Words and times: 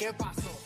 Qué 0.00 0.14
pasó? 0.14 0.59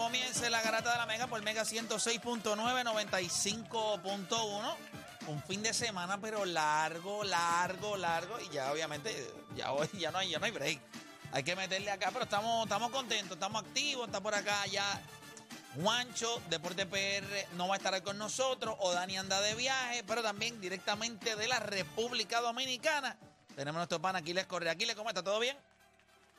Comience 0.00 0.48
la 0.48 0.62
garata 0.62 0.92
de 0.92 0.96
la 0.96 1.04
Mega 1.04 1.26
por 1.26 1.42
Mega 1.42 1.62
106.9, 1.62 2.56
95.1. 2.56 4.74
Un 5.26 5.42
fin 5.42 5.62
de 5.62 5.74
semana, 5.74 6.18
pero 6.18 6.46
largo, 6.46 7.22
largo, 7.22 7.98
largo. 7.98 8.40
Y 8.40 8.48
ya, 8.48 8.72
obviamente, 8.72 9.30
ya 9.54 9.72
hoy 9.72 9.90
ya 9.92 10.10
no 10.10 10.16
hay, 10.16 10.30
ya 10.30 10.38
no 10.38 10.46
hay 10.46 10.52
break. 10.52 10.80
Hay 11.32 11.42
que 11.42 11.54
meterle 11.54 11.90
acá, 11.90 12.08
pero 12.12 12.24
estamos, 12.24 12.62
estamos 12.62 12.90
contentos, 12.90 13.32
estamos 13.32 13.62
activos. 13.62 14.06
Está 14.06 14.22
por 14.22 14.34
acá 14.34 14.64
ya 14.68 15.02
Juancho, 15.76 16.40
Deporte 16.48 16.86
PR, 16.86 17.54
no 17.58 17.68
va 17.68 17.74
a 17.74 17.76
estar 17.76 18.02
con 18.02 18.16
nosotros. 18.16 18.76
O 18.78 18.92
Dani 18.92 19.18
anda 19.18 19.38
de 19.42 19.54
viaje, 19.54 20.02
pero 20.04 20.22
también 20.22 20.62
directamente 20.62 21.36
de 21.36 21.46
la 21.46 21.60
República 21.60 22.40
Dominicana. 22.40 23.18
Tenemos 23.54 23.76
nuestro 23.76 24.00
pan 24.00 24.16
Aquiles 24.16 24.46
Correa. 24.46 24.72
Aquiles, 24.72 24.96
¿cómo 24.96 25.10
está? 25.10 25.22
¿Todo 25.22 25.40
bien? 25.40 25.58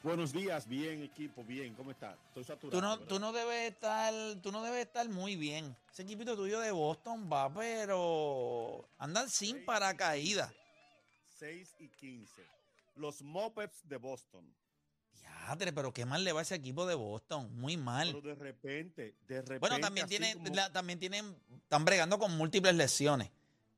Buenos 0.04 0.34
días, 0.34 0.68
bien 0.68 1.04
equipo, 1.04 1.44
bien, 1.44 1.76
¿cómo 1.76 1.92
estás? 1.92 2.16
Estoy 2.30 2.44
saturado. 2.44 2.80
Tú 2.80 2.82
no, 2.82 2.92
¿verdad? 2.98 3.08
tú 3.08 3.20
no 3.20 3.32
debes 3.32 3.72
estar, 3.72 4.14
tú 4.42 4.52
no 4.52 4.64
debes 4.64 4.88
estar 4.88 5.08
muy 5.10 5.36
bien. 5.36 5.76
Ese 5.94 6.02
equipito 6.02 6.36
tuyo 6.36 6.60
de 6.60 6.72
Boston 6.72 7.30
va, 7.32 7.54
pero 7.54 8.84
andan 8.98 9.30
sin 9.30 9.64
paracaídas. 9.64 10.52
6 11.38 11.76
y 11.80 11.88
15. 11.90 12.42
Los 12.96 13.22
Muppets 13.22 13.88
de 13.88 13.98
Boston. 13.98 14.44
Diadre, 15.14 15.72
pero 15.72 15.94
qué 15.94 16.04
mal 16.06 16.24
le 16.24 16.32
va 16.34 16.40
a 16.40 16.44
ese 16.44 16.56
equipo 16.56 16.88
de 16.88 16.96
Boston. 16.96 17.56
Muy 17.60 17.78
mal. 17.78 18.08
Pero 18.08 18.22
de 18.22 18.36
repente, 18.36 19.14
de 19.28 19.36
repente. 19.42 19.60
Bueno, 19.60 19.80
también 19.80 20.08
tienen, 20.08 20.34
como- 20.40 20.56
la- 20.56 20.72
también 20.72 20.98
tienen, 20.98 21.36
están 21.58 21.86
bregando 21.86 22.18
con 22.18 22.36
múltiples 22.36 22.74
lesiones. 22.74 23.30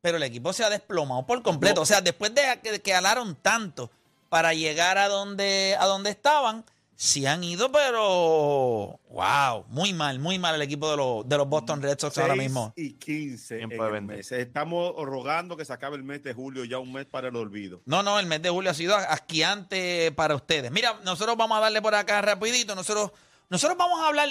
Pero 0.01 0.17
el 0.17 0.23
equipo 0.23 0.53
se 0.53 0.63
ha 0.63 0.69
desplomado 0.69 1.25
por 1.25 1.41
completo. 1.43 1.81
O 1.81 1.85
sea, 1.85 1.99
después 2.01 2.33
de 2.33 2.41
que, 2.61 2.81
que 2.81 2.93
alaron 2.93 3.35
tanto 3.35 3.89
para 4.33 4.55
llegar 4.55 4.97
a 4.97 5.09
donde, 5.09 5.77
a 5.79 5.85
donde 5.85 6.09
estaban, 6.09 6.65
se 6.95 7.27
han 7.27 7.43
ido, 7.43 7.71
pero 7.71 8.99
wow, 9.11 9.63
muy 9.67 9.93
mal, 9.93 10.17
muy 10.17 10.39
mal 10.39 10.55
el 10.55 10.63
equipo 10.63 10.89
de 10.89 10.97
los, 10.97 11.29
de 11.29 11.37
los 11.37 11.47
Boston 11.47 11.83
Red 11.83 11.99
Sox 11.99 12.17
ahora 12.17 12.33
6 12.33 12.43
mismo. 12.43 12.73
y 12.75 12.93
15 12.93 13.61
en 13.61 13.71
el 13.71 14.01
mes. 14.01 14.31
Estamos 14.31 14.93
rogando 14.97 15.55
que 15.55 15.65
se 15.65 15.73
acabe 15.73 15.97
el 15.97 16.03
mes 16.03 16.23
de 16.23 16.33
julio, 16.33 16.65
ya 16.65 16.79
un 16.79 16.91
mes 16.91 17.05
para 17.05 17.27
el 17.27 17.35
olvido. 17.35 17.81
No, 17.85 18.01
no, 18.01 18.19
el 18.19 18.25
mes 18.25 18.41
de 18.41 18.49
julio 18.49 18.71
ha 18.71 18.73
sido 18.73 18.95
asquiante 18.95 20.11
para 20.15 20.33
ustedes. 20.35 20.71
Mira, 20.71 20.99
nosotros 21.03 21.37
vamos 21.37 21.55
a 21.59 21.61
darle 21.61 21.79
por 21.79 21.93
acá 21.93 22.19
rapidito. 22.23 22.73
Nosotros, 22.73 23.11
nosotros 23.49 23.77
vamos 23.77 23.99
a 24.01 24.07
hablar, 24.07 24.29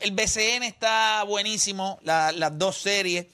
el 0.00 0.12
BCN 0.12 0.62
está 0.62 1.24
buenísimo, 1.24 1.98
la- 2.02 2.32
las 2.32 2.58
dos 2.58 2.78
series, 2.78 3.26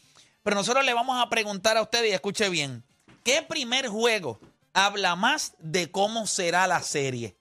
pero 0.43 0.57
nosotros 0.57 0.85
le 0.85 0.95
vamos 0.95 1.25
a 1.25 1.31
preguntar 1.31 1.77
a 1.77 1.83
ustedes, 1.83 2.11
y 2.11 2.15
escuche 2.15 2.49
bien, 2.49 2.83
¿qué 3.23 3.43
primer 3.43 3.87
juego 3.87 4.41
habla 4.73 5.17
más 5.17 5.55
de 5.59 5.91
cómo 5.91 6.27
será 6.27 6.67
la 6.67 6.83
serie? 6.83 7.37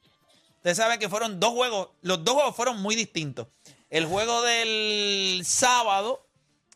Usted 0.57 0.75
sabe 0.75 0.99
que 0.99 1.09
fueron 1.09 1.39
dos 1.39 1.51
juegos, 1.51 1.89
los 2.01 2.23
dos 2.23 2.35
juegos 2.35 2.55
fueron 2.55 2.81
muy 2.81 2.95
distintos. 2.95 3.47
El 3.89 4.05
juego 4.05 4.41
del 4.43 5.41
sábado, 5.43 6.27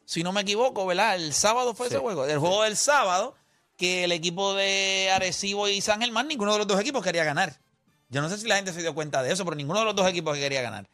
si 0.06 0.24
no 0.24 0.32
me 0.32 0.42
equivoco, 0.42 0.86
¿verdad? 0.86 1.16
El 1.16 1.34
sábado 1.34 1.76
fue 1.76 1.88
ese 1.88 2.00
juego. 2.00 2.26
El 2.26 2.40
juego 2.40 2.64
del 2.64 2.78
sábado, 2.78 3.36
que 3.78 4.04
el 4.04 4.12
equipo 4.12 4.54
de 4.54 5.12
Arecibo 5.14 5.68
y 5.68 5.82
San 5.82 6.02
Germán, 6.02 6.28
ninguno 6.28 6.54
de 6.54 6.60
los 6.60 6.68
dos 6.68 6.80
equipos 6.80 7.04
quería 7.04 7.24
ganar. 7.24 7.60
Yo 8.10 8.22
no 8.22 8.30
sé 8.30 8.38
si 8.38 8.48
la 8.48 8.56
gente 8.56 8.74
se 8.74 8.82
dio 8.82 8.94
cuenta 8.96 9.24
de 9.24 9.32
eso, 9.32 9.46
pero 9.46 9.56
ninguno 9.56 9.80
de 9.80 9.86
los 9.86 9.96
dos 9.96 10.08
equipos 10.10 10.38
quería 10.38 10.62
ganar. 10.62 10.90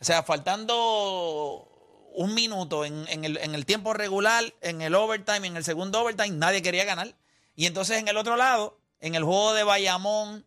O 0.00 0.04
sea, 0.04 0.22
faltando 0.22 1.68
un 2.14 2.34
minuto 2.34 2.84
en, 2.84 3.06
en 3.08 3.24
el, 3.24 3.38
en 3.38 3.54
el 3.54 3.66
tiempo 3.66 3.92
regular, 3.92 4.44
en 4.60 4.82
el 4.82 4.94
overtime, 4.94 5.46
en 5.46 5.56
el 5.56 5.64
segundo 5.64 6.00
overtime, 6.00 6.36
nadie 6.36 6.62
quería 6.62 6.84
ganar. 6.84 7.14
Y 7.56 7.66
entonces 7.66 7.98
en 7.98 8.08
el 8.08 8.16
otro 8.16 8.36
lado, 8.36 8.78
en 9.06 9.14
el 9.14 9.22
juego 9.24 9.52
de 9.52 9.64
Bayamón 9.64 10.46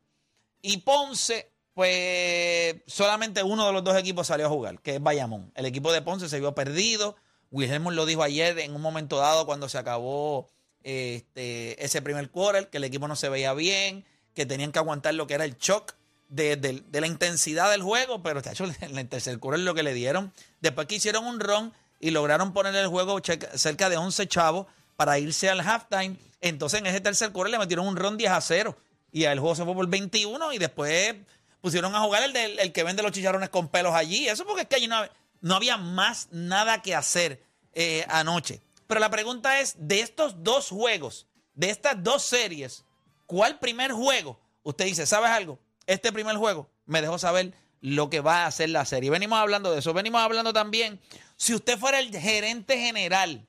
y 0.61 0.77
Ponce, 0.77 1.51
pues 1.73 2.75
solamente 2.87 3.43
uno 3.43 3.67
de 3.67 3.71
los 3.73 3.83
dos 3.83 3.95
equipos 3.97 4.25
salió 4.27 4.47
a 4.47 4.49
jugar, 4.49 4.79
que 4.81 4.95
es 4.95 5.01
Bayamón. 5.01 5.51
El 5.55 5.65
equipo 5.67 5.91
de 5.91 6.01
Ponce 6.01 6.27
se 6.27 6.39
vio 6.39 6.55
perdido. 6.55 7.15
Wilhelmus 7.51 7.93
lo 7.93 8.05
dijo 8.07 8.23
ayer 8.23 8.57
en 8.59 8.73
un 8.75 8.81
momento 8.81 9.17
dado 9.17 9.45
cuando 9.45 9.69
se 9.69 9.77
acabó 9.77 10.49
este, 10.83 11.83
ese 11.83 12.01
primer 12.01 12.31
quarter, 12.31 12.69
que 12.69 12.77
el 12.77 12.83
equipo 12.83 13.07
no 13.07 13.15
se 13.15 13.29
veía 13.29 13.53
bien, 13.53 14.05
que 14.33 14.45
tenían 14.47 14.71
que 14.71 14.79
aguantar 14.79 15.13
lo 15.13 15.27
que 15.27 15.35
era 15.35 15.45
el 15.45 15.57
shock 15.57 15.93
de, 16.29 16.55
de- 16.55 16.83
de 16.87 17.01
la 17.01 17.07
intensidad 17.07 17.69
del 17.71 17.83
juego, 17.83 18.23
pero 18.23 18.41
chacho, 18.41 18.65
en 18.81 18.97
el 18.97 19.07
tercer 19.07 19.37
quarter 19.39 19.59
lo 19.61 19.75
que 19.75 19.83
le 19.83 19.93
dieron, 19.93 20.33
después 20.61 20.87
que 20.87 20.95
hicieron 20.95 21.25
un 21.25 21.39
run 21.39 21.73
y 21.99 22.09
lograron 22.09 22.53
poner 22.53 22.73
el 22.75 22.87
juego 22.87 23.19
cerca 23.53 23.89
de 23.89 23.97
11 23.97 24.27
chavos 24.27 24.65
para 24.95 25.19
irse 25.19 25.47
al 25.49 25.59
halftime, 25.61 26.17
entonces 26.41 26.79
en 26.79 26.87
ese 26.87 27.01
tercer 27.01 27.31
quarter 27.31 27.51
le 27.51 27.59
metieron 27.59 27.87
un 27.87 27.95
run 27.95 28.17
10 28.17 28.31
a 28.31 28.41
0 28.41 28.77
y 29.11 29.23
el 29.23 29.39
juego 29.39 29.55
se 29.55 29.63
fue 29.63 29.73
por 29.73 29.87
21 29.87 30.53
y 30.53 30.57
después 30.57 31.15
pusieron 31.61 31.95
a 31.95 32.01
jugar 32.01 32.23
el, 32.23 32.35
el 32.35 32.71
que 32.71 32.83
vende 32.83 33.03
los 33.03 33.11
chicharrones 33.11 33.49
con 33.49 33.69
pelos 33.69 33.93
allí, 33.93 34.27
eso 34.27 34.45
porque 34.45 34.61
es 34.63 34.67
que 34.67 34.75
allí 34.75 34.87
no, 34.87 35.01
no 35.41 35.55
había 35.55 35.77
más 35.77 36.29
nada 36.31 36.81
que 36.81 36.95
hacer 36.95 37.43
eh, 37.73 38.05
anoche. 38.09 38.61
Pero 38.87 38.99
la 38.99 39.09
pregunta 39.09 39.59
es, 39.59 39.75
de 39.77 39.99
estos 39.99 40.43
dos 40.43 40.69
juegos, 40.69 41.27
de 41.53 41.69
estas 41.69 42.01
dos 42.01 42.23
series, 42.23 42.85
¿cuál 43.25 43.59
primer 43.59 43.91
juego? 43.91 44.39
Usted 44.63 44.85
dice, 44.85 45.05
¿sabes 45.05 45.29
algo? 45.29 45.59
Este 45.85 46.11
primer 46.11 46.37
juego 46.37 46.69
me 46.85 47.01
dejó 47.01 47.19
saber 47.19 47.53
lo 47.81 48.09
que 48.09 48.21
va 48.21 48.43
a 48.43 48.47
hacer 48.47 48.69
la 48.69 48.85
serie. 48.85 49.09
Venimos 49.09 49.39
hablando 49.39 49.71
de 49.71 49.79
eso. 49.79 49.93
Venimos 49.93 50.21
hablando 50.21 50.53
también, 50.53 50.99
si 51.35 51.53
usted 51.53 51.77
fuera 51.77 51.99
el 51.99 52.17
gerente 52.17 52.77
general, 52.79 53.47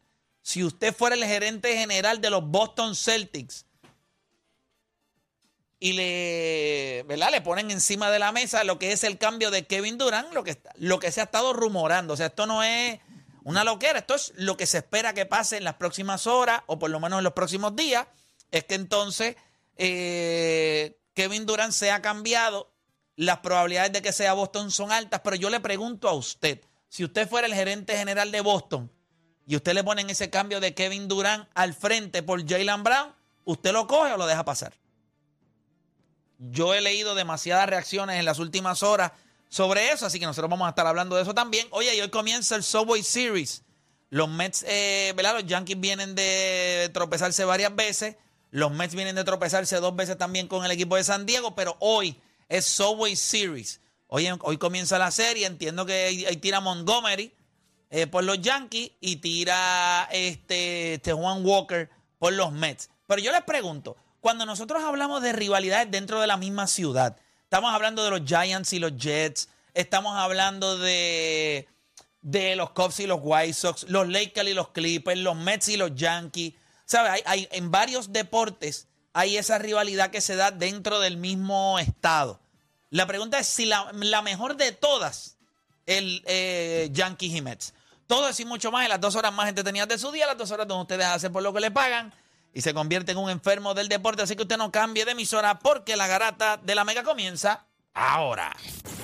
si 0.49 0.65
usted 0.65 0.97
fuera 0.97 1.15
el 1.15 1.27
gerente 1.27 1.77
general 1.77 2.23
de 2.23 2.31
los 2.31 2.43
Boston 2.43 2.97
Celtics 2.97 3.67
y 5.79 5.93
le, 5.93 7.05
¿verdad? 7.07 7.31
le 7.31 7.43
ponen 7.43 7.71
encima 7.71 8.11
de 8.11 8.19
la 8.19 8.33
mesa 8.33 8.65
lo 8.65 8.79
que 8.79 8.93
es 8.93 9.05
el 9.05 9.19
cambio 9.19 9.51
de 9.51 9.67
Kevin 9.67 9.99
Durant, 9.99 10.33
lo 10.33 10.45
que, 10.45 10.59
lo 10.77 11.01
que 11.01 11.13
se 11.13 11.21
ha 11.21 11.25
estado 11.25 11.53
rumorando. 11.53 12.15
O 12.15 12.17
sea, 12.17 12.29
esto 12.29 12.47
no 12.47 12.63
es 12.63 12.99
una 13.45 13.63
loquera, 13.63 13.99
esto 13.99 14.15
es 14.15 14.33
lo 14.37 14.57
que 14.57 14.65
se 14.65 14.79
espera 14.79 15.13
que 15.13 15.27
pase 15.27 15.59
en 15.59 15.65
las 15.65 15.75
próximas 15.75 16.27
horas 16.27 16.63
o 16.65 16.79
por 16.79 16.89
lo 16.89 16.99
menos 16.99 17.19
en 17.19 17.25
los 17.25 17.35
próximos 17.35 17.77
días. 17.77 18.07
Es 18.51 18.65
que 18.65 18.77
entonces 18.77 19.37
eh, 19.77 20.99
Kevin 21.13 21.45
Durant 21.45 21.75
sea 21.75 22.01
cambiado. 22.01 22.73
Las 23.17 23.41
probabilidades 23.41 23.93
de 23.93 24.01
que 24.01 24.15
sea 24.15 24.33
Boston 24.33 24.71
son 24.71 24.93
altas, 24.93 25.21
pero 25.23 25.37
yo 25.37 25.51
le 25.51 25.61
pregunto 25.61 26.09
a 26.09 26.15
usted, 26.15 26.63
si 26.89 27.05
usted 27.05 27.29
fuera 27.29 27.47
el 27.47 27.53
gerente 27.55 27.99
general 27.99 28.33
de 28.33 28.41
Boston 28.41 28.91
y 29.49 29.57
usted 29.57 29.73
le 29.73 29.83
ponen 29.83 30.11
ese 30.11 30.29
cambio 30.29 30.61
de 30.61 30.75
Kevin 30.75 31.09
Durant 31.09 31.49
al 31.55 31.73
frente 31.73 32.23
por 32.23 32.47
Jalen 32.47 32.85
Brown, 32.85 33.15
¿usted 33.47 33.73
lo 33.73 33.87
coge 33.87 34.13
o 34.13 34.19
lo 34.19 34.27
deja 34.27 34.45
pasar? 34.45 34.75
Yo 36.39 36.75
he 36.75 36.83
leído 36.83 37.15
demasiadas 37.15 37.67
reacciones 37.67 38.19
en 38.19 38.27
las 38.27 38.41
últimas 38.41 38.83
horas 38.83 39.13
sobre 39.49 39.91
eso, 39.91 40.05
así 40.05 40.21
que 40.21 40.27
nosotros 40.27 40.51
vamos 40.51 40.67
a 40.67 40.71
estar 40.71 40.87
hablando 40.87 41.17
de 41.17 41.23
eso 41.23 41.33
también. 41.33 41.67
Oye, 41.71 41.97
y 41.97 42.01
hoy 42.03 42.11
comienza 42.11 42.57
el 42.57 42.63
Subway 42.63 43.03
Series. 43.03 43.63
Los 44.11 44.29
Mets, 44.29 44.67
eh, 44.69 45.15
¿verdad? 45.17 45.37
Los 45.37 45.47
Yankees 45.47 45.81
vienen 45.81 46.15
de 46.15 46.91
tropezarse 46.93 47.43
varias 47.47 47.75
veces. 47.75 48.17
Los 48.51 48.71
Mets 48.71 48.95
vienen 48.95 49.17
de 49.17 49.25
tropezarse 49.25 49.77
dos 49.77 49.97
veces 49.97 50.19
también 50.19 50.47
con 50.47 50.67
el 50.67 50.71
equipo 50.71 50.97
de 50.97 51.05
San 51.05 51.25
Diego, 51.25 51.55
pero 51.55 51.75
hoy 51.81 52.21
es 52.51 52.67
Subway 52.67 53.17
Series. 53.17 53.81
Hoy, 54.09 54.29
hoy 54.43 54.59
comienza 54.59 54.99
la 54.99 55.11
serie. 55.11 55.47
Entiendo 55.47 55.87
que 55.87 56.27
ahí, 56.27 56.37
tira 56.37 56.61
Montgomery 56.61 57.33
eh, 57.91 58.07
por 58.07 58.25
los 58.25 58.41
Yankees 58.41 58.93
y 59.01 59.17
tira 59.17 60.09
este, 60.11 60.95
este 60.95 61.13
Juan 61.13 61.45
Walker 61.45 61.91
por 62.19 62.33
los 62.33 62.53
Mets. 62.53 62.91
Pero 63.07 63.21
yo 63.21 63.33
les 63.33 63.43
pregunto, 63.43 63.97
cuando 64.21 64.45
nosotros 64.47 64.83
hablamos 64.83 65.23
de 65.23 65.33
rivalidades 65.33 65.91
dentro 65.91 66.21
de 66.21 66.27
la 66.27 66.37
misma 66.37 66.67
ciudad, 66.67 67.17
estamos 67.43 67.73
hablando 67.73 68.05
de 68.05 68.11
los 68.11 68.23
Giants 68.25 68.73
y 68.73 68.79
los 68.79 68.97
Jets, 68.97 69.49
estamos 69.75 70.17
hablando 70.17 70.77
de, 70.79 71.69
de 72.21 72.57
los 72.57 72.71
Cubs 72.71 73.01
y 73.01 73.07
los 73.07 73.21
White 73.23 73.55
Sox, 73.55 73.85
los 73.89 74.09
Lakers 74.09 74.49
y 74.49 74.55
los 74.55 74.69
Clippers, 74.69 75.19
los 75.19 75.37
Mets 75.37 75.69
y 75.69 75.77
los 75.77 75.95
Yankees. 75.95 76.55
¿Sabes? 76.85 77.23
Hay, 77.27 77.49
en 77.53 77.71
varios 77.71 78.13
deportes 78.13 78.89
hay 79.13 79.37
esa 79.37 79.59
rivalidad 79.59 80.11
que 80.11 80.21
se 80.21 80.37
da 80.37 80.53
dentro 80.53 81.01
del 81.01 81.17
mismo 81.17 81.79
estado. 81.81 82.41
La 82.91 83.07
pregunta 83.07 83.39
es 83.41 83.49
si 83.49 83.67
la, 83.67 83.91
mejor 84.23 84.57
de 84.57 84.71
todas, 84.71 85.38
el 85.89 86.23
eh, 86.27 86.91
Yankees 86.93 87.35
y 87.35 87.43
Mets. 87.43 87.75
Todo 88.07 88.29
eso 88.29 88.43
y 88.43 88.45
mucho 88.45 88.71
más 88.71 88.85
en 88.85 88.91
las 88.91 89.01
dos 89.01 89.17
horas 89.17 89.33
más 89.33 89.49
entretenidas 89.49 89.89
de 89.89 89.99
su 89.99 90.13
día, 90.13 90.27
las 90.27 90.39
dos 90.39 90.51
horas 90.51 90.69
donde 90.69 90.83
ustedes 90.83 91.07
hacen 91.07 91.33
por 91.33 91.43
lo 91.43 91.53
que 91.53 91.61
le 91.61 91.71
pagan 91.71 92.15
y 92.53 92.61
se 92.61 92.73
convierte 92.73 93.13
en 93.13 93.19
un 93.19 93.31
enfermo 93.31 93.75
del 93.75 93.89
deporte. 93.89 94.23
Así 94.23 94.37
que 94.37 94.43
usted 94.43 94.57
no 94.57 94.71
cambie 94.71 95.05
de 95.05 95.13
emisora 95.13 95.59
porque 95.59 95.97
la 95.97 96.07
garata 96.07 96.59
de 96.59 96.75
la 96.75 96.85
mega 96.85 97.03
comienza 97.03 97.67
ahora. 97.95 98.55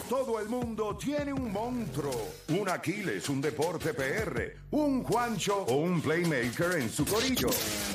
Todo 0.09 0.39
el 0.39 0.49
mundo 0.49 0.97
tiene 0.97 1.33
un 1.33 1.51
monstruo, 1.51 2.31
un 2.49 2.69
Aquiles, 2.69 3.29
un 3.29 3.41
deporte 3.41 3.95
PR, 3.95 4.57
un 4.71 5.03
Juancho 5.03 5.65
o 5.69 5.77
un 5.77 6.01
Playmaker 6.01 6.79
en 6.79 6.91
su 6.91 7.05
corillo. 7.07 7.49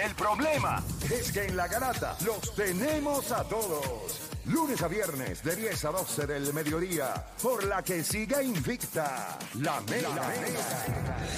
El 0.03 0.13
problema 0.15 0.83
es 1.11 1.31
que 1.31 1.45
en 1.45 1.55
la 1.55 1.67
garata 1.67 2.17
los 2.25 2.55
tenemos 2.55 3.31
a 3.31 3.43
todos. 3.43 4.28
Lunes 4.49 4.81
a 4.81 4.87
viernes 4.87 5.43
de 5.43 5.55
10 5.55 5.85
a 5.85 5.91
12 5.91 6.27
del 6.27 6.53
mediodía, 6.53 7.13
por 7.41 7.63
la 7.65 7.83
que 7.83 8.03
siga 8.03 8.41
invicta 8.41 9.37
la 9.61 9.79
mega. 9.81 10.09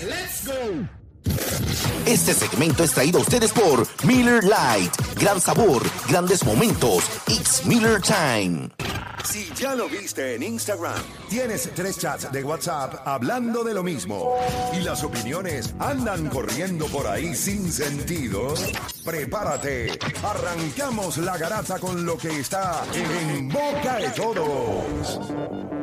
¡Let's 0.05 0.47
go! 0.47 0.87
Este 2.05 2.33
segmento 2.33 2.83
es 2.83 2.91
traído 2.91 3.19
a 3.19 3.21
ustedes 3.21 3.51
por 3.51 3.85
Miller 4.05 4.43
Light. 4.43 4.93
Gran 5.19 5.41
sabor, 5.41 5.83
grandes 6.07 6.43
momentos. 6.45 7.03
It's 7.27 7.65
Miller 7.65 8.01
Time. 8.01 8.69
Si 9.23 9.53
ya 9.53 9.75
lo 9.75 9.87
viste 9.87 10.33
en 10.35 10.43
Instagram, 10.43 11.01
tienes 11.29 11.69
tres 11.75 11.97
chats 11.99 12.29
de 12.31 12.43
WhatsApp 12.43 13.05
hablando 13.05 13.63
de 13.63 13.73
lo 13.73 13.83
mismo 13.83 14.35
y 14.73 14.81
las 14.81 15.03
opiniones 15.03 15.73
andan 15.79 16.29
corriendo 16.29 16.85
por 16.87 17.07
ahí 17.07 17.33
sin 17.35 17.71
sentido, 17.71 18.53
prepárate. 19.05 19.97
Arrancamos 20.23 21.17
la 21.17 21.37
garata 21.37 21.77
con 21.79 22.05
lo 22.05 22.17
que 22.17 22.39
está 22.39 22.83
en 22.93 23.47
boca 23.49 23.97
de 23.97 24.09
todos. 24.09 25.19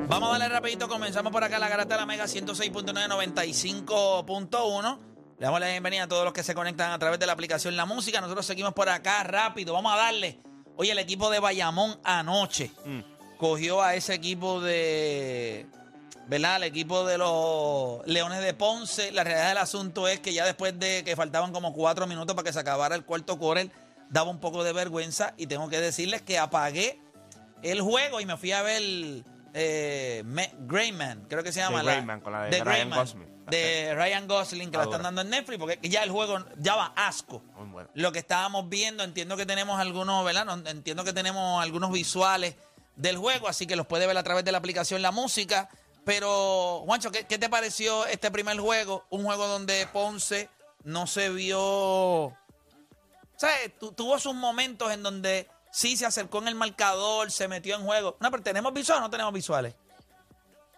Vamos 0.09 0.29
a 0.29 0.33
darle 0.33 0.49
rapidito, 0.49 0.89
comenzamos 0.89 1.31
por 1.33 1.45
acá 1.45 1.59
la 1.59 1.69
garata 1.69 1.95
de 1.95 2.01
la 2.01 2.07
Mega 2.07 2.25
106.995.1. 2.25 4.99
Le 5.39 5.45
damos 5.45 5.61
la 5.61 5.69
bienvenida 5.69 6.05
a 6.05 6.09
todos 6.09 6.25
los 6.25 6.33
que 6.33 6.43
se 6.43 6.55
conectan 6.55 6.91
a 6.91 6.99
través 6.99 7.21
de 7.21 7.27
la 7.27 7.35
aplicación 7.35 7.77
La 7.77 7.85
Música. 7.87 8.21
Nosotros 8.21 8.45
seguimos 8.45 8.75
por 8.75 8.89
acá 8.89 9.23
rápido. 9.23 9.75
Vamos 9.75 9.93
a 9.93 9.97
darle. 9.97 10.41
Oye, 10.77 10.91
el 10.93 10.99
equipo 10.99 11.31
de 11.31 11.39
Bayamón 11.39 12.01
anoche 12.03 12.73
cogió 13.39 13.83
a 13.83 13.95
ese 13.95 14.15
equipo 14.15 14.61
de. 14.61 15.67
¿Verdad? 16.27 16.57
El 16.57 16.65
equipo 16.65 17.07
de 17.07 17.17
los 17.17 18.07
Leones 18.07 18.43
de 18.43 18.53
Ponce. 18.53 19.13
La 19.13 19.25
realidad 19.25 19.49
del 19.49 19.59
asunto 19.59 20.07
es 20.09 20.21
que 20.21 20.35
ya 20.35 20.45
después 20.45 20.79
de 20.79 21.03
que 21.03 21.17
faltaban 21.17 21.53
como 21.53 21.73
cuatro 21.73 22.07
minutos 22.07 22.37
para 22.37 22.45
que 22.45 22.53
se 22.53 22.59
acabara 22.59 22.95
el 22.95 23.05
cuarto 23.07 23.39
quarter, 23.39 23.71
daba 24.11 24.29
un 24.31 24.39
poco 24.39 24.63
de 24.63 24.75
vergüenza. 24.75 25.33
Y 25.39 25.47
tengo 25.47 25.71
que 25.71 25.81
decirles 25.81 26.21
que 26.21 26.39
apagué 26.39 27.01
el 27.63 27.81
juego 27.81 28.21
y 28.21 28.27
me 28.27 28.37
fui 28.37 28.53
a 28.53 28.61
ver 28.61 28.83
eh, 29.55 30.23
Greyman, 30.59 31.25
creo 31.31 31.43
que 31.43 31.51
se 31.51 31.61
llama. 31.61 31.83
De 31.83 31.93
Greyman, 31.93 32.21
con 32.21 32.33
la 32.35 32.45
de, 32.45 32.63
Ryan 32.63 32.91
Gosling 32.91 33.39
de 33.51 33.95
Ryan 33.95 34.29
Gosling 34.29 34.71
que 34.71 34.77
la 34.77 34.85
están 34.85 35.03
dando 35.03 35.23
en 35.23 35.31
Netflix, 35.31 35.59
porque 35.59 35.79
ya 35.89 36.03
el 36.03 36.11
juego 36.11 36.45
ya 36.59 36.77
va 36.77 36.93
asco. 36.95 37.43
Lo 37.95 38.13
que 38.13 38.19
estábamos 38.19 38.69
viendo, 38.69 39.03
entiendo 39.03 39.37
que 39.37 39.47
tenemos 39.47 39.81
algunos, 39.81 40.25
¿verdad? 40.25 40.47
entiendo 40.67 41.05
que 41.05 41.13
tenemos 41.13 41.63
algunos 41.63 41.91
visuales 41.91 42.57
del 42.99 43.17
juego, 43.17 43.49
así 43.49 43.67
que 43.67 43.77
los 43.77 43.87
puede 43.87 44.07
ver 44.07 44.19
a 44.19 44.23
través 44.23 44.45
de 44.45 44.53
la 44.53 44.59
aplicación 44.59 45.01
La 45.01 45.11
Música. 45.11 45.71
Pero, 46.05 46.83
Juancho, 46.85 47.11
¿qué, 47.11 47.25
te 47.25 47.49
pareció 47.49 48.05
este 48.07 48.31
primer 48.31 48.59
juego? 48.59 49.07
Un 49.09 49.25
juego 49.25 49.47
donde 49.47 49.87
Ponce 49.93 50.51
no 50.85 51.07
se 51.07 51.31
vio. 51.31 52.37
¿Sabes? 53.37 53.73
tuvo 53.79 54.19
sus 54.19 54.35
momentos 54.35 54.93
en 54.93 55.03
donde 55.03 55.49
sí 55.71 55.97
se 55.97 56.07
acercó 56.07 56.39
en 56.39 56.49
el 56.49 56.55
marcador, 56.57 57.31
se 57.31 57.49
metió 57.49 57.77
en 57.77 57.85
juego. 57.85 58.17
No, 58.21 58.31
pero 58.31 58.43
¿tenemos 58.43 58.75
visuales 58.75 59.01
o 59.01 59.05
no 59.05 59.11
tenemos 59.11 59.33
visuales? 59.33 59.75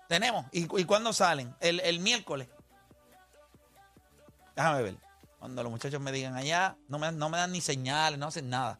Tenemos. 0.08 0.46
¿Y, 0.52 0.66
cuándo 0.84 1.12
salen? 1.12 1.54
el 1.60 2.00
miércoles. 2.00 2.48
Déjame 4.54 4.82
ver. 4.82 4.96
Cuando 5.38 5.62
los 5.62 5.72
muchachos 5.72 6.00
me 6.02 6.12
digan 6.12 6.36
allá, 6.36 6.76
no 6.88 6.98
me, 6.98 7.10
no 7.12 7.30
me 7.30 7.38
dan 7.38 7.52
ni 7.52 7.62
señales, 7.62 8.18
no 8.18 8.26
hacen 8.26 8.50
nada. 8.50 8.78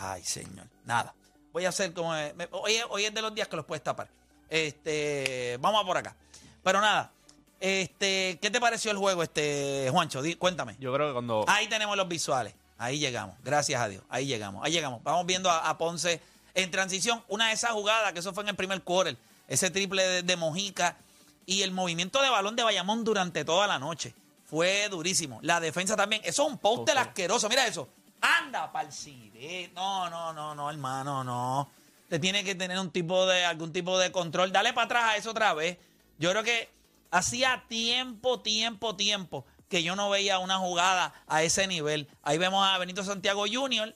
Ay, 0.00 0.24
señor, 0.24 0.66
nada. 0.84 1.14
Voy 1.52 1.66
a 1.66 1.68
hacer 1.68 1.92
como. 1.92 2.10
hoy, 2.52 2.76
hoy, 2.88 3.04
es 3.04 3.14
de 3.14 3.20
los 3.20 3.34
días 3.34 3.48
que 3.48 3.56
los 3.56 3.66
puedes 3.66 3.84
tapar. 3.84 4.08
Este, 4.48 5.58
vamos 5.60 5.82
a 5.82 5.86
por 5.86 5.96
acá. 5.96 6.16
Pero 6.62 6.80
nada. 6.80 7.12
Este, 7.60 8.38
¿qué 8.40 8.50
te 8.50 8.58
pareció 8.58 8.90
el 8.90 8.96
juego, 8.96 9.22
este, 9.22 9.88
Juancho? 9.90 10.22
cuéntame. 10.38 10.76
Yo 10.80 10.92
creo 10.94 11.08
que 11.08 11.12
cuando. 11.12 11.44
Ahí 11.46 11.68
tenemos 11.68 11.96
los 11.96 12.08
visuales. 12.08 12.54
Ahí 12.78 12.98
llegamos. 12.98 13.36
Gracias 13.44 13.78
a 13.78 13.88
Dios. 13.88 14.02
Ahí 14.08 14.26
llegamos. 14.26 14.64
Ahí 14.64 14.72
llegamos. 14.72 15.02
Vamos 15.02 15.26
viendo 15.26 15.50
a, 15.50 15.76
Ponce 15.76 16.22
en 16.54 16.70
transición. 16.70 17.22
Una 17.28 17.48
de 17.48 17.52
esas 17.52 17.72
jugadas, 17.72 18.14
que 18.14 18.20
eso 18.20 18.32
fue 18.32 18.42
en 18.44 18.48
el 18.48 18.56
primer 18.56 18.80
quarter. 18.82 19.18
Ese 19.48 19.70
triple 19.70 20.22
de 20.22 20.36
Mojica 20.36 20.96
y 21.44 21.60
el 21.60 21.72
movimiento 21.72 22.22
de 22.22 22.30
balón 22.30 22.56
de 22.56 22.62
Bayamón 22.62 23.04
durante 23.04 23.44
toda 23.44 23.66
la 23.66 23.78
noche 23.78 24.14
fue 24.46 24.88
durísimo. 24.88 25.40
La 25.42 25.60
defensa 25.60 25.94
también. 25.94 26.22
Eso 26.24 26.46
es 26.46 26.52
un 26.52 26.58
póster 26.58 26.96
asqueroso. 26.96 27.50
Mira 27.50 27.66
eso. 27.66 27.86
Anda, 28.20 28.70
palcide. 28.70 29.70
No, 29.74 30.10
no, 30.10 30.32
no, 30.32 30.54
no, 30.54 30.70
hermano, 30.70 31.24
no. 31.24 31.70
Te 32.08 32.18
tiene 32.18 32.44
que 32.44 32.54
tener 32.54 32.78
un 32.78 32.90
tipo 32.90 33.26
de, 33.26 33.44
algún 33.44 33.72
tipo 33.72 33.98
de 33.98 34.12
control. 34.12 34.52
Dale 34.52 34.72
para 34.72 34.86
atrás 34.86 35.04
a 35.04 35.16
eso 35.16 35.30
otra 35.30 35.54
vez. 35.54 35.78
Yo 36.18 36.30
creo 36.30 36.42
que 36.42 36.70
hacía 37.10 37.64
tiempo, 37.68 38.40
tiempo, 38.40 38.96
tiempo 38.96 39.46
que 39.68 39.82
yo 39.82 39.94
no 39.94 40.10
veía 40.10 40.40
una 40.40 40.58
jugada 40.58 41.14
a 41.28 41.42
ese 41.42 41.66
nivel. 41.66 42.08
Ahí 42.22 42.36
vemos 42.38 42.66
a 42.66 42.76
Benito 42.78 43.04
Santiago 43.04 43.44
Jr. 43.50 43.94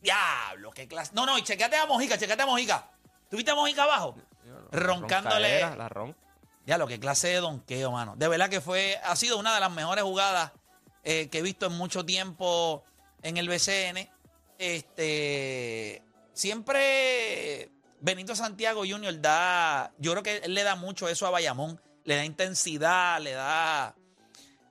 Diablo, 0.00 0.70
qué 0.70 0.86
clase. 0.88 1.12
No, 1.14 1.26
no, 1.26 1.36
y 1.36 1.42
chequeate 1.42 1.76
a 1.76 1.86
Mojica, 1.86 2.16
chequeate 2.16 2.42
a 2.42 2.46
Mojica. 2.46 2.88
¿Tuviste 3.28 3.50
a 3.50 3.54
Mojica 3.54 3.82
abajo? 3.84 4.16
roncándole. 4.70 5.60
La 5.60 5.88
ron. 5.88 6.16
Ya, 6.66 6.78
lo 6.78 6.86
que 6.86 7.00
clase 7.00 7.28
de 7.28 7.36
donqueo, 7.36 7.90
mano. 7.90 8.14
De 8.16 8.28
verdad 8.28 8.48
que 8.48 8.60
fue, 8.60 9.00
ha 9.04 9.16
sido 9.16 9.38
una 9.38 9.54
de 9.54 9.60
las 9.60 9.70
mejores 9.70 10.04
jugadas 10.04 10.52
eh, 11.04 11.28
que 11.28 11.38
he 11.38 11.42
visto 11.42 11.66
en 11.66 11.72
mucho 11.72 12.04
tiempo 12.04 12.84
en 13.22 13.36
el 13.36 13.48
BCN. 13.48 14.08
Este, 14.58 16.02
siempre 16.32 17.70
Benito 18.02 18.34
Santiago 18.34 18.82
Jr. 18.86 19.20
da, 19.20 19.92
yo 19.98 20.10
creo 20.10 20.22
que 20.24 20.36
él 20.38 20.54
le 20.54 20.64
da 20.64 20.74
mucho 20.74 21.08
eso 21.08 21.24
a 21.26 21.30
Bayamón, 21.30 21.80
le 22.04 22.16
da 22.16 22.24
intensidad, 22.24 23.20
le 23.20 23.30
da, 23.30 23.94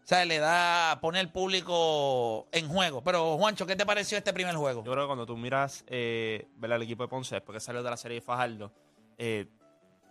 o 0.04 0.08
sea, 0.08 0.26
le 0.26 0.38
da, 0.38 1.00
pone 1.02 1.22
el 1.22 1.30
público 1.30 2.50
en 2.52 2.68
juego. 2.68 3.02
Pero 3.02 3.38
Juancho, 3.38 3.66
¿qué 3.66 3.78
te 3.78 3.86
pareció 3.86 4.18
este 4.18 4.34
primer 4.34 4.56
juego? 4.56 4.84
Yo 4.84 4.92
creo 4.92 5.06
que 5.06 5.08
cuando 5.08 5.26
tú 5.26 5.38
miras 5.38 5.86
eh, 5.88 6.46
al 6.62 6.82
equipo 6.82 7.04
de 7.04 7.10
Ponce 7.10 7.36
después 7.36 7.56
que 7.56 7.62
salió 7.62 7.82
de 7.82 7.90
la 7.90 7.96
serie 7.96 8.16
de 8.16 8.22
Fajardo, 8.22 8.74
eh, 9.18 9.48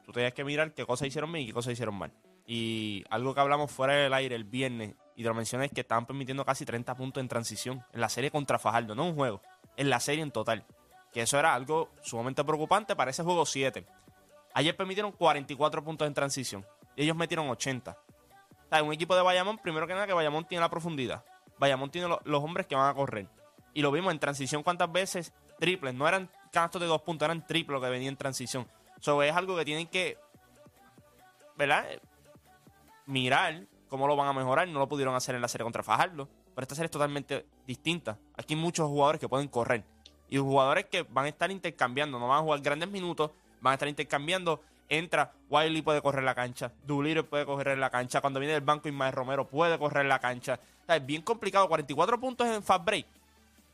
tú 0.02 0.12
tenías 0.12 0.32
que 0.32 0.42
mirar 0.42 0.72
qué 0.72 0.86
cosas 0.86 1.08
hicieron 1.08 1.30
bien 1.30 1.44
y 1.44 1.46
qué 1.48 1.52
cosas 1.52 1.74
hicieron 1.74 1.96
mal. 1.96 2.12
Y 2.46 3.04
algo 3.10 3.34
que 3.34 3.40
hablamos 3.40 3.70
fuera 3.70 3.92
del 3.94 4.14
aire 4.14 4.34
el 4.34 4.44
viernes, 4.44 4.94
y 5.20 5.22
te 5.22 5.28
lo 5.28 5.34
mencioné, 5.34 5.68
que 5.68 5.82
estaban 5.82 6.06
permitiendo 6.06 6.46
casi 6.46 6.64
30 6.64 6.94
puntos 6.94 7.20
en 7.20 7.28
transición 7.28 7.84
en 7.92 8.00
la 8.00 8.08
serie 8.08 8.30
contra 8.30 8.58
Fajardo, 8.58 8.94
no 8.94 9.04
un 9.04 9.14
juego, 9.14 9.42
en 9.76 9.90
la 9.90 10.00
serie 10.00 10.22
en 10.22 10.30
total. 10.30 10.64
Que 11.12 11.20
eso 11.20 11.38
era 11.38 11.52
algo 11.54 11.90
sumamente 12.02 12.42
preocupante 12.42 12.96
para 12.96 13.10
ese 13.10 13.22
juego 13.22 13.44
7. 13.44 13.84
Ayer 14.54 14.74
permitieron 14.74 15.12
44 15.12 15.84
puntos 15.84 16.08
en 16.08 16.14
transición. 16.14 16.64
Y 16.96 17.02
ellos 17.02 17.16
metieron 17.16 17.50
80. 17.50 17.90
O 17.90 18.68
sea, 18.70 18.82
un 18.82 18.94
equipo 18.94 19.14
de 19.14 19.20
Bayamón, 19.20 19.58
primero 19.58 19.86
que 19.86 19.92
nada, 19.92 20.06
que 20.06 20.14
Bayamón 20.14 20.46
tiene 20.46 20.60
la 20.62 20.70
profundidad. 20.70 21.22
Bayamón 21.58 21.90
tiene 21.90 22.08
lo- 22.08 22.22
los 22.24 22.42
hombres 22.42 22.66
que 22.66 22.74
van 22.74 22.88
a 22.88 22.94
correr. 22.94 23.28
Y 23.74 23.82
lo 23.82 23.92
vimos 23.92 24.10
en 24.12 24.20
transición 24.20 24.62
cuántas 24.62 24.90
veces 24.90 25.34
triples. 25.58 25.92
No 25.92 26.08
eran 26.08 26.30
canastos 26.50 26.80
de 26.80 26.86
dos 26.86 27.02
puntos, 27.02 27.26
eran 27.26 27.46
triples 27.46 27.78
que 27.78 27.90
venía 27.90 28.08
en 28.08 28.16
transición. 28.16 28.66
Eso 28.98 29.22
es 29.22 29.36
algo 29.36 29.54
que 29.56 29.66
tienen 29.66 29.86
que, 29.86 30.16
¿verdad? 31.58 31.84
Mirar 33.04 33.66
cómo 33.90 34.06
lo 34.06 34.16
van 34.16 34.28
a 34.28 34.32
mejorar. 34.32 34.66
No 34.68 34.78
lo 34.78 34.88
pudieron 34.88 35.14
hacer 35.14 35.34
en 35.34 35.42
la 35.42 35.48
serie 35.48 35.64
contra 35.64 35.82
Fajardo. 35.82 36.28
Pero 36.54 36.62
esta 36.62 36.74
serie 36.74 36.86
es 36.86 36.90
totalmente 36.90 37.44
distinta. 37.66 38.16
Aquí 38.36 38.54
hay 38.54 38.60
muchos 38.60 38.88
jugadores 38.88 39.20
que 39.20 39.28
pueden 39.28 39.48
correr. 39.48 39.84
Y 40.30 40.38
jugadores 40.38 40.86
que 40.86 41.02
van 41.02 41.26
a 41.26 41.28
estar 41.28 41.50
intercambiando. 41.50 42.18
No 42.18 42.28
van 42.28 42.38
a 42.38 42.42
jugar 42.42 42.60
grandes 42.60 42.88
minutos. 42.88 43.32
Van 43.60 43.72
a 43.72 43.74
estar 43.74 43.88
intercambiando. 43.88 44.62
Entra, 44.88 45.32
Wiley 45.50 45.82
puede 45.82 46.00
correr 46.00 46.24
la 46.24 46.34
cancha. 46.34 46.72
Doolittle 46.86 47.24
puede 47.24 47.44
correr 47.44 47.78
la 47.78 47.90
cancha. 47.90 48.20
Cuando 48.20 48.40
viene 48.40 48.54
del 48.54 48.62
banco, 48.62 48.88
Ismael 48.88 49.12
Romero 49.12 49.46
puede 49.46 49.78
correr 49.78 50.06
la 50.06 50.18
cancha. 50.18 50.58
O 50.82 50.86
sea, 50.86 50.96
es 50.96 51.04
bien 51.04 51.22
complicado. 51.22 51.68
44 51.68 52.18
puntos 52.18 52.48
en 52.48 52.62
fast 52.62 52.84
break. 52.84 53.06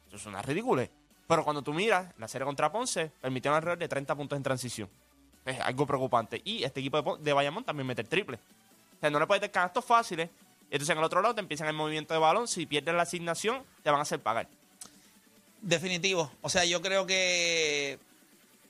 Eso 0.08 0.16
es 0.16 0.26
una 0.26 0.42
ridícula. 0.42 0.88
Pero 1.26 1.44
cuando 1.44 1.62
tú 1.62 1.72
miras 1.72 2.12
la 2.18 2.28
serie 2.28 2.44
contra 2.44 2.70
Ponce, 2.70 3.10
permitieron 3.20 3.56
alrededor 3.56 3.78
de 3.78 3.88
30 3.88 4.14
puntos 4.14 4.36
en 4.36 4.42
transición. 4.42 4.88
Es 5.44 5.60
algo 5.60 5.86
preocupante. 5.86 6.40
Y 6.44 6.64
este 6.64 6.80
equipo 6.80 7.16
de, 7.16 7.34
de 7.34 7.62
también 7.64 7.86
mete 7.86 8.02
el 8.02 8.08
triple. 8.08 8.38
O 8.96 9.00
sea, 9.00 9.10
no 9.10 9.18
le 9.18 9.26
puedes 9.26 9.40
dar 9.40 9.50
canastos 9.50 9.84
fáciles. 9.84 10.30
Entonces 10.70 10.90
en 10.90 10.98
el 10.98 11.04
otro 11.04 11.22
lado 11.22 11.34
te 11.34 11.40
empiezan 11.40 11.68
el 11.68 11.74
movimiento 11.74 12.14
de 12.14 12.20
balón. 12.20 12.48
Si 12.48 12.66
pierdes 12.66 12.94
la 12.94 13.02
asignación, 13.02 13.62
te 13.82 13.90
van 13.90 14.00
a 14.00 14.02
hacer 14.02 14.20
pagar. 14.20 14.48
Definitivo. 15.62 16.30
O 16.42 16.48
sea, 16.48 16.64
yo 16.64 16.82
creo 16.82 17.06
que 17.06 17.98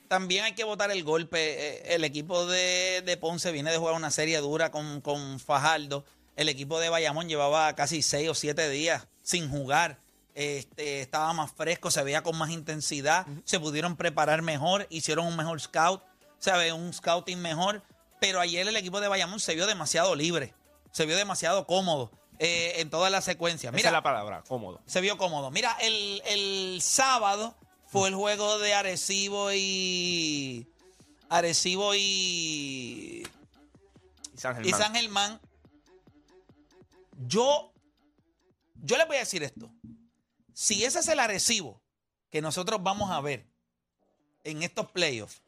también 0.09 0.45
hay 0.45 0.55
que 0.55 0.65
votar 0.65 0.91
el 0.91 1.05
golpe. 1.05 1.39
Eh, 1.39 1.95
El 1.95 2.05
equipo 2.05 2.47
de, 2.47 3.03
de 3.05 3.17
Ponce 3.17 3.53
viene 3.53 3.71
de 3.71 3.79
jugar 3.79 3.95
una 3.95 4.11
serie 4.11 4.39
dura 4.41 4.71
con, 4.71 5.01
con 5.01 5.41
Fajardo. 5.41 6.05
El 6.37 6.49
equipo 6.49 6.79
de 6.79 6.91
Bayamón 6.91 7.29
llevaba 7.29 7.75
casi 7.75 8.03
seis 8.03 8.29
o 8.29 8.35
siete 8.35 8.69
días 8.69 9.07
sin 9.23 9.49
jugar. 9.51 9.99
Este, 10.35 11.01
estaba 11.01 11.33
más 11.33 11.51
fresco, 11.53 11.91
se 11.91 12.03
veía 12.03 12.23
con 12.23 12.37
más 12.37 12.51
intensidad. 12.51 13.27
Se 13.45 13.59
pudieron 13.59 13.97
preparar 13.97 14.43
mejor, 14.43 14.87
hicieron 14.91 15.27
un 15.27 15.37
mejor 15.37 15.61
scout. 15.61 16.03
Ve, 16.45 16.73
un 16.73 16.93
scouting 16.93 17.41
mejor. 17.41 17.83
Pero 18.21 18.41
ayer 18.41 18.67
el 18.67 18.77
equipo 18.77 19.01
de 19.01 19.09
Bayamón 19.09 19.41
se 19.41 19.55
vio 19.55 19.67
demasiado 19.67 20.15
libre. 20.15 20.55
Se 20.93 21.05
vio 21.07 21.17
demasiado 21.17 21.67
cómodo 21.67 22.11
eh, 22.39 22.75
en 22.77 22.91
toda 22.91 23.11
la 23.11 23.21
secuencia. 23.21 23.71
Esa 23.71 23.89
es 23.89 23.93
la 23.93 24.03
palabra, 24.03 24.43
cómodo. 24.49 24.81
Se 24.87 25.01
vio 25.01 25.19
cómodo. 25.19 25.51
Mira, 25.51 25.77
el, 25.81 26.23
el 26.27 26.81
sábado 26.83 27.57
fue 27.89 28.09
el 28.09 28.15
juego 28.15 28.59
de 28.59 28.75
Arecibo 28.75 29.53
y. 29.53 30.67
Arecibo 31.29 31.95
y. 31.95 31.99
Y 34.35 34.39
San 34.39 34.53
Y 34.65 34.71
Germán. 34.71 34.81
San 34.81 34.95
Germán. 34.95 35.41
Yo. 37.27 37.73
Yo 38.83 38.97
les 38.97 39.07
voy 39.07 39.17
a 39.17 39.21
decir 39.21 39.43
esto. 39.43 39.71
Si 40.53 40.85
ese 40.85 41.01
es 41.01 41.09
el 41.09 41.21
Arecibo 41.21 41.83
que 42.31 42.41
nosotros 42.41 42.83
vamos 42.83 43.11
a 43.11 43.21
ver 43.21 43.47
en 44.45 44.63
estos 44.63 44.91
playoffs, 44.91 45.43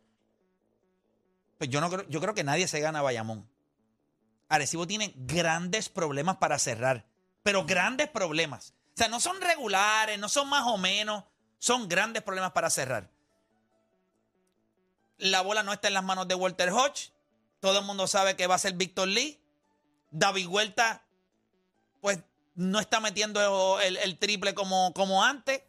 pues 1.59 1.69
yo 1.71 1.81
no 1.81 1.91
creo, 1.91 2.09
yo 2.09 2.21
creo 2.21 2.35
que 2.35 2.45
nadie 2.45 2.69
se 2.69 2.81
gana 2.81 3.01
a 3.01 3.03
Bayamón. 3.03 3.49
Arecibo 4.49 4.87
tiene 4.87 5.13
grandes 5.17 5.89
problemas 5.89 6.37
para 6.39 6.59
cerrar, 6.59 7.05
pero 7.43 7.67
grandes 7.67 8.09
problemas. 8.09 8.75
O 8.95 8.99
sea, 8.99 9.09
no 9.09 9.21
son 9.21 9.41
regulares, 9.41 10.19
no 10.19 10.29
son 10.29 10.49
más 10.49 10.65
o 10.67 10.79
menos, 10.79 11.25
son 11.59 11.89
grandes 11.89 12.23
problemas 12.23 12.53
para 12.53 12.71
cerrar. 12.71 13.11
La 15.19 15.41
bola 15.41 15.63
no 15.65 15.73
está 15.73 15.89
en 15.89 15.95
las 15.95 16.05
manos 16.05 16.29
de 16.29 16.37
Walter 16.37 16.71
Hodge. 16.71 17.13
Todo 17.61 17.81
el 17.81 17.85
mundo 17.85 18.07
sabe 18.07 18.37
que 18.37 18.47
va 18.47 18.55
a 18.55 18.59
ser 18.59 18.75
Víctor 18.75 19.09
Lee. 19.09 19.41
David 20.11 20.47
Huerta, 20.47 21.05
pues 22.01 22.21
no 22.55 22.81
está 22.81 23.01
metiendo 23.01 23.81
el, 23.81 24.19
triple 24.19 24.55
como, 24.55 24.93
como 24.95 25.25
antes. 25.25 25.63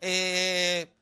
Eh, 0.00 0.92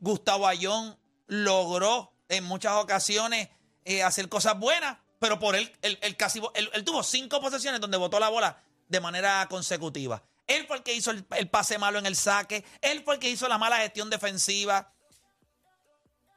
Gustavo 0.00 0.46
Ayón 0.46 0.98
logró 1.26 2.12
en 2.28 2.44
muchas 2.44 2.74
ocasiones 2.74 3.48
eh, 3.84 4.02
hacer 4.02 4.28
cosas 4.28 4.58
buenas, 4.58 4.98
pero 5.18 5.38
por 5.38 5.56
él, 5.56 5.70
él, 5.82 5.98
él 6.02 6.16
casi, 6.16 6.40
él, 6.54 6.84
tuvo 6.84 7.02
cinco 7.02 7.40
posesiones 7.40 7.80
donde 7.80 7.96
botó 7.96 8.18
la 8.18 8.28
bola 8.28 8.62
de 8.88 9.00
manera 9.00 9.46
consecutiva. 9.48 10.22
Él 10.46 10.66
fue 10.66 10.78
el 10.78 10.82
que 10.82 10.94
hizo 10.94 11.10
el, 11.10 11.24
pase 11.48 11.78
malo 11.78 11.98
en 11.98 12.06
el 12.06 12.16
saque, 12.16 12.64
él 12.80 13.02
fue 13.04 13.14
el 13.14 13.20
que 13.20 13.30
hizo 13.30 13.48
la 13.48 13.58
mala 13.58 13.78
gestión 13.78 14.10
defensiva. 14.10 14.92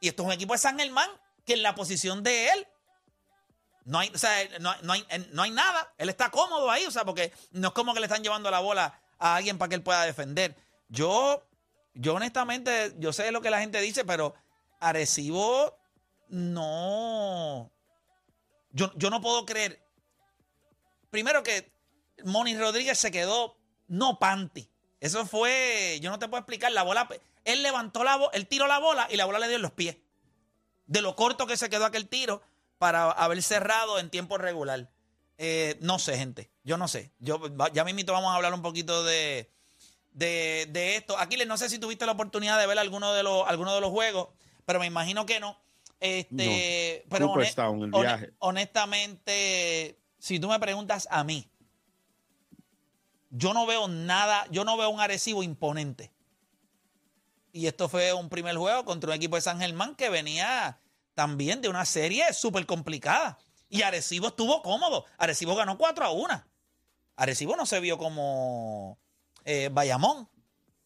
Y 0.00 0.08
esto 0.08 0.22
es 0.22 0.26
un 0.26 0.32
equipo 0.32 0.52
de 0.52 0.58
San 0.58 0.78
Germán 0.78 1.10
que 1.44 1.54
en 1.54 1.62
la 1.62 1.74
posición 1.74 2.22
de 2.22 2.50
él 2.50 2.66
no 3.84 4.00
hay, 4.00 4.10
o 4.12 4.18
sea, 4.18 4.36
no, 4.60 4.74
no 4.82 4.92
hay, 4.92 5.06
no 5.32 5.42
hay 5.42 5.50
nada. 5.50 5.92
Él 5.98 6.08
está 6.08 6.30
cómodo 6.30 6.70
ahí, 6.70 6.84
o 6.86 6.90
sea, 6.90 7.04
porque 7.04 7.32
no 7.52 7.68
es 7.68 7.74
como 7.74 7.94
que 7.94 8.00
le 8.00 8.06
están 8.06 8.22
llevando 8.22 8.50
la 8.50 8.58
bola 8.58 9.00
a 9.18 9.36
alguien 9.36 9.58
para 9.58 9.68
que 9.68 9.76
él 9.76 9.82
pueda 9.82 10.04
defender. 10.04 10.56
Yo, 10.88 11.46
yo 11.94 12.14
honestamente, 12.14 12.94
yo 12.98 13.12
sé 13.12 13.30
lo 13.30 13.40
que 13.40 13.50
la 13.50 13.60
gente 13.60 13.80
dice, 13.80 14.04
pero 14.04 14.34
Arecibo 14.80 15.78
no. 16.28 17.70
Yo, 18.70 18.92
yo 18.96 19.10
no 19.10 19.20
puedo 19.20 19.46
creer. 19.46 19.82
Primero 21.10 21.42
que 21.42 21.72
Moni 22.24 22.56
Rodríguez 22.56 22.98
se 22.98 23.10
quedó 23.10 23.56
no 23.88 24.18
panty. 24.18 24.68
Eso 25.00 25.26
fue, 25.26 25.98
yo 26.00 26.10
no 26.10 26.18
te 26.18 26.28
puedo 26.28 26.40
explicar, 26.40 26.72
la 26.72 26.82
bola, 26.82 27.08
él 27.44 27.62
levantó 27.62 28.02
la 28.02 28.16
bola, 28.16 28.30
él 28.34 28.46
tiró 28.46 28.66
la 28.66 28.78
bola 28.78 29.06
y 29.10 29.16
la 29.16 29.24
bola 29.24 29.38
le 29.38 29.48
dio 29.48 29.56
en 29.56 29.62
los 29.62 29.72
pies. 29.72 29.96
De 30.86 31.02
lo 31.02 31.16
corto 31.16 31.46
que 31.46 31.56
se 31.56 31.68
quedó 31.68 31.84
aquel 31.84 32.08
tiro 32.08 32.42
para 32.78 33.10
haber 33.10 33.42
cerrado 33.42 33.98
en 33.98 34.10
tiempo 34.10 34.38
regular. 34.38 34.90
Eh, 35.38 35.76
no 35.80 35.98
sé, 35.98 36.16
gente. 36.16 36.50
Yo 36.64 36.78
no 36.78 36.88
sé. 36.88 37.12
Yo, 37.18 37.40
ya 37.72 37.84
mismito 37.84 38.12
vamos 38.12 38.32
a 38.32 38.36
hablar 38.36 38.54
un 38.54 38.62
poquito 38.62 39.04
de, 39.04 39.50
de, 40.12 40.66
de 40.70 40.96
esto. 40.96 41.18
Aquiles, 41.18 41.46
no 41.46 41.58
sé 41.58 41.68
si 41.68 41.78
tuviste 41.78 42.06
la 42.06 42.12
oportunidad 42.12 42.58
de 42.58 42.66
ver 42.66 42.78
alguno 42.78 43.12
de 43.12 43.22
los, 43.22 43.46
alguno 43.46 43.74
de 43.74 43.80
los 43.80 43.90
juegos, 43.90 44.28
pero 44.64 44.80
me 44.80 44.86
imagino 44.86 45.26
que 45.26 45.40
no. 45.40 45.58
Este, 46.00 47.02
No. 47.04 47.10
pero 47.10 47.26
Cooper 47.28 47.42
hone- 47.42 47.48
estaba 47.48 47.70
en 47.70 47.82
el 47.82 47.90
hone- 47.92 48.00
viaje. 48.02 48.32
honestamente, 48.38 49.98
si 50.18 50.38
tú 50.38 50.48
me 50.48 50.58
preguntas 50.60 51.08
a 51.10 51.24
mí, 51.24 51.48
yo 53.30 53.52
no 53.54 53.66
veo 53.66 53.88
nada, 53.88 54.46
yo 54.50 54.64
no 54.64 54.76
veo 54.76 54.88
un 54.90 55.00
Arecibo 55.00 55.42
imponente. 55.42 56.12
Y 57.52 57.66
esto 57.66 57.88
fue 57.88 58.12
un 58.12 58.28
primer 58.28 58.56
juego 58.56 58.84
contra 58.84 59.10
un 59.10 59.16
equipo 59.16 59.36
de 59.36 59.42
San 59.42 59.60
Germán 59.60 59.94
que 59.94 60.10
venía 60.10 60.78
también 61.14 61.62
de 61.62 61.68
una 61.68 61.84
serie 61.86 62.32
súper 62.34 62.66
complicada. 62.66 63.38
Y 63.68 63.82
Arecibo 63.82 64.28
estuvo 64.28 64.62
cómodo. 64.62 65.06
Arecibo 65.18 65.56
ganó 65.56 65.76
4 65.78 66.04
a 66.04 66.10
1. 66.10 66.44
Arecibo 67.16 67.56
no 67.56 67.64
se 67.66 67.80
vio 67.80 67.96
como 67.98 68.98
eh, 69.44 69.70
Bayamón. 69.72 70.28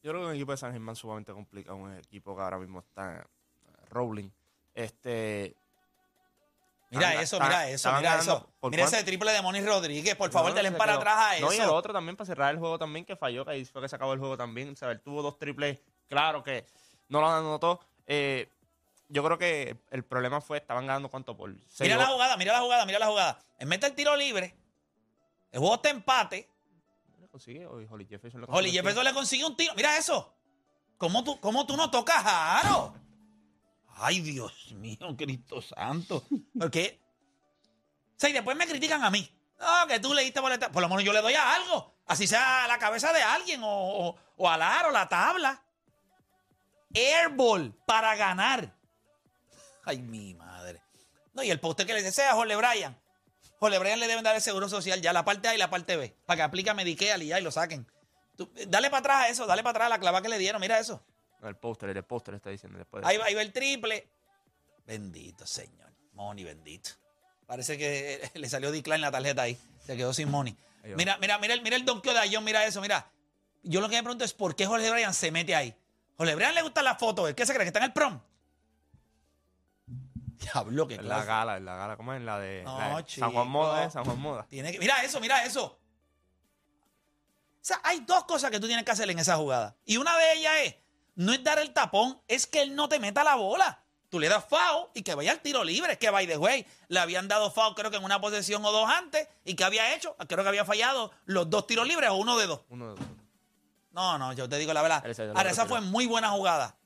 Yo 0.02 0.12
creo 0.12 0.22
que 0.22 0.26
un 0.28 0.34
equipo 0.34 0.52
de 0.52 0.58
San 0.58 0.72
Germán 0.72 0.92
es 0.94 0.98
sumamente 1.00 1.32
complicado, 1.32 1.76
un 1.76 1.94
equipo 1.98 2.34
que 2.36 2.42
ahora 2.42 2.58
mismo 2.58 2.78
está 2.78 3.26
rolling. 3.90 4.30
Este, 4.74 5.54
Mira 6.92 7.22
eso, 7.22 7.38
mira 7.38 7.68
eso, 7.70 7.92
mira 7.92 8.18
eso. 8.18 8.50
¿Por 8.58 8.72
Mira 8.72 8.82
cuánto? 8.82 8.96
ese 8.96 9.04
triple 9.06 9.30
de 9.30 9.40
Moni 9.42 9.60
Rodríguez. 9.60 10.16
Por 10.16 10.32
favor, 10.32 10.50
No, 10.50 10.56
denle 10.56 10.70
se 10.72 10.76
para 10.76 10.92
quedó- 10.94 11.00
atrás 11.00 11.16
a 11.18 11.36
eso. 11.36 11.46
No, 11.46 11.52
y 11.52 11.56
el 11.58 11.68
otro 11.68 11.92
también 11.92 12.16
para 12.16 12.26
cerrar 12.26 12.52
el 12.52 12.58
juego 12.58 12.78
también 12.80 13.04
que 13.04 13.14
falló, 13.14 13.44
que 13.44 13.52
ahí 13.52 13.64
fue 13.64 13.80
que 13.80 13.88
se 13.88 13.94
acabó 13.94 14.12
el 14.12 14.18
juego 14.18 14.36
también. 14.36 14.70
O 14.72 14.76
sea, 14.76 14.90
él 14.90 15.00
tuvo 15.00 15.22
dos 15.22 15.38
triples, 15.38 15.78
claro 16.08 16.42
que 16.42 16.66
no 17.08 17.20
lo 17.20 17.28
anotó. 17.30 17.78
Eh, 18.08 18.48
yo 19.08 19.22
creo 19.22 19.38
que 19.38 19.76
el 19.90 20.02
problema 20.04 20.40
fue, 20.40 20.58
estaban 20.58 20.84
ganando 20.86 21.08
cuánto 21.08 21.36
por 21.36 21.54
Mira 21.78 21.96
la 21.96 22.06
jugada, 22.06 22.36
mira 22.36 22.52
la 22.54 22.60
jugada, 22.60 22.84
mira 22.86 22.98
la 22.98 23.06
jugada. 23.06 23.38
Él 23.58 23.68
mete 23.68 23.86
el 23.86 23.94
tiro 23.94 24.16
libre. 24.16 24.56
El 25.52 25.60
juego 25.60 25.76
está 25.76 25.90
empate. 25.90 26.48
¿Le 27.20 27.28
consigue? 27.28 27.66
O 27.66 27.74
Holly 27.88 28.06
Jefferson 28.06 28.40
le 28.40 28.46
Holly 28.46 28.52
consiguió. 28.54 28.82
Jefferson 28.82 29.04
le 29.04 29.14
consiguió 29.14 29.46
un 29.46 29.56
tiro. 29.56 29.74
Mira 29.76 29.96
eso. 29.96 30.32
¿Cómo 30.98 31.22
tú, 31.22 31.38
cómo 31.40 31.66
tú 31.66 31.76
no 31.76 31.88
tocas 31.90 32.24
a 32.26 32.58
Aro? 32.60 32.94
Ay, 34.02 34.20
Dios 34.20 34.72
mío, 34.72 35.14
Cristo 35.16 35.60
Santo. 35.60 36.24
Porque. 36.58 36.98
O 38.16 38.20
sea, 38.20 38.30
y 38.30 38.32
después 38.32 38.56
me 38.56 38.66
critican 38.66 39.04
a 39.04 39.10
mí. 39.10 39.30
No, 39.58 39.86
que 39.86 40.00
tú 40.00 40.14
le 40.14 40.22
diste 40.22 40.40
boleta. 40.40 40.72
Por 40.72 40.82
lo 40.82 40.88
menos 40.88 41.04
yo 41.04 41.12
le 41.12 41.20
doy 41.20 41.34
a 41.34 41.54
algo. 41.54 41.94
Así 42.06 42.26
sea 42.26 42.64
a 42.64 42.68
la 42.68 42.78
cabeza 42.78 43.12
de 43.12 43.22
alguien 43.22 43.62
o, 43.62 43.68
o, 43.68 44.16
o 44.36 44.48
al 44.48 44.62
aro, 44.62 44.90
la 44.90 45.08
tabla. 45.08 45.62
Airball 46.94 47.72
para 47.86 48.16
ganar. 48.16 48.74
Ay, 49.84 49.98
mi 49.98 50.34
madre. 50.34 50.82
No, 51.34 51.42
y 51.42 51.50
el 51.50 51.60
poste 51.60 51.86
que 51.86 51.92
le 51.92 52.00
dice, 52.00 52.12
sea 52.12 52.34
Jorge 52.34 52.56
Bryan. 52.56 52.98
Jorge 53.58 53.78
Bryan 53.78 54.00
le 54.00 54.08
deben 54.08 54.24
dar 54.24 54.34
el 54.34 54.40
seguro 54.40 54.68
social 54.68 55.00
ya, 55.02 55.12
la 55.12 55.24
parte 55.24 55.48
A 55.48 55.54
y 55.54 55.58
la 55.58 55.68
parte 55.68 55.96
B, 55.96 56.16
para 56.24 56.38
que 56.38 56.42
aplique 56.42 56.70
a 56.70 56.74
Medicare 56.74 57.22
y 57.22 57.28
ya 57.28 57.38
y 57.38 57.42
lo 57.42 57.50
saquen. 57.50 57.86
Tú, 58.36 58.50
dale 58.66 58.88
para 58.88 59.00
atrás 59.00 59.16
a 59.16 59.28
eso, 59.28 59.46
dale 59.46 59.62
para 59.62 59.72
atrás 59.72 59.86
a 59.86 59.90
la 59.90 60.00
clava 60.00 60.22
que 60.22 60.30
le 60.30 60.38
dieron, 60.38 60.60
mira 60.60 60.78
eso. 60.78 61.04
El 61.42 61.56
póster, 61.56 61.90
el 61.90 62.02
póster 62.04 62.34
está 62.34 62.50
diciendo 62.50 62.78
después. 62.78 63.02
de- 63.02 63.08
Ahí 63.08 63.16
va, 63.16 63.24
ahí 63.26 63.34
va 63.34 63.42
el 63.42 63.52
triple. 63.52 64.08
Bendito, 64.86 65.46
señor. 65.46 65.90
Money, 66.12 66.44
bendito. 66.44 66.90
Parece 67.46 67.78
que 67.78 68.30
le 68.34 68.48
salió 68.48 68.70
decline 68.70 69.00
la 69.00 69.10
tarjeta 69.10 69.42
ahí. 69.42 69.58
Se 69.84 69.96
quedó 69.96 70.12
sin 70.12 70.30
money. 70.30 70.56
Mira, 70.96 71.18
mira, 71.18 71.38
mira 71.38 71.54
el, 71.54 71.62
mira 71.62 71.76
el 71.76 71.84
donkeo 71.84 72.12
de 72.12 72.20
Ayón, 72.20 72.44
mira 72.44 72.64
eso, 72.64 72.80
mira. 72.80 73.10
Yo 73.62 73.80
lo 73.80 73.88
que 73.88 73.96
me 73.96 74.02
pregunto 74.02 74.24
es 74.24 74.32
por 74.32 74.56
qué 74.56 74.66
Jorge 74.66 74.90
Bryan 74.90 75.12
se 75.12 75.30
mete 75.30 75.54
ahí. 75.54 75.74
Jorge 76.16 76.34
Bryan 76.34 76.54
le 76.54 76.62
gusta 76.62 76.82
la 76.82 76.94
foto, 76.96 77.28
¿eh? 77.28 77.34
¿qué 77.34 77.44
se 77.44 77.52
cree? 77.52 77.64
¿Que 77.64 77.68
está 77.68 77.78
en 77.80 77.84
el 77.86 77.92
prom? 77.92 78.20
Diablo, 80.40 80.86
qué 80.88 80.94
En 80.94 81.08
la 81.08 81.24
gala, 81.24 81.56
en 81.58 81.64
la 81.64 81.76
gala, 81.76 81.96
¿cómo 81.96 82.12
es? 82.14 82.18
En 82.18 82.26
la 82.26 82.38
de, 82.38 82.62
No, 82.64 82.78
la 82.78 83.02
de 83.02 83.08
San. 83.08 83.30
Juan 83.32 83.48
Moda, 83.48 83.84
¿eh? 83.84 83.90
San 83.90 84.04
Juan 84.04 84.18
Moda. 84.18 84.46
Tiene 84.48 84.72
que, 84.72 84.78
mira 84.78 85.02
eso, 85.02 85.20
mira 85.20 85.44
eso. 85.44 85.64
O 85.66 87.62
sea, 87.62 87.80
hay 87.84 88.00
dos 88.00 88.24
cosas 88.24 88.50
que 88.50 88.58
tú 88.58 88.66
tienes 88.66 88.84
que 88.84 88.90
hacer 88.90 89.08
en 89.10 89.18
esa 89.18 89.36
jugada. 89.36 89.76
Y 89.84 89.98
una 89.98 90.16
de 90.16 90.32
ellas 90.32 90.52
es, 90.64 90.76
no 91.16 91.32
es 91.32 91.42
dar 91.44 91.58
el 91.58 91.72
tapón, 91.72 92.20
es 92.28 92.46
que 92.46 92.62
él 92.62 92.74
no 92.74 92.88
te 92.88 92.98
meta 92.98 93.22
la 93.24 93.34
bola. 93.36 93.82
Tú 94.08 94.18
le 94.18 94.28
das 94.28 94.44
foul 94.44 94.88
y 94.92 95.02
que 95.02 95.14
vaya 95.14 95.30
al 95.30 95.40
tiro 95.40 95.62
libre. 95.62 95.92
Es 95.92 95.98
que, 95.98 96.10
by 96.10 96.26
the 96.26 96.36
way, 96.36 96.66
le 96.88 96.98
habían 96.98 97.28
dado 97.28 97.50
foul 97.52 97.74
creo 97.76 97.90
que 97.92 97.96
en 97.96 98.04
una 98.04 98.20
posesión 98.20 98.64
o 98.64 98.72
dos 98.72 98.88
antes. 98.90 99.28
¿Y 99.44 99.54
que 99.54 99.62
había 99.62 99.94
hecho? 99.94 100.16
Creo 100.28 100.42
que 100.42 100.48
había 100.48 100.64
fallado 100.64 101.12
los 101.26 101.48
dos 101.48 101.66
tiros 101.68 101.86
libres 101.86 102.10
o 102.10 102.14
uno 102.16 102.36
de 102.36 102.46
dos. 102.48 102.60
Uno 102.70 102.88
de 102.94 103.00
dos. 103.00 103.08
No, 103.92 104.18
no, 104.18 104.32
yo 104.32 104.48
te 104.48 104.58
digo 104.58 104.72
la 104.72 104.82
verdad. 104.82 105.02
Ahora, 105.36 105.50
esa 105.50 105.66
fue 105.66 105.80
muy 105.80 106.06
buena 106.06 106.30
jugada. 106.30 106.76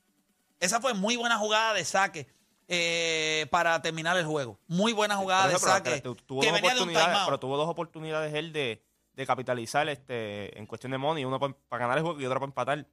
Esa 0.59 0.79
fue 0.81 0.93
muy 0.93 1.15
buena 1.15 1.37
jugada 1.39 1.73
de 1.73 1.83
saque 1.83 2.27
eh, 2.67 3.47
para 3.51 3.81
terminar 3.81 4.17
el 4.17 4.25
juego. 4.25 4.59
Muy 4.67 4.93
buena 4.93 5.15
jugada 5.17 5.47
de 5.47 5.57
saque. 5.59 5.93
que 5.95 6.01
tu- 6.01 6.15
tuvo 6.15 6.41
que 6.41 6.47
dos 6.47 6.55
venía 6.55 6.71
de 6.71 6.75
un 6.77 6.81
oportunidades, 6.83 7.07
timeout. 7.07 7.25
pero 7.25 7.39
tuvo 7.39 7.57
dos 7.57 7.69
oportunidades 7.69 8.33
él 8.33 8.53
de, 8.53 8.83
de 9.13 9.25
capitalizar 9.27 9.87
este, 9.89 10.57
en 10.57 10.65
cuestión 10.65 10.91
de 10.91 10.97
money, 10.97 11.25
uno 11.25 11.39
para, 11.39 11.53
para 11.69 11.81
ganar 11.81 11.97
el 11.97 12.03
juego 12.03 12.19
y 12.21 12.25
otro 12.25 12.39
para 12.39 12.49
empatar. 12.49 12.85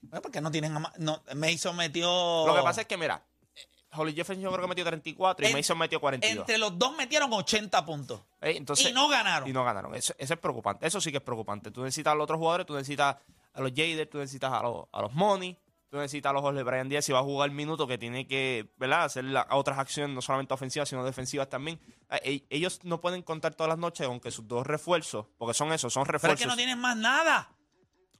Bueno, 0.00 0.22
porque 0.22 0.40
no 0.40 0.50
tienen. 0.50 0.74
No, 0.98 1.22
Mason 1.34 1.76
metió. 1.76 2.44
Lo 2.46 2.54
que 2.54 2.62
pasa 2.62 2.82
es 2.82 2.86
que, 2.86 2.96
mira, 2.96 3.22
eh, 3.54 3.60
Holly 3.92 4.12
Jefferson 4.14 4.42
yo 4.42 4.50
creo 4.50 4.62
que 4.62 4.68
metió 4.68 4.84
34 4.84 5.44
y 5.46 5.50
En- 5.50 5.56
Mason 5.56 5.78
metió 5.78 6.00
42. 6.00 6.40
Entre 6.42 6.58
los 6.58 6.78
dos 6.78 6.96
metieron 6.96 7.32
80 7.32 7.84
puntos. 7.84 8.20
Eh, 8.40 8.54
entonces, 8.56 8.88
y 8.90 8.92
no 8.92 9.08
ganaron. 9.08 9.48
Y 9.48 9.52
no 9.52 9.64
ganaron. 9.64 9.94
Eso, 9.94 10.14
eso 10.18 10.34
es 10.34 10.40
preocupante. 10.40 10.86
Eso 10.86 11.00
sí 11.00 11.10
que 11.10 11.18
es 11.18 11.22
preocupante. 11.22 11.70
Tú 11.70 11.82
necesitas 11.82 12.12
a 12.12 12.14
los 12.14 12.24
otros 12.24 12.38
jugadores, 12.38 12.66
tú 12.66 12.74
necesitas 12.74 13.16
a 13.54 13.60
los 13.60 13.70
Jader, 13.72 14.06
tú 14.08 14.18
necesitas 14.18 14.52
a 14.52 14.62
los, 14.62 14.86
a 14.92 15.02
los 15.02 15.12
Money, 15.14 15.58
tú 15.90 15.96
necesitas 15.96 16.30
a 16.30 16.32
los 16.34 16.42
Jorge 16.42 16.62
Brian 16.62 16.88
Díaz 16.88 17.04
si 17.04 17.12
va 17.12 17.18
a 17.18 17.22
jugar 17.22 17.50
minuto 17.50 17.86
que 17.88 17.98
tiene 17.98 18.26
que, 18.28 18.70
¿verdad? 18.76 19.04
Hacer 19.04 19.24
la- 19.24 19.48
otras 19.50 19.78
acciones, 19.78 20.14
no 20.14 20.22
solamente 20.22 20.54
ofensivas, 20.54 20.88
sino 20.88 21.02
defensivas 21.04 21.48
también. 21.48 21.80
Eh, 22.10 22.20
e- 22.50 22.56
ellos 22.56 22.80
no 22.84 23.00
pueden 23.00 23.22
contar 23.22 23.54
todas 23.54 23.68
las 23.70 23.78
noches, 23.78 24.06
aunque 24.06 24.30
sus 24.30 24.46
dos 24.46 24.64
refuerzos, 24.66 25.26
porque 25.38 25.54
son 25.54 25.72
esos, 25.72 25.92
son 25.92 26.04
Pero 26.04 26.18
es 26.18 26.22
refuerzos. 26.22 26.40
que 26.44 26.46
no 26.46 26.56
tienen 26.56 26.78
más 26.78 26.96
nada. 26.96 27.50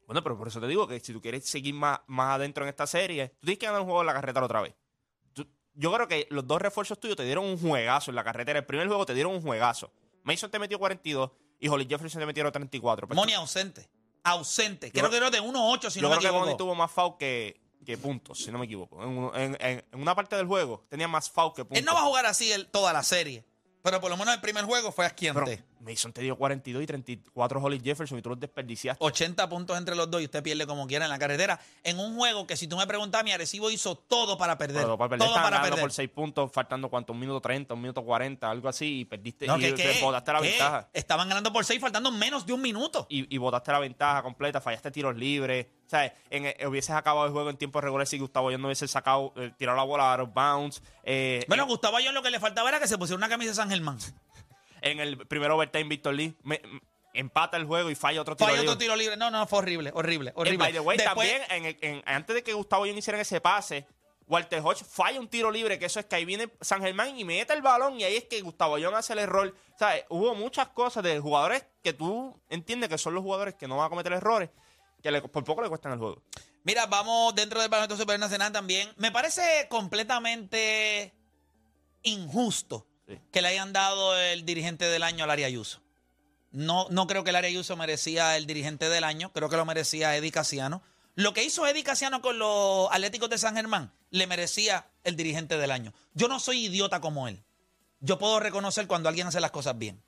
Bueno, 0.08 0.22
pero 0.22 0.38
por 0.38 0.48
eso 0.48 0.58
te 0.58 0.66
digo 0.66 0.88
que 0.88 0.98
si 1.00 1.12
tú 1.12 1.20
quieres 1.20 1.44
seguir 1.48 1.74
más, 1.74 2.00
más 2.06 2.36
adentro 2.36 2.64
en 2.64 2.70
esta 2.70 2.86
serie, 2.86 3.28
tú 3.40 3.46
tienes 3.46 3.58
que 3.58 3.66
ganar 3.66 3.82
un 3.82 3.86
juego 3.86 4.00
en 4.00 4.06
la 4.06 4.14
carretera 4.14 4.44
otra 4.46 4.62
vez. 4.62 4.74
Tú- 5.34 5.46
yo 5.74 5.92
creo 5.92 6.08
que 6.08 6.26
los 6.30 6.46
dos 6.46 6.60
refuerzos 6.62 6.98
tuyos 6.98 7.14
te 7.16 7.24
dieron 7.24 7.44
un 7.44 7.58
juegazo 7.60 8.10
en 8.10 8.14
la 8.16 8.24
carretera. 8.24 8.58
El 8.58 8.64
primer 8.66 8.88
juego 8.88 9.04
te 9.04 9.12
dieron 9.12 9.34
un 9.34 9.42
juegazo. 9.42 9.92
Mason 10.24 10.50
te 10.50 10.58
metió 10.58 10.78
42 10.78 11.30
y 11.60 11.68
Holly 11.68 11.86
Jefferson 11.86 12.20
te 12.20 12.26
metieron 12.26 12.50
34. 12.50 13.06
Pero 13.06 13.20
Money 13.20 13.34
ausente. 13.34 13.86
Ausente. 14.24 14.90
Creo 14.90 15.04
Yo- 15.04 15.10
que 15.10 15.16
era 15.18 15.30
de 15.30 15.40
1-8, 15.42 15.90
si 15.90 16.00
yo 16.00 16.08
no 16.08 16.14
me 16.14 16.16
creo 16.16 16.20
que 16.20 16.26
equivoco. 16.28 16.40
Money 16.40 16.56
tuvo 16.56 16.74
más 16.74 16.90
foul 16.90 17.16
que, 17.18 17.60
que 17.84 17.98
puntos, 17.98 18.38
si 18.38 18.50
no 18.50 18.58
me 18.58 18.64
equivoco. 18.64 19.02
En, 19.34 19.84
una 19.92 20.14
parte 20.14 20.36
del 20.36 20.46
juego 20.46 20.86
tenía 20.88 21.06
más 21.06 21.30
foul 21.30 21.52
que 21.54 21.64
puntos. 21.66 21.78
Él 21.78 21.84
no 21.84 21.92
va 21.94 22.00
a 22.00 22.04
jugar 22.04 22.24
así 22.26 22.50
el- 22.50 22.66
toda 22.68 22.92
la 22.94 23.02
serie. 23.02 23.44
Pero 23.82 24.00
por 24.00 24.10
lo 24.10 24.16
menos 24.16 24.34
el 24.34 24.40
primer 24.40 24.64
juego 24.64 24.90
fue 24.90 25.04
Pero 25.04 25.14
asquiante. 25.44 25.64
Mason 25.88 26.12
te 26.12 26.20
dio 26.20 26.36
42 26.36 26.82
y 26.82 26.86
34 26.86 27.62
Holly 27.62 27.80
Jefferson 27.82 28.18
y 28.18 28.22
tú 28.22 28.30
los 28.30 28.40
desperdiciaste. 28.40 29.02
80 29.04 29.48
puntos 29.48 29.78
entre 29.78 29.94
los 29.94 30.10
dos 30.10 30.20
y 30.20 30.24
usted 30.24 30.42
pierde 30.42 30.66
como 30.66 30.86
quiera 30.86 31.06
en 31.06 31.10
la 31.10 31.18
carretera. 31.18 31.58
En 31.82 31.98
un 31.98 32.16
juego 32.16 32.46
que 32.46 32.56
si 32.56 32.66
tú 32.68 32.76
me 32.76 32.86
preguntas, 32.86 33.24
mi 33.24 33.32
Arecibo 33.32 33.70
hizo 33.70 33.96
todo 33.96 34.36
para 34.36 34.58
perder. 34.58 34.82
Pero 34.82 34.98
para 34.98 35.08
perder, 35.08 35.26
todo 35.26 35.36
estaban 35.36 35.50
para 35.50 35.62
perder. 35.62 35.80
por 35.80 35.92
6 35.92 36.08
puntos, 36.10 36.52
faltando 36.52 36.88
cuánto, 36.88 37.12
un 37.12 37.20
minuto 37.20 37.40
30, 37.40 37.74
un 37.74 37.80
minuto 37.80 38.02
40, 38.02 38.50
algo 38.50 38.68
así, 38.68 39.00
y 39.00 39.04
perdiste 39.04 39.46
No, 39.46 39.56
y 39.56 39.60
¿qué, 39.60 39.72
te 39.72 39.82
qué? 39.94 40.00
botaste 40.02 40.32
la 40.32 40.40
ventaja. 40.40 40.88
Estaban 40.92 41.28
ganando 41.28 41.52
por 41.52 41.64
6 41.64 41.80
faltando 41.80 42.10
menos 42.12 42.44
de 42.44 42.52
un 42.52 42.60
minuto. 42.60 43.06
Y, 43.08 43.34
y 43.34 43.38
botaste 43.38 43.72
la 43.72 43.78
ventaja 43.78 44.22
completa, 44.22 44.60
fallaste 44.60 44.90
tiros 44.90 45.16
libres. 45.16 45.66
O 45.86 45.90
sea, 45.90 46.14
eh, 46.30 46.66
hubieses 46.66 46.90
acabado 46.90 47.24
el 47.24 47.32
juego 47.32 47.48
en 47.48 47.56
tiempo 47.56 47.80
regular 47.80 48.06
si 48.06 48.18
Gustavo 48.18 48.50
yo 48.50 48.58
no 48.58 48.66
hubiese 48.66 48.86
sacado, 48.86 49.32
eh, 49.36 49.52
tirado 49.56 49.74
la 49.78 49.84
bola 49.84 50.12
out 50.12 50.20
of 50.20 50.34
bounds. 50.34 50.82
Eh, 51.02 51.46
Bueno, 51.48 51.62
en, 51.62 51.68
Gustavo 51.70 51.96
Ayón 51.96 52.12
lo 52.14 52.22
que 52.22 52.30
le 52.30 52.38
faltaba 52.38 52.68
era 52.68 52.78
que 52.78 52.86
se 52.86 52.98
pusiera 52.98 53.16
una 53.16 53.30
camisa 53.30 53.52
de 53.52 53.54
San 53.54 53.70
Germán. 53.70 53.98
en 54.82 55.00
el 55.00 55.26
primer 55.26 55.50
overtime, 55.50 55.84
Víctor 55.84 56.14
Lee 56.14 56.34
me- 56.42 56.60
empata 57.14 57.56
el 57.56 57.64
juego 57.64 57.90
y 57.90 57.94
falla 57.94 58.20
otro 58.20 58.36
tiro 58.36 58.50
libre. 58.50 58.68
otro 58.68 58.78
tiro 58.78 58.94
libre. 58.96 59.16
No, 59.16 59.30
no, 59.30 59.46
fue 59.46 59.58
horrible, 59.60 59.90
horrible, 59.94 60.32
horrible. 60.36 60.58
by 60.58 60.72
the 60.72 60.80
way, 60.80 60.96
Después- 60.98 61.28
también, 61.28 61.50
en 61.50 61.64
el- 61.66 61.78
en- 61.80 62.02
antes 62.06 62.34
de 62.36 62.42
que 62.42 62.52
Gustavo 62.52 62.86
Young 62.86 62.98
hiciera 62.98 63.20
ese 63.20 63.40
pase, 63.40 63.86
Walter 64.28 64.60
Hodge 64.62 64.84
falla 64.84 65.18
un 65.18 65.26
tiro 65.28 65.50
libre, 65.50 65.78
que 65.78 65.86
eso 65.86 65.98
es 66.00 66.06
que 66.06 66.14
ahí 66.16 66.24
viene 66.26 66.50
San 66.60 66.82
Germán 66.82 67.18
y 67.18 67.24
mete 67.24 67.54
el 67.54 67.62
balón 67.62 67.98
y 67.98 68.04
ahí 68.04 68.16
es 68.16 68.24
que 68.24 68.40
Gustavo 68.42 68.76
Young 68.78 68.94
hace 68.94 69.14
el 69.14 69.20
error. 69.20 69.54
O 69.74 69.78
sea, 69.78 69.94
hubo 70.10 70.34
muchas 70.34 70.68
cosas 70.68 71.02
de 71.02 71.18
jugadores 71.18 71.64
que 71.82 71.94
tú 71.94 72.38
entiendes 72.50 72.90
que 72.90 72.98
son 72.98 73.14
los 73.14 73.22
jugadores 73.22 73.54
que 73.54 73.66
no 73.66 73.78
van 73.78 73.86
a 73.86 73.88
cometer 73.90 74.12
errores, 74.12 74.50
que 75.02 75.10
le- 75.10 75.22
por 75.22 75.42
poco 75.44 75.62
le 75.62 75.68
cuestan 75.70 75.92
el 75.92 75.98
juego. 75.98 76.22
Mira, 76.62 76.84
vamos 76.86 77.34
dentro 77.34 77.58
del 77.60 77.70
Parlamento 77.70 77.96
Supernacional 77.96 78.52
también. 78.52 78.92
Me 78.98 79.10
parece 79.10 79.66
completamente 79.70 81.14
injusto 82.02 82.86
Que 83.32 83.42
le 83.42 83.48
hayan 83.48 83.72
dado 83.72 84.18
el 84.18 84.44
dirigente 84.44 84.84
del 84.84 85.02
año 85.02 85.24
al 85.24 85.30
Área 85.30 85.46
Ayuso. 85.46 85.80
No, 86.50 86.86
no 86.90 87.06
creo 87.06 87.24
que 87.24 87.30
el 87.30 87.36
Área 87.36 87.50
Ayuso 87.50 87.76
merecía 87.76 88.36
el 88.36 88.46
dirigente 88.46 88.88
del 88.88 89.04
año, 89.04 89.32
creo 89.32 89.48
que 89.48 89.56
lo 89.56 89.64
merecía 89.64 90.16
Eddie 90.16 90.32
Casiano. 90.32 90.82
Lo 91.14 91.34
que 91.34 91.42
hizo 91.42 91.66
Eddie 91.66 91.82
Casiano 91.82 92.22
con 92.22 92.38
los 92.38 92.88
Atléticos 92.92 93.28
de 93.28 93.38
San 93.38 93.56
Germán 93.56 93.92
le 94.10 94.26
merecía 94.26 94.88
el 95.04 95.16
dirigente 95.16 95.58
del 95.58 95.70
año. 95.70 95.92
Yo 96.14 96.28
no 96.28 96.38
soy 96.38 96.66
idiota 96.66 97.00
como 97.00 97.28
él. 97.28 97.42
Yo 98.00 98.18
puedo 98.18 98.38
reconocer 98.38 98.86
cuando 98.86 99.08
alguien 99.08 99.26
hace 99.26 99.40
las 99.40 99.50
cosas 99.50 99.76
bien. 99.76 100.02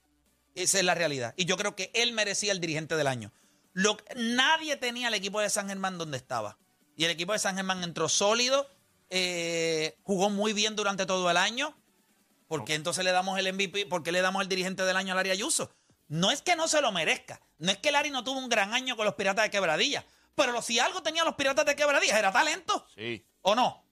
Esa 0.54 0.78
es 0.78 0.84
la 0.84 0.94
realidad. 0.94 1.34
Y 1.36 1.44
yo 1.46 1.56
creo 1.56 1.74
que 1.74 1.90
él 1.94 2.12
merecía 2.12 2.52
el 2.52 2.60
dirigente 2.60 2.96
del 2.96 3.06
año. 3.08 3.32
Lo, 3.72 3.96
nadie 4.16 4.76
tenía 4.76 5.08
el 5.08 5.14
equipo 5.14 5.40
de 5.40 5.50
San 5.50 5.68
Germán 5.68 5.98
donde 5.98 6.16
estaba. 6.16 6.58
Y 6.96 7.04
el 7.04 7.10
equipo 7.10 7.32
de 7.32 7.38
San 7.38 7.56
Germán 7.56 7.82
entró 7.82 8.08
sólido, 8.08 8.68
eh, 9.08 9.98
jugó 10.02 10.30
muy 10.30 10.52
bien 10.52 10.76
durante 10.76 11.06
todo 11.06 11.30
el 11.30 11.36
año. 11.36 11.76
¿Por 12.50 12.64
qué 12.64 12.74
entonces 12.74 13.04
le 13.04 13.12
damos 13.12 13.38
el 13.38 13.52
MVP? 13.52 13.86
¿Por 13.86 14.02
qué 14.02 14.10
le 14.10 14.20
damos 14.22 14.42
el 14.42 14.48
dirigente 14.48 14.82
del 14.84 14.96
año 14.96 15.12
al 15.12 15.20
Ari 15.20 15.30
Ayuso? 15.30 15.72
No 16.08 16.32
es 16.32 16.42
que 16.42 16.56
no 16.56 16.66
se 16.66 16.80
lo 16.82 16.90
merezca. 16.90 17.40
No 17.58 17.70
es 17.70 17.78
que 17.78 17.90
Ari 17.90 18.10
no 18.10 18.24
tuvo 18.24 18.40
un 18.40 18.48
gran 18.48 18.74
año 18.74 18.96
con 18.96 19.04
los 19.04 19.14
Piratas 19.14 19.44
de 19.44 19.50
Quebradilla. 19.50 20.04
Pero 20.34 20.60
si 20.60 20.80
algo 20.80 21.00
tenían 21.00 21.26
los 21.26 21.36
Piratas 21.36 21.64
de 21.64 21.76
Quebradilla 21.76 22.18
era 22.18 22.32
talento. 22.32 22.84
Sí. 22.96 23.24
¿O 23.42 23.54
no? 23.54 23.84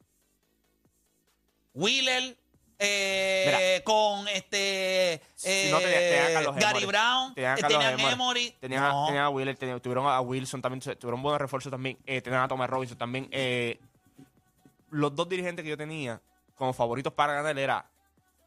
Wheeler 1.75 2.37
eh, 2.81 3.81
con 3.85 4.27
este 4.29 5.15
eh, 5.15 5.21
Si 5.37 5.71
no, 5.71 5.79
tenían- 5.79 6.01
tenían 6.01 6.27
a 6.27 6.33
Carlos 6.33 6.57
Gary 6.57 6.69
Emory. 6.79 6.87
Brown, 6.87 7.35
Tenían 7.35 7.53
a 7.53 7.69
tenían 7.69 7.93
Emory. 8.01 8.13
Emory. 8.13 8.51
Tenían, 8.61 8.83
No. 8.83 9.05
a, 9.05 9.07
tenían 9.07 9.25
a 9.25 9.31
Wheeler, 9.31 9.57
tenían- 9.57 9.81
tuvieron 9.81 10.07
a 10.07 10.21
Wilson 10.21 10.61
también, 10.63 10.81
tuvieron 10.99 11.23
buenos 11.23 11.41
refuerzos 11.41 11.71
también. 11.71 11.97
eh, 12.07 12.21
tenían 12.21 12.43
a 12.43 12.49
Thomas 12.49 12.69
Robinson 12.69 12.99
también. 12.99 13.29
eh, 13.31 13.79
los 14.91 15.15
dos 15.15 15.29
dirigentes 15.29 15.63
que 15.63 15.69
yo 15.69 15.77
tenía 15.77 16.21
como 16.57 16.73
favoritos 16.73 17.13
para 17.13 17.35
ganar 17.35 17.57
era 17.59 17.89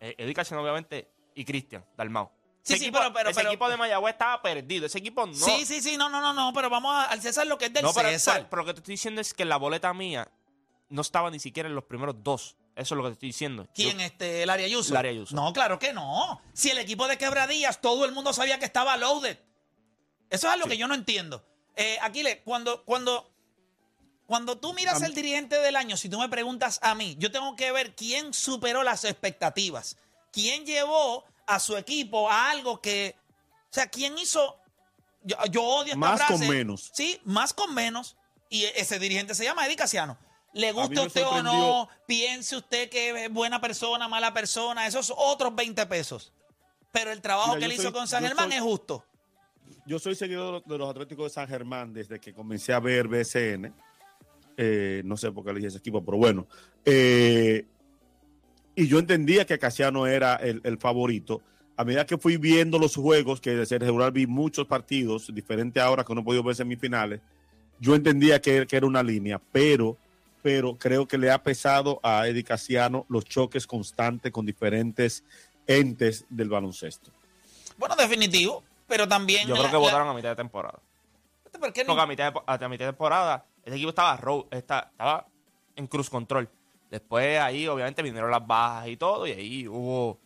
eh, 0.01 0.15
Eddie 0.17 0.35
obviamente, 0.57 1.09
y 1.33 1.45
Cristian 1.45 1.85
Dalmau. 1.95 2.29
Sí, 2.63 2.73
Ese 2.73 2.79
sí, 2.79 2.85
equipo, 2.85 2.99
pero- 2.99 3.13
pero- 3.13 3.29
ese 3.29 3.39
pero- 3.39 3.49
equipo 3.49 3.69
de 3.69 3.77
Mayagüez 3.77 4.13
estaba 4.13 4.41
perdido. 4.41 4.85
Ese 4.85 4.97
equipo 4.99 5.25
no. 5.25 5.33
Sí, 5.33 5.65
sí, 5.65 5.81
sí, 5.81 5.95
no, 5.97 6.09
no, 6.09 6.19
no, 6.21 6.33
no, 6.33 6.51
pero 6.53 6.69
vamos 6.69 6.93
a- 6.93 7.05
al 7.05 7.21
César 7.21 7.47
lo 7.47 7.57
que 7.57 7.65
es 7.65 7.73
del 7.73 7.83
no, 7.83 7.93
pero, 7.93 8.09
César. 8.09 8.47
pero- 8.49 8.61
lo 8.63 8.65
que 8.67 8.73
te 8.73 8.79
estoy 8.81 8.93
diciendo 8.93 9.21
es 9.21 9.33
que 9.33 9.45
la 9.45 9.57
boleta 9.57 9.93
mía 9.93 10.29
no 10.89 11.01
estaba 11.01 11.31
ni 11.31 11.39
siquiera 11.39 11.69
en 11.69 11.75
los 11.75 11.85
primeros 11.85 12.15
dos. 12.23 12.57
Eso 12.75 12.93
es 12.93 12.97
lo 12.97 13.03
que 13.03 13.09
te 13.09 13.13
estoy 13.13 13.29
diciendo. 13.29 13.67
¿Quién, 13.73 13.97
Yo- 13.99 14.05
este, 14.05 14.43
el 14.43 14.49
Ari 14.49 14.63
Ayuso? 14.65 14.93
El 14.93 14.97
Ari 14.97 15.09
Ayuso. 15.09 15.35
No, 15.35 15.51
claro 15.53 15.79
que 15.79 15.91
no. 15.93 16.41
Si 16.53 16.69
el 16.69 16.77
equipo 16.77 17.07
de 17.07 17.17
Quebradillas, 17.17 17.81
todo 17.81 18.05
el 18.05 18.11
mundo 18.11 18.31
sabía 18.33 18.59
que 18.59 18.65
estaba 18.65 18.95
loaded. 18.97 19.37
Eso 20.29 20.47
es 20.47 20.53
algo 20.53 20.67
que 20.67 20.77
yo 20.77 20.87
no 20.87 20.93
entiendo. 20.93 21.45
Eh, 21.75 21.97
Aquiles, 22.01 22.39
cuando, 22.45 22.83
cuando, 22.85 23.30
cuando 24.31 24.57
tú 24.57 24.73
miras 24.73 25.01
el 25.01 25.13
dirigente 25.13 25.59
del 25.59 25.75
año, 25.75 25.97
si 25.97 26.07
tú 26.07 26.17
me 26.17 26.29
preguntas 26.29 26.79
a 26.81 26.95
mí, 26.95 27.17
yo 27.19 27.33
tengo 27.33 27.53
que 27.57 27.69
ver 27.73 27.93
quién 27.95 28.33
superó 28.33 28.81
las 28.81 29.03
expectativas. 29.03 29.97
¿Quién 30.31 30.65
llevó 30.65 31.25
a 31.45 31.59
su 31.59 31.75
equipo 31.75 32.31
a 32.31 32.49
algo 32.49 32.79
que... 32.79 33.13
O 33.69 33.73
sea, 33.73 33.87
¿quién 33.87 34.17
hizo... 34.17 34.57
Yo, 35.23 35.35
yo 35.49 35.61
odio 35.61 35.87
esta 35.87 35.97
Más 35.97 36.21
con 36.23 36.47
menos. 36.47 36.91
Sí, 36.93 37.19
más 37.25 37.53
con 37.53 37.73
menos. 37.73 38.15
Y 38.49 38.63
ese 38.63 38.99
dirigente 38.99 39.35
se 39.35 39.43
llama 39.43 39.65
Eddie 39.65 39.75
Casiano. 39.75 40.17
Le 40.53 40.71
guste 40.71 41.01
usted 41.01 41.27
o 41.27 41.43
no, 41.43 41.89
piense 42.07 42.55
usted 42.55 42.89
que 42.89 43.25
es 43.25 43.33
buena 43.33 43.59
persona, 43.59 44.07
mala 44.07 44.33
persona, 44.33 44.87
esos 44.87 45.13
otros 45.13 45.53
20 45.53 45.85
pesos. 45.87 46.31
Pero 46.93 47.11
el 47.11 47.19
trabajo 47.19 47.55
Mira, 47.55 47.59
que 47.59 47.65
él 47.65 47.71
hizo 47.73 47.83
soy- 47.83 47.91
con 47.91 48.07
San 48.07 48.23
Germán 48.23 48.47
soy- 48.47 48.55
es 48.59 48.63
justo. 48.63 49.05
Yo 49.85 49.99
soy 49.99 50.15
seguidor 50.15 50.63
de 50.63 50.77
los 50.77 50.89
Atléticos 50.89 51.25
de 51.25 51.29
San 51.31 51.49
Germán 51.49 51.91
desde 51.91 52.17
que 52.17 52.33
comencé 52.33 52.71
a 52.71 52.79
ver 52.79 53.09
BSN. 53.09 53.73
Eh, 54.63 55.01
no 55.05 55.17
sé 55.17 55.31
por 55.31 55.43
qué 55.43 55.49
elegí 55.49 55.65
ese 55.65 55.79
equipo, 55.79 56.05
pero 56.05 56.17
bueno. 56.19 56.45
Eh, 56.85 57.65
y 58.75 58.87
yo 58.87 58.99
entendía 58.99 59.43
que 59.45 59.57
Casiano 59.57 60.05
era 60.05 60.35
el, 60.35 60.61
el 60.63 60.77
favorito. 60.77 61.41
A 61.77 61.83
medida 61.83 62.05
que 62.05 62.19
fui 62.19 62.37
viendo 62.37 62.77
los 62.77 62.95
juegos, 62.95 63.41
que 63.41 63.55
de 63.55 63.65
ser 63.65 63.81
regular 63.81 64.11
vi 64.11 64.27
muchos 64.27 64.67
partidos, 64.67 65.33
diferente 65.33 65.79
ahora 65.79 66.03
que 66.03 66.13
no 66.13 66.21
he 66.21 66.23
podido 66.23 66.43
ver 66.43 66.55
semifinales, 66.55 67.21
yo 67.79 67.95
entendía 67.95 68.39
que, 68.39 68.67
que 68.67 68.77
era 68.77 68.85
una 68.85 69.01
línea, 69.01 69.41
pero, 69.51 69.97
pero 70.43 70.77
creo 70.77 71.07
que 71.07 71.17
le 71.17 71.31
ha 71.31 71.41
pesado 71.41 71.99
a 72.03 72.27
Eddie 72.27 72.43
Casiano 72.43 73.07
los 73.09 73.25
choques 73.25 73.65
constantes 73.65 74.31
con 74.31 74.45
diferentes 74.45 75.23
entes 75.65 76.23
del 76.29 76.49
baloncesto. 76.49 77.09
Bueno, 77.79 77.95
definitivo, 77.95 78.63
pero 78.87 79.07
también. 79.07 79.47
Yo 79.47 79.55
creo 79.55 79.63
la- 79.63 79.69
que 79.71 79.73
la- 79.73 79.79
votaron 79.79 80.07
a 80.07 80.13
mitad 80.13 80.29
de 80.29 80.35
temporada. 80.35 80.77
¿Por 81.59 81.73
qué 81.73 81.83
no? 81.83 81.87
Porque 81.89 82.01
a 82.01 82.07
mitad 82.07 82.33
de, 82.33 82.39
a 82.45 82.69
mitad 82.69 82.85
de 82.85 82.91
temporada, 82.91 83.45
ese 83.63 83.75
equipo 83.75 83.89
estaba, 83.89 84.17
ro- 84.17 84.47
está- 84.51 84.87
estaba 84.91 85.27
en 85.75 85.87
cruz 85.87 86.09
control. 86.09 86.49
Después 86.89 87.39
ahí, 87.39 87.67
obviamente, 87.67 88.01
vinieron 88.01 88.29
las 88.31 88.45
bajas 88.45 88.87
y 88.89 88.97
todo, 88.97 89.25
y 89.27 89.31
ahí 89.31 89.67
hubo. 89.67 90.19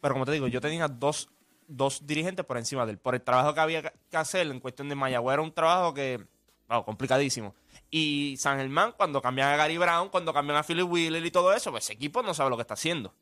Pero 0.00 0.14
como 0.14 0.24
te 0.26 0.32
digo, 0.32 0.46
yo 0.46 0.60
tenía 0.60 0.86
dos, 0.88 1.28
dos 1.66 2.06
dirigentes 2.06 2.44
por 2.44 2.56
encima 2.58 2.84
de 2.86 2.92
él. 2.92 2.98
Por 2.98 3.14
el 3.14 3.22
trabajo 3.22 3.52
que 3.54 3.60
había 3.60 3.82
que 3.82 4.16
hacer 4.16 4.46
en 4.46 4.60
cuestión 4.60 4.88
de 4.88 4.94
Mayagüez, 4.94 5.34
era 5.34 5.42
un 5.42 5.52
trabajo 5.52 5.94
que. 5.94 6.24
wow, 6.68 6.84
complicadísimo. 6.84 7.54
Y 7.90 8.36
San 8.38 8.58
Germán, 8.58 8.92
cuando 8.96 9.22
cambian 9.22 9.48
a 9.52 9.56
Gary 9.56 9.78
Brown, 9.78 10.08
cuando 10.08 10.32
cambian 10.32 10.58
a 10.58 10.62
Philip 10.64 10.88
Wheeler 10.90 11.24
y 11.24 11.30
todo 11.30 11.52
eso, 11.52 11.70
pues 11.70 11.84
ese 11.84 11.92
equipo 11.94 12.22
no 12.22 12.34
sabe 12.34 12.50
lo 12.50 12.56
que 12.56 12.62
está 12.62 12.74
haciendo. 12.74 13.14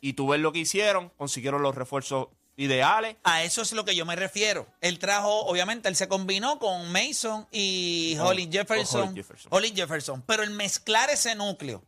Y 0.00 0.12
tú 0.14 0.28
ves 0.28 0.40
lo 0.40 0.52
que 0.52 0.60
hicieron, 0.60 1.10
consiguieron 1.16 1.62
los 1.62 1.74
refuerzos 1.74 2.28
ideales. 2.58 3.16
A 3.22 3.44
eso 3.44 3.62
es 3.62 3.72
lo 3.72 3.84
que 3.84 3.94
yo 3.96 4.04
me 4.04 4.16
refiero. 4.16 4.66
Él 4.80 4.98
trajo, 4.98 5.46
obviamente, 5.46 5.88
él 5.88 5.96
se 5.96 6.08
combinó 6.08 6.58
con 6.58 6.90
Mason 6.92 7.46
y 7.50 8.16
Con- 8.16 8.26
Holly 8.26 8.48
Jefferson. 8.52 9.02
Holly 9.08 9.14
Jefferson. 9.14 9.48
Holly 9.52 9.72
Jefferson. 9.74 10.22
Pero 10.26 10.42
el 10.42 10.50
mezclar 10.50 11.08
ese 11.08 11.34
núcleo, 11.34 11.82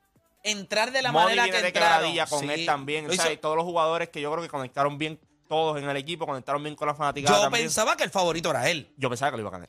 entrar 0.45 0.93
de 0.93 1.03
la 1.03 1.13
manera 1.13 1.43
viene 1.45 1.57
que 1.59 1.63
de 1.63 1.69
entraron. 1.69 2.17
con 2.29 2.41
sí, 2.41 2.51
él 2.51 2.67
también. 2.67 3.11
O 3.11 3.13
sea, 3.13 3.39
todos 3.41 3.57
los 3.57 3.65
jugadores 3.65 4.09
que 4.09 4.21
yo 4.21 4.31
creo 4.31 4.43
que 4.43 4.49
conectaron 4.49 4.97
bien 4.97 5.21
todos 5.49 5.77
en 5.79 5.89
el 5.89 5.97
equipo, 5.97 6.25
conectaron 6.27 6.63
bien 6.63 6.77
con 6.77 6.87
la 6.87 6.95
fanaticada 6.95 7.37
yo 7.37 7.43
también. 7.43 7.65
pensaba 7.65 7.97
que 7.97 8.05
el 8.05 8.11
favorito 8.11 8.51
era 8.51 8.71
él. 8.71 8.95
Yo 8.97 9.11
pensaba 9.11 9.33
que 9.33 9.37
lo 9.39 9.43
iba 9.43 9.49
a 9.49 9.53
ganar. 9.53 9.69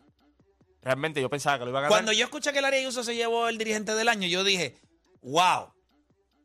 Realmente 0.84 1.20
yo 1.20 1.30
pensaba 1.30 1.58
que 1.58 1.66
lo 1.66 1.72
iba 1.72 1.80
a 1.80 1.82
ganar. 1.82 1.92
Cuando 1.92 2.12
yo 2.12 2.24
escuché 2.24 2.54
que 2.54 2.60
el 2.60 2.66
Área 2.66 2.80
Ayuso 2.80 3.04
se 3.04 3.16
llevó 3.16 3.48
el 3.50 3.58
dirigente 3.58 3.96
del 3.96 4.08
año, 4.08 4.28
yo 4.28 4.44
dije, 4.44 4.78
wow, 5.24 5.74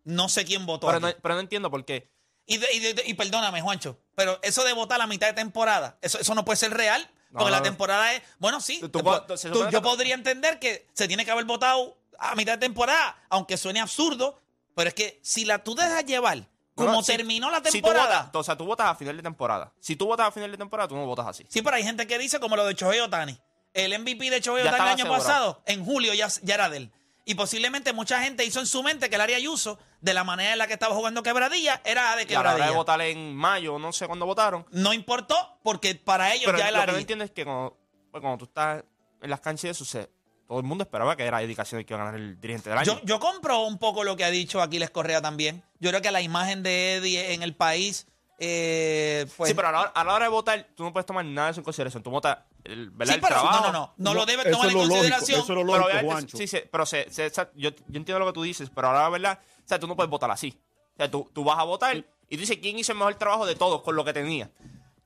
no 0.05 0.31
sé 0.31 0.47
quién 0.47 0.64
votó. 0.64 0.87
pero, 0.87 0.99
aquí". 1.07 1.14
no, 1.16 1.23
pero 1.23 1.35
no 1.35 1.40
entiendo 1.40 1.71
por 1.71 1.85
qué. 1.85 2.09
Y, 2.46 2.59
de- 2.59 2.72
y 2.72 2.78
de- 2.80 3.02
y 3.06 3.14
perdóname, 3.14 3.61
Juancho, 3.61 3.98
pero 4.14 4.38
eso 4.42 4.62
de 4.64 4.72
votar 4.72 5.00
a 5.00 5.06
mitad 5.06 5.26
de 5.26 5.32
temporada, 5.32 5.98
eso, 6.00 6.18
eso 6.18 6.35
no 6.35 6.44
puede 6.44 6.56
ser 6.56 6.72
real. 6.72 7.09
Porque 7.32 7.44
no, 7.46 7.50
la 7.50 7.62
temporada 7.62 8.14
es. 8.14 8.22
Bueno, 8.38 8.61
sí. 8.61 8.78
Tú- 8.80 8.88
tú 8.88 9.37
se 9.37 9.50
tú- 9.50 9.68
yo 9.68 9.82
podría 9.82 10.14
entender 10.14 10.59
que 10.59 10.87
se 10.94 11.06
tiene 11.09 11.24
que 11.24 11.30
haber 11.32 11.44
votado 11.44 11.98
a 12.18 12.35
mitad 12.35 12.52
de 12.52 12.59
temporada, 12.59 13.18
aunque 13.28 13.56
suene 13.56 13.80
absurdo. 13.80 14.40
Pero 14.74 14.88
es 14.88 14.94
que 14.94 15.18
si 15.22 15.44
la 15.44 15.62
tú 15.64 15.74
dejas 15.74 16.04
llevar, 16.06 16.46
como 16.74 16.90
No, 16.90 16.96
no, 16.96 17.02
si- 17.02 17.16
terminó 17.16 17.50
la 17.50 17.59
Si 17.64 17.72
temporada. 17.72 18.22
votas, 18.24 18.30
o 18.40 18.42
sea, 18.44 18.56
tú 18.56 18.64
votas 18.64 18.87
a 18.88 18.94
final 18.94 19.16
de 19.16 19.22
temporada. 19.22 19.72
Si 19.80 19.96
tú 19.96 20.06
votas 20.06 20.28
a 20.28 20.30
final 20.30 20.50
de 20.50 20.56
temporada, 20.56 20.88
tú 20.88 20.94
no 20.96 21.04
votas 21.04 21.26
así. 21.26 21.44
Sí, 21.48 21.62
pero 21.62 21.76
hay 21.76 21.82
gente 21.82 22.06
que 22.06 22.16
dice 22.18 22.38
como 22.40 22.56
lo 22.56 22.64
de 22.64 22.74
Chohei 22.74 23.00
Otani. 23.00 23.38
El 23.74 23.92
MVP 23.98 24.30
de 24.30 24.40
Chohei 24.40 24.62
Otani 24.62 24.76
el 24.76 24.80
año 24.82 24.94
asegurado. 25.04 25.24
pasado, 25.24 25.62
en 25.66 25.85
julio 25.85 26.14
ya, 26.14 26.28
ya 26.42 26.54
era 26.54 26.68
de 26.70 26.76
él. 26.78 26.92
Y 27.28 27.34
posiblemente 27.34 27.92
mucha 27.92 28.22
gente 28.22 28.44
hizo 28.44 28.60
en 28.60 28.66
su 28.66 28.82
mente 28.84 29.10
que 29.10 29.16
el 29.16 29.20
área 29.20 29.36
Ayuso, 29.36 29.78
de 30.00 30.14
la 30.14 30.22
manera 30.22 30.52
en 30.52 30.58
la 30.58 30.66
que 30.68 30.74
estaba 30.74 30.94
jugando 30.94 31.22
Quebradilla, 31.24 31.82
era 31.84 32.14
de 32.14 32.22
Y 32.22 32.26
a 32.26 32.32
la 32.34 32.40
hora 32.40 32.50
de 32.52 32.56
Quebradilla. 32.56 32.76
votar 32.76 33.00
en 33.02 33.34
mayo, 33.34 33.78
no 33.80 33.92
sé 33.92 34.06
cuándo 34.06 34.26
votaron. 34.26 34.64
No 34.70 34.92
importó 34.94 35.58
porque 35.64 35.96
para 35.96 36.32
ellos 36.32 36.46
Pero 36.46 36.58
ya 36.58 36.68
el 36.68 36.74
lo 36.74 36.80
que 36.80 36.86
no 36.86 36.90
área. 36.92 37.00
entiendo 37.00 37.24
es 37.24 37.32
que 37.32 37.44
cuando, 37.44 37.76
pues, 38.12 38.20
cuando 38.22 38.38
tú 38.38 38.44
estás 38.44 38.84
en 39.20 39.28
las 39.28 39.40
canchas 39.40 39.64
y 39.64 39.68
eso, 39.70 39.84
se- 39.84 40.08
todo 40.46 40.58
el 40.60 40.64
mundo 40.64 40.84
esperaba 40.84 41.16
que 41.16 41.24
era 41.24 41.40
dedicación 41.40 41.82
que 41.82 41.92
iba 41.92 42.00
a 42.00 42.04
ganar 42.04 42.20
el 42.20 42.40
dirigente 42.40 42.70
del 42.70 42.78
año. 42.78 42.86
Yo, 42.86 43.00
yo 43.04 43.18
compro 43.18 43.62
un 43.66 43.78
poco 43.78 44.04
lo 44.04 44.16
que 44.16 44.24
ha 44.24 44.30
dicho 44.30 44.62
Aquiles 44.62 44.90
Correa 44.90 45.20
también. 45.20 45.64
Yo 45.80 45.90
creo 45.90 46.00
que 46.02 46.12
la 46.12 46.22
imagen 46.22 46.62
de 46.62 46.94
Eddie 46.94 47.34
en 47.34 47.42
el 47.42 47.56
país, 47.56 48.06
eh, 48.38 49.27
pues, 49.37 49.49
sí, 49.51 49.55
pero 49.55 49.68
a 49.68 49.72
la, 49.72 49.81
hora, 49.81 49.90
a 49.94 50.05
la 50.05 50.14
hora 50.14 50.25
de 50.27 50.31
votar, 50.31 50.66
tú 50.75 50.85
no 50.85 50.92
puedes 50.92 51.07
tomar 51.07 51.25
nada 51.25 51.49
de 51.49 51.53
eso 51.53 51.61
en 51.61 51.64
consideración. 51.64 52.03
Tú 52.03 52.11
votas 52.11 52.38
el, 52.64 52.90
¿verdad? 52.90 53.14
Sí, 53.14 53.16
el 53.16 53.20
pero 53.22 53.35
trabajo. 53.40 53.66
no, 53.66 53.72
no, 53.72 53.94
no, 53.96 53.99
no 53.99 54.14
lo 54.14 54.27
debes 54.27 54.51
tomar 54.51 54.68
en 54.68 54.75
lo 54.75 54.79
lógico, 54.81 54.94
consideración. 54.96 55.40
eso 55.40 55.53
es 55.53 55.59
lo 55.66 55.72
Pero 55.72 55.88
lógico, 55.88 56.05
Juancho. 56.07 56.37
sí, 56.37 56.46
sí, 56.46 56.59
pero 56.70 56.87
se, 56.87 57.11
se- 57.11 57.31
yo, 57.55 57.70
yo 57.70 57.75
entiendo 57.94 58.18
lo 58.18 58.27
que 58.27 58.33
tú 58.33 58.42
dices, 58.42 58.70
pero 58.75 58.88
ahora, 58.88 59.09
¿verdad? 59.09 59.38
O 59.64 59.68
sea, 59.68 59.79
tú 59.79 59.87
no 59.87 59.96
puedes 59.96 60.11
votar 60.11 60.31
así. 60.31 60.59
O 60.94 60.96
sea, 60.96 61.11
tú, 61.11 61.31
tú 61.33 61.44
vas 61.44 61.59
a 61.59 61.64
votar 61.64 61.96
y 61.96 62.03
tú 62.03 62.09
dices 62.40 62.59
quién 62.61 62.79
hizo 62.79 62.92
el 62.92 62.99
mejor 62.99 63.14
trabajo 63.16 63.46
de 63.46 63.55
todos 63.55 63.83
con 63.83 63.96
lo 63.96 64.05
que 64.05 64.12
tenía. 64.12 64.51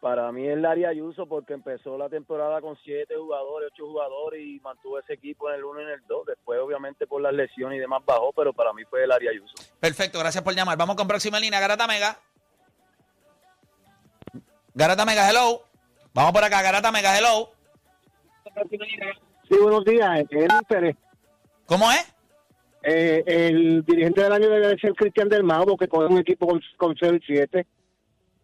Para 0.05 0.31
mí 0.31 0.47
es 0.47 0.55
Larry 0.55 0.85
Ayuso 0.85 1.25
porque 1.25 1.53
empezó 1.53 1.97
la 1.97 2.07
temporada 2.09 2.61
con 2.61 2.77
siete 2.83 3.15
jugadores, 3.15 3.71
ocho 3.73 3.87
jugadores 3.87 4.39
y 4.39 4.59
mantuvo 4.59 4.99
ese 4.99 5.13
equipo 5.13 5.49
en 5.49 5.55
el 5.55 5.63
uno 5.63 5.81
y 5.81 5.83
en 5.85 5.89
el 5.89 6.01
dos. 6.07 6.27
Después, 6.27 6.59
obviamente, 6.59 7.07
por 7.07 7.23
las 7.23 7.33
lesiones 7.33 7.77
y 7.77 7.79
demás 7.79 8.03
bajó, 8.05 8.31
pero 8.31 8.53
para 8.53 8.71
mí 8.71 8.83
fue 8.87 9.07
Larry 9.07 9.29
Ayuso. 9.29 9.55
Perfecto, 9.79 10.19
gracias 10.19 10.43
por 10.43 10.53
llamar. 10.53 10.77
Vamos 10.77 10.95
con 10.95 11.07
próxima 11.07 11.39
línea, 11.39 11.59
Garata 11.59 11.87
Mega. 11.87 12.19
Garata 14.75 15.05
Mega, 15.05 15.27
hello. 15.27 15.63
Vamos 16.13 16.33
por 16.33 16.43
acá, 16.43 16.61
Garata 16.61 16.91
Mega, 16.91 17.17
hello. 17.17 17.49
Sí, 19.49 19.57
buenos 19.59 19.85
días. 19.85 20.19
Eric 20.29 20.67
Pérez. 20.67 20.95
¿Cómo 21.65 21.91
es? 21.91 22.15
Eh, 22.83 23.23
el 23.25 23.83
dirigente 23.83 24.21
del 24.21 24.33
año 24.33 24.49
debe 24.49 24.77
ser 24.77 24.93
Cristian 24.93 25.29
del 25.29 25.43
Mago, 25.43 25.75
que 25.75 25.87
coge 25.87 26.13
un 26.13 26.19
equipo 26.19 26.45
con, 26.45 26.61
con 26.77 26.95
0 26.95 27.17
y 27.17 27.25
7. 27.25 27.65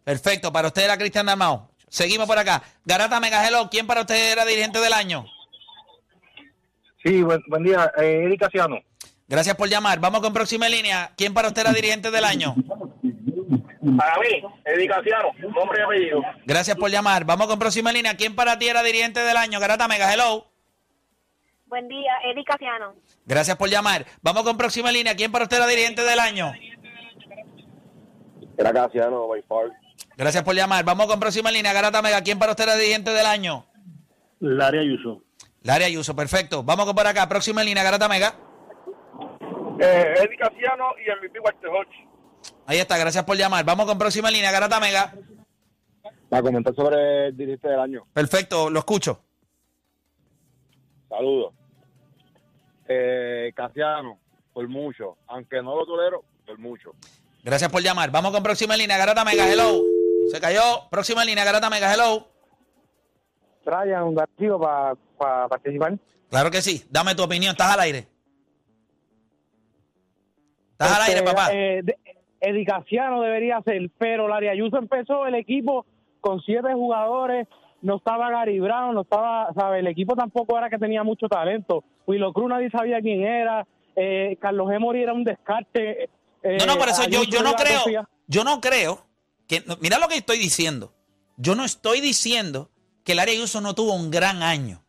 Perfecto, 0.04 0.52
para 0.52 0.68
usted 0.68 0.82
era 0.84 0.98
Cristian 0.98 1.26
Dalmao. 1.26 1.68
Seguimos 1.88 2.26
por 2.26 2.38
acá. 2.38 2.62
Garata 2.84 3.20
Mega, 3.20 3.46
hello. 3.46 3.68
¿Quién 3.70 3.86
para 3.86 4.00
usted 4.00 4.32
era 4.32 4.44
dirigente 4.44 4.80
del 4.80 4.92
año? 4.92 5.26
Sí, 7.04 7.22
buen, 7.22 7.42
buen 7.48 7.64
día. 7.64 7.92
Eh, 7.98 8.22
Eric 8.24 8.40
Casiano. 8.40 8.80
Gracias 9.28 9.56
por 9.56 9.68
llamar. 9.68 10.00
Vamos 10.00 10.20
con 10.20 10.32
próxima 10.32 10.68
línea. 10.68 11.12
¿Quién 11.16 11.34
para 11.34 11.48
usted 11.48 11.62
era 11.62 11.72
dirigente 11.72 12.10
del 12.10 12.24
año? 12.24 12.54
Para 13.96 14.16
mí, 14.20 14.42
Eddie 14.64 14.86
Casiano, 14.86 15.32
nombre 15.54 15.80
y 15.80 15.82
apellido. 15.82 16.22
Gracias 16.46 16.76
por 16.76 16.90
llamar. 16.90 17.24
Vamos 17.24 17.48
con 17.48 17.58
próxima 17.58 17.92
línea. 17.92 18.16
¿Quién 18.16 18.36
para 18.36 18.58
ti 18.58 18.68
era 18.68 18.82
dirigente 18.82 19.20
del 19.20 19.36
año? 19.36 19.58
Garata 19.58 19.88
Mega, 19.88 20.12
hello. 20.12 20.46
Buen 21.66 21.88
día, 21.88 22.12
Eddie 22.30 22.44
Casiano. 22.44 22.94
Gracias 23.26 23.56
por 23.56 23.68
llamar. 23.68 24.06
Vamos 24.22 24.44
con 24.44 24.56
próxima 24.56 24.92
línea. 24.92 25.16
¿Quién 25.16 25.32
para 25.32 25.44
usted 25.44 25.56
era 25.56 25.66
dirigente 25.66 26.02
del 26.02 26.20
año? 26.20 26.52
Era 28.56 28.72
Casiano, 28.72 29.26
by 29.26 29.42
far. 29.42 29.81
Gracias 30.22 30.44
por 30.44 30.54
llamar. 30.54 30.84
Vamos 30.84 31.08
con 31.08 31.18
próxima 31.18 31.50
línea. 31.50 31.72
Garata 31.72 32.00
Mega, 32.00 32.22
¿quién 32.22 32.38
para 32.38 32.52
usted 32.52 32.68
es 32.68 32.78
dirigente 32.78 33.10
del 33.10 33.26
año? 33.26 33.66
Larry 34.38 34.78
Ayuso. 34.78 35.24
Laria 35.62 35.88
Ayuso, 35.88 36.14
perfecto. 36.14 36.62
Vamos 36.62 36.86
con 36.86 36.94
por 36.94 37.04
acá. 37.08 37.28
Próxima 37.28 37.64
línea, 37.64 37.82
Garata 37.82 38.08
Mega. 38.08 38.32
Eh, 39.80 40.14
Eddie 40.18 40.36
Casiano 40.36 40.94
y 41.04 41.10
MVP 41.10 41.40
Walter 41.40 41.70
Hodge. 41.70 42.08
Ahí 42.66 42.78
está, 42.78 42.98
gracias 42.98 43.24
por 43.24 43.36
llamar. 43.36 43.64
Vamos 43.64 43.84
con 43.84 43.98
próxima 43.98 44.30
línea, 44.30 44.52
Garata 44.52 44.78
Mega. 44.78 45.12
Para 46.28 46.42
comentar 46.44 46.72
sobre 46.72 47.26
el 47.26 47.36
dirigente 47.36 47.66
del 47.66 47.80
año. 47.80 48.06
Perfecto, 48.12 48.70
lo 48.70 48.78
escucho. 48.78 49.24
Saludos. 51.08 51.52
Eh, 52.86 53.52
Casiano, 53.56 54.20
por 54.52 54.68
mucho. 54.68 55.16
Aunque 55.26 55.60
no 55.62 55.74
lo 55.74 55.84
tolero, 55.84 56.22
por 56.46 56.60
mucho. 56.60 56.92
Gracias 57.42 57.72
por 57.72 57.82
llamar. 57.82 58.12
Vamos 58.12 58.30
con 58.30 58.44
próxima 58.44 58.76
línea, 58.76 58.96
Garata 58.96 59.24
Mega, 59.24 59.52
hello. 59.52 59.91
Se 60.30 60.40
cayó. 60.40 60.88
Próxima 60.90 61.24
línea, 61.24 61.44
Garata 61.44 61.68
Mega, 61.70 61.92
hello. 61.92 62.26
Trayan 63.64 64.04
un 64.04 64.14
gatito 64.14 64.58
para 64.58 65.48
participar. 65.48 65.98
Claro 66.30 66.50
que 66.50 66.62
sí. 66.62 66.84
Dame 66.90 67.14
tu 67.14 67.22
opinión. 67.22 67.52
Estás 67.52 67.72
al 67.74 67.80
aire. 67.80 68.06
Estás 70.72 70.92
al 70.92 71.00
Este, 71.02 71.12
aire, 71.12 71.22
papá. 71.26 71.48
Eh, 71.52 71.80
de- 71.82 71.98
Edicaciano 72.44 73.20
debería 73.22 73.60
ser, 73.64 73.88
pero 73.98 74.26
Larry 74.26 74.48
Ayuso 74.48 74.76
empezó 74.76 75.26
el 75.26 75.36
equipo 75.36 75.86
con 76.20 76.40
siete 76.40 76.72
jugadores, 76.74 77.46
no 77.82 77.96
estaba 77.98 78.30
Gary 78.30 78.58
Brown, 78.58 78.94
no 78.96 79.02
estaba, 79.02 79.52
¿sabe? 79.54 79.78
El 79.78 79.86
equipo 79.86 80.16
tampoco 80.16 80.58
era 80.58 80.68
que 80.68 80.78
tenía 80.78 81.04
mucho 81.04 81.28
talento. 81.28 81.84
Willow 82.04 82.32
Cruz 82.32 82.48
nadie 82.48 82.68
sabía 82.70 83.00
quién 83.00 83.22
era, 83.22 83.64
eh, 83.94 84.36
Carlos 84.40 84.72
Emory 84.72 85.02
era 85.04 85.12
un 85.12 85.22
descarte. 85.22 86.08
eh, 86.42 86.56
No, 86.58 86.66
no, 86.66 86.78
por 86.78 86.88
eso 86.88 87.02
yo, 87.04 87.20
Ayuso 87.20 87.30
yo 87.30 87.42
no 87.44 87.52
creo, 87.54 87.80
yo 88.26 88.42
no 88.42 88.60
creo 88.60 89.04
que, 89.60 89.76
mira 89.80 89.98
lo 89.98 90.08
que 90.08 90.16
estoy 90.16 90.38
diciendo. 90.38 90.92
Yo 91.36 91.54
no 91.54 91.64
estoy 91.64 92.00
diciendo 92.00 92.70
que 93.04 93.12
el 93.12 93.18
área 93.18 93.34
Ayuso 93.34 93.60
no 93.60 93.74
tuvo 93.74 93.94
un 93.94 94.10
gran 94.10 94.42
año. 94.42 94.82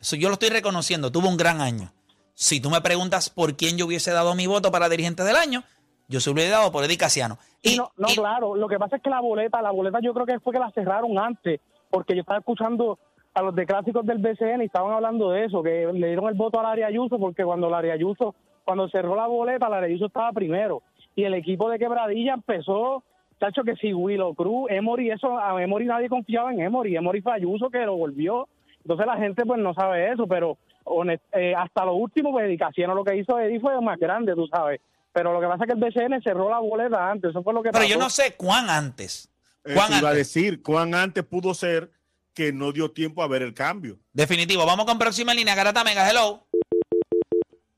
Eso 0.00 0.16
yo 0.16 0.28
lo 0.28 0.34
estoy 0.34 0.50
reconociendo, 0.50 1.10
tuvo 1.10 1.28
un 1.28 1.36
gran 1.36 1.60
año. 1.60 1.92
Si 2.34 2.60
tú 2.60 2.70
me 2.70 2.80
preguntas 2.80 3.30
por 3.30 3.56
quién 3.56 3.76
yo 3.76 3.86
hubiese 3.86 4.12
dado 4.12 4.34
mi 4.34 4.46
voto 4.46 4.70
para 4.70 4.88
dirigente 4.88 5.24
del 5.24 5.36
año, 5.36 5.64
yo 6.08 6.20
se 6.20 6.30
lo 6.30 6.34
hubiera 6.34 6.58
dado 6.58 6.72
por 6.72 6.84
Eddie 6.84 6.96
Casiano. 6.96 7.38
Y, 7.62 7.76
no, 7.76 7.90
no, 7.96 8.08
y- 8.08 8.14
claro. 8.14 8.54
Lo 8.54 8.68
que 8.68 8.78
pasa 8.78 8.96
es 8.96 9.02
que 9.02 9.10
la 9.10 9.20
boleta, 9.20 9.60
la 9.60 9.72
boleta 9.72 9.98
yo 10.00 10.14
creo 10.14 10.24
que 10.24 10.38
fue 10.40 10.52
que 10.52 10.60
la 10.60 10.70
cerraron 10.70 11.18
antes, 11.18 11.60
porque 11.90 12.14
yo 12.14 12.20
estaba 12.20 12.38
escuchando 12.38 12.98
a 13.34 13.42
los 13.42 13.54
de 13.54 13.66
clásicos 13.66 14.06
del 14.06 14.18
BCN 14.18 14.62
y 14.62 14.66
estaban 14.66 14.92
hablando 14.92 15.30
de 15.30 15.44
eso, 15.44 15.62
que 15.62 15.90
le 15.92 16.06
dieron 16.06 16.28
el 16.28 16.34
voto 16.34 16.58
a 16.60 16.62
Larry 16.62 16.84
Ayuso, 16.84 17.18
porque 17.18 17.44
cuando 17.44 17.68
Larry 17.68 17.90
Ayuso, 17.90 18.34
cuando 18.64 18.88
cerró 18.88 19.16
la 19.16 19.26
boleta, 19.26 19.68
Larry 19.68 19.86
Ayuso 19.92 20.06
estaba 20.06 20.32
primero. 20.32 20.82
Y 21.16 21.24
el 21.24 21.34
equipo 21.34 21.68
de 21.68 21.78
Quebradilla 21.78 22.34
empezó, 22.34 23.02
chacho, 23.38 23.62
que 23.64 23.76
si 23.76 23.92
Willow 23.94 24.34
Cruz, 24.34 24.70
Emory, 24.70 25.10
eso, 25.10 25.38
a 25.38 25.62
Emory 25.62 25.86
nadie 25.86 26.08
confiaba 26.08 26.52
en 26.52 26.60
Emory. 26.60 26.96
Emory 26.96 27.20
fue 27.20 27.32
Ayuso 27.34 27.70
que 27.70 27.78
lo 27.80 27.96
volvió. 27.96 28.48
Entonces 28.82 29.06
la 29.06 29.16
gente 29.16 29.44
pues 29.44 29.60
no 29.60 29.74
sabe 29.74 30.12
eso, 30.12 30.26
pero 30.26 30.56
honest- 30.84 31.20
eh, 31.32 31.54
hasta 31.56 31.84
lo 31.84 31.94
último, 31.94 32.30
pues 32.32 32.58
Casiano 32.58 32.94
lo 32.94 33.04
que 33.04 33.16
hizo 33.16 33.38
Eddie 33.38 33.60
fue 33.60 33.78
más 33.80 33.98
grande, 33.98 34.34
tú 34.34 34.46
sabes. 34.46 34.80
Pero 35.12 35.32
lo 35.32 35.40
que 35.40 35.46
pasa 35.46 35.64
es 35.64 35.68
que 35.68 35.72
el 35.74 35.80
BCN 35.80 36.22
cerró 36.22 36.48
la 36.50 36.58
boleta 36.58 37.10
antes, 37.10 37.30
eso 37.30 37.42
fue 37.42 37.52
lo 37.52 37.62
que 37.62 37.70
pero 37.70 37.82
pasó. 37.84 37.92
yo 37.94 37.98
no 37.98 38.08
sé 38.10 38.34
cuán 38.36 38.70
antes. 38.70 39.30
¿Cuán 39.62 39.88
iba 39.98 40.08
a 40.08 40.12
antes? 40.12 40.16
decir, 40.32 40.62
cuán 40.62 40.94
antes 40.94 41.24
pudo 41.24 41.52
ser 41.54 41.90
que 42.34 42.52
no 42.52 42.72
dio 42.72 42.90
tiempo 42.92 43.22
a 43.22 43.26
ver 43.28 43.42
el 43.42 43.52
cambio. 43.52 43.98
Definitivo. 44.12 44.64
Vamos 44.64 44.86
con 44.86 44.98
próxima 44.98 45.34
línea, 45.34 45.54
Garata 45.54 45.82
Mega. 45.84 46.08
Hello. 46.08 46.46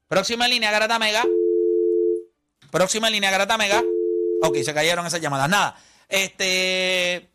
Próxima 0.07 0.47
línea, 0.47 0.71
Garata 0.71 0.99
Mega. 0.99 1.23
Próxima 2.71 3.11
línea, 3.11 3.31
Garata 3.31 3.57
Mega. 3.57 3.83
Ok, 4.43 4.57
se 4.65 4.75
cayeron 4.75 5.07
esas 5.07 5.21
llamadas. 5.21 5.49
Nada. 5.49 5.77
Este. 6.09 7.31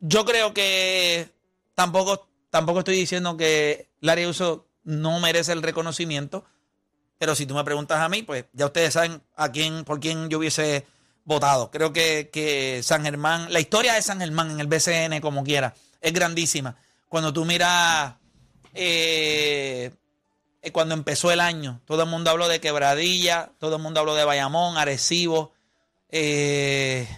Yo 0.00 0.24
creo 0.24 0.52
que 0.52 1.30
tampoco, 1.74 2.28
tampoco 2.50 2.80
estoy 2.80 2.96
diciendo 2.96 3.36
que 3.36 3.88
Larry 4.00 4.26
Uso 4.26 4.66
no 4.84 5.20
merece 5.20 5.52
el 5.52 5.62
reconocimiento. 5.62 6.44
Pero 7.18 7.36
si 7.36 7.46
tú 7.46 7.54
me 7.54 7.62
preguntas 7.62 8.00
a 8.00 8.08
mí, 8.08 8.22
pues 8.22 8.46
ya 8.52 8.66
ustedes 8.66 8.94
saben 8.94 9.22
a 9.36 9.52
quién, 9.52 9.84
por 9.84 10.00
quién 10.00 10.28
yo 10.28 10.38
hubiese 10.38 10.86
votado. 11.24 11.70
Creo 11.70 11.92
que, 11.92 12.30
que 12.32 12.80
San 12.82 13.04
Germán, 13.04 13.52
la 13.52 13.60
historia 13.60 13.94
de 13.94 14.02
San 14.02 14.18
Germán 14.18 14.50
en 14.50 14.60
el 14.60 14.66
BCN, 14.66 15.20
como 15.20 15.44
quiera, 15.44 15.72
es 16.00 16.12
grandísima. 16.12 16.76
Cuando 17.08 17.32
tú 17.32 17.44
miras 17.44 18.14
eh, 18.74 19.92
eh, 20.62 20.72
cuando 20.72 20.94
empezó 20.94 21.30
el 21.30 21.40
año, 21.40 21.80
todo 21.84 22.02
el 22.04 22.08
mundo 22.08 22.30
habló 22.30 22.48
de 22.48 22.60
Quebradilla, 22.60 23.50
todo 23.58 23.76
el 23.76 23.82
mundo 23.82 24.00
habló 24.00 24.14
de 24.14 24.24
Bayamón, 24.24 24.78
Arecibo. 24.78 25.52
Eh, 26.12 27.08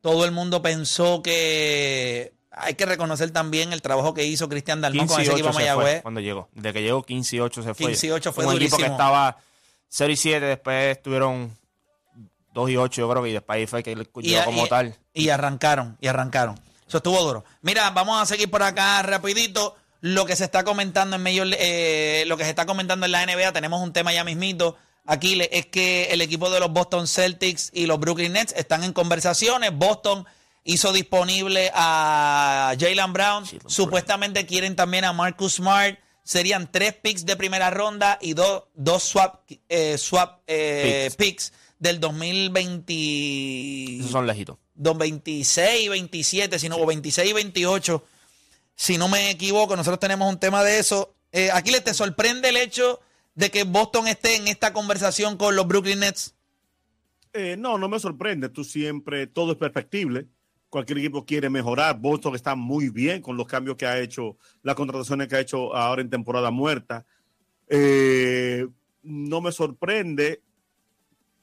todo 0.00 0.24
el 0.24 0.32
mundo 0.32 0.60
pensó 0.62 1.22
que 1.22 2.32
hay 2.50 2.74
que 2.74 2.86
reconocer 2.86 3.30
también 3.30 3.72
el 3.72 3.82
trabajo 3.82 4.14
que 4.14 4.24
hizo 4.24 4.48
Cristian 4.48 4.80
Dalmón 4.80 5.06
15 5.06 5.14
con 5.14 5.22
ese 5.22 5.30
8 5.30 5.38
equipo 5.38 5.52
fue 5.52 5.62
Mayagüez. 5.62 6.02
cuando 6.02 6.20
llegó. 6.20 6.48
Desde 6.52 6.72
que 6.72 6.82
llegó 6.82 7.02
15 7.02 7.36
y 7.36 7.40
8 7.40 7.62
se 7.62 7.74
fue. 7.74 7.86
15 7.86 8.06
y 8.06 8.10
8 8.10 8.32
fue 8.32 8.46
un 8.46 8.56
equipo 8.56 8.76
que 8.76 8.86
estaba 8.86 9.36
0 9.88 10.12
y 10.12 10.16
7, 10.16 10.44
después 10.46 10.96
estuvieron 10.96 11.56
2 12.52 12.70
y 12.70 12.76
8 12.76 13.00
yo 13.00 13.10
creo 13.10 13.22
que 13.22 13.30
y 13.30 13.32
después 13.32 13.56
ahí 13.56 13.66
fue 13.66 13.82
que 13.82 13.94
llegó 13.94 14.20
y, 14.20 14.34
como 14.44 14.66
y- 14.66 14.68
tal. 14.68 14.96
y 15.12 15.28
arrancaron, 15.30 15.96
y 16.00 16.06
arrancaron. 16.08 16.60
Eso 16.86 16.98
estuvo 16.98 17.20
duro. 17.22 17.44
Mira, 17.62 17.90
vamos 17.90 18.20
a 18.20 18.26
seguir 18.26 18.50
por 18.50 18.62
acá 18.62 19.02
rapidito. 19.02 19.74
Lo 20.00 20.26
que 20.26 20.36
se 20.36 20.44
está 20.44 20.64
comentando 20.64 21.16
en 21.16 21.22
medio, 21.22 21.44
eh, 21.46 22.24
lo 22.26 22.36
que 22.36 22.44
se 22.44 22.50
está 22.50 22.66
comentando 22.66 23.06
en 23.06 23.12
la 23.12 23.24
NBA, 23.24 23.52
tenemos 23.52 23.80
un 23.80 23.92
tema 23.92 24.12
ya 24.12 24.22
mismito. 24.22 24.76
Aquí 25.06 25.34
le- 25.34 25.50
es 25.52 25.66
que 25.66 26.04
el 26.12 26.20
equipo 26.22 26.48
de 26.50 26.60
los 26.60 26.70
Boston 26.72 27.06
Celtics 27.06 27.70
y 27.74 27.86
los 27.86 27.98
Brooklyn 28.00 28.32
Nets 28.32 28.54
están 28.56 28.84
en 28.84 28.92
conversaciones. 28.92 29.70
Boston 29.74 30.24
hizo 30.64 30.92
disponible 30.92 31.70
a 31.74 32.74
Jalen 32.78 33.12
Brown. 33.12 33.44
Supuestamente 33.66 34.46
quieren 34.46 34.76
también 34.76 35.04
a 35.04 35.12
Marcus 35.12 35.54
Smart. 35.56 35.98
Serían 36.22 36.72
tres 36.72 36.94
picks 36.94 37.26
de 37.26 37.36
primera 37.36 37.68
ronda 37.68 38.18
y 38.20 38.32
dos, 38.32 38.64
dos 38.74 39.02
swap, 39.02 39.42
eh, 39.68 39.98
swap 39.98 40.40
eh, 40.46 41.10
picks. 41.18 41.52
del 41.78 42.00
2020. 42.00 43.98
Esos 44.00 44.10
son 44.10 44.26
lejitos. 44.26 44.56
Don 44.74 44.98
26 44.98 45.82
y 45.82 45.88
27, 45.88 46.58
sino, 46.58 46.76
o 46.76 46.86
26 46.86 47.30
y 47.30 47.32
28, 47.32 48.04
si 48.74 48.98
no 48.98 49.08
me 49.08 49.30
equivoco, 49.30 49.76
nosotros 49.76 50.00
tenemos 50.00 50.28
un 50.28 50.38
tema 50.40 50.64
de 50.64 50.78
eso. 50.78 51.14
Eh, 51.30 51.50
Aquiles, 51.52 51.84
¿te 51.84 51.94
sorprende 51.94 52.48
el 52.48 52.56
hecho 52.56 53.00
de 53.34 53.50
que 53.50 53.64
Boston 53.64 54.06
esté 54.08 54.36
en 54.36 54.48
esta 54.48 54.72
conversación 54.72 55.36
con 55.36 55.56
los 55.56 55.66
Brooklyn 55.66 56.00
Nets? 56.00 56.34
Eh, 57.32 57.56
no, 57.58 57.78
no 57.78 57.88
me 57.88 57.98
sorprende. 57.98 58.48
Tú 58.48 58.62
siempre, 58.64 59.26
todo 59.26 59.52
es 59.52 59.58
perfectible. 59.58 60.26
Cualquier 60.68 60.98
equipo 60.98 61.24
quiere 61.24 61.50
mejorar. 61.50 61.98
Boston 61.98 62.34
está 62.36 62.54
muy 62.54 62.90
bien 62.90 63.22
con 63.22 63.36
los 63.36 63.46
cambios 63.46 63.76
que 63.76 63.86
ha 63.86 63.98
hecho, 63.98 64.36
las 64.62 64.74
contrataciones 64.74 65.28
que 65.28 65.36
ha 65.36 65.40
hecho 65.40 65.74
ahora 65.74 66.02
en 66.02 66.10
temporada 66.10 66.50
muerta. 66.50 67.04
Eh, 67.68 68.66
no 69.02 69.40
me 69.40 69.52
sorprende, 69.52 70.42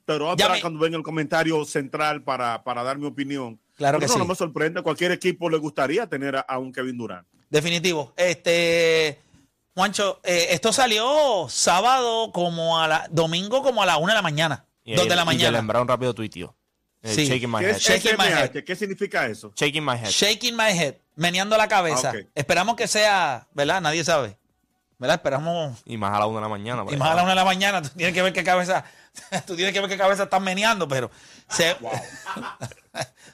pero 0.06 0.30
ahora 0.30 0.50
me- 0.54 0.62
cuando 0.62 0.80
venga 0.80 0.98
el 0.98 1.04
comentario 1.04 1.64
central 1.66 2.24
para, 2.24 2.64
para 2.64 2.84
dar 2.84 2.98
mi 2.98 3.06
opinión. 3.08 3.60
Claro 3.76 3.98
Pero 4.00 4.08
que 4.08 4.08
no, 4.08 4.14
sí. 4.14 4.20
no 4.20 4.26
me 4.26 4.36
sorprende. 4.36 4.82
Cualquier 4.82 5.12
equipo 5.12 5.50
le 5.50 5.58
gustaría 5.58 6.08
tener 6.08 6.36
a, 6.38 6.42
a 6.42 6.58
un 6.60 6.72
Kevin 6.72 6.98
Durant. 6.98 7.28
Definitivo. 7.50 8.14
Este, 8.16 9.20
Juancho, 9.76 10.20
eh, 10.24 10.48
esto 10.52 10.74
salió 10.74 11.48
sábado 11.50 12.32
como 12.32 12.80
a 12.80 12.88
la, 12.88 13.08
domingo 13.10 13.64
como 13.64 13.82
a 13.82 13.86
la 13.86 13.98
una 13.98 14.14
de 14.14 14.18
la 14.18 14.22
mañana. 14.22 14.66
Y, 14.84 14.96
dos 14.96 15.08
de 15.08 15.16
la 15.16 15.22
y 15.24 15.26
mañana. 15.26 15.46
Jalen 15.58 15.68
Brown 15.68 15.88
rápido 15.88 16.14
tuiteó. 16.14 16.56
Eh, 17.02 17.14
Sí. 17.14 17.26
Shaking 17.28 17.50
my 17.50 17.60
¿Qué 17.60 17.70
head. 17.72 17.78
Shaking 17.80 18.18
my 18.18 18.26
head. 18.26 18.64
¿Qué 18.64 18.76
significa 18.76 19.26
eso? 19.26 19.52
Shaking 19.56 19.84
my 19.84 19.94
head. 19.98 20.10
Shaking 20.10 20.56
my 20.56 20.72
head, 20.72 20.96
meneando 21.16 21.58
la 21.58 21.68
cabeza. 21.68 22.12
Ah. 22.16 22.20
Esperamos 22.36 22.76
que 22.76 22.88
sea, 22.88 23.48
¿verdad? 23.54 23.82
Nadie 23.82 24.04
sabe. 24.04 24.38
¿Verdad? 25.00 25.16
Esperamos. 25.16 25.80
Y 25.86 25.98
más 25.98 26.14
a 26.16 26.20
la 26.20 26.28
una 26.28 26.38
de 26.38 26.42
la 26.44 26.50
mañana. 26.50 26.86
Y 26.92 26.96
más 26.98 27.10
a 27.10 27.16
la 27.16 27.24
una 27.24 27.32
de 27.32 27.36
la 27.38 27.46
mañana, 27.46 27.82
tú 27.82 27.90
tienes 27.90 28.14
que 28.14 28.22
ver 28.22 28.34
qué 28.34 28.44
cabeza, 28.44 28.86
tú 29.48 29.56
tienes 29.56 29.74
que 29.74 29.80
ver 29.80 29.90
qué 29.90 29.98
cabeza 29.98 30.24
están 30.24 30.44
meneando, 30.44 30.88
pero 30.88 31.10
se- 31.50 31.72
o 31.82 31.90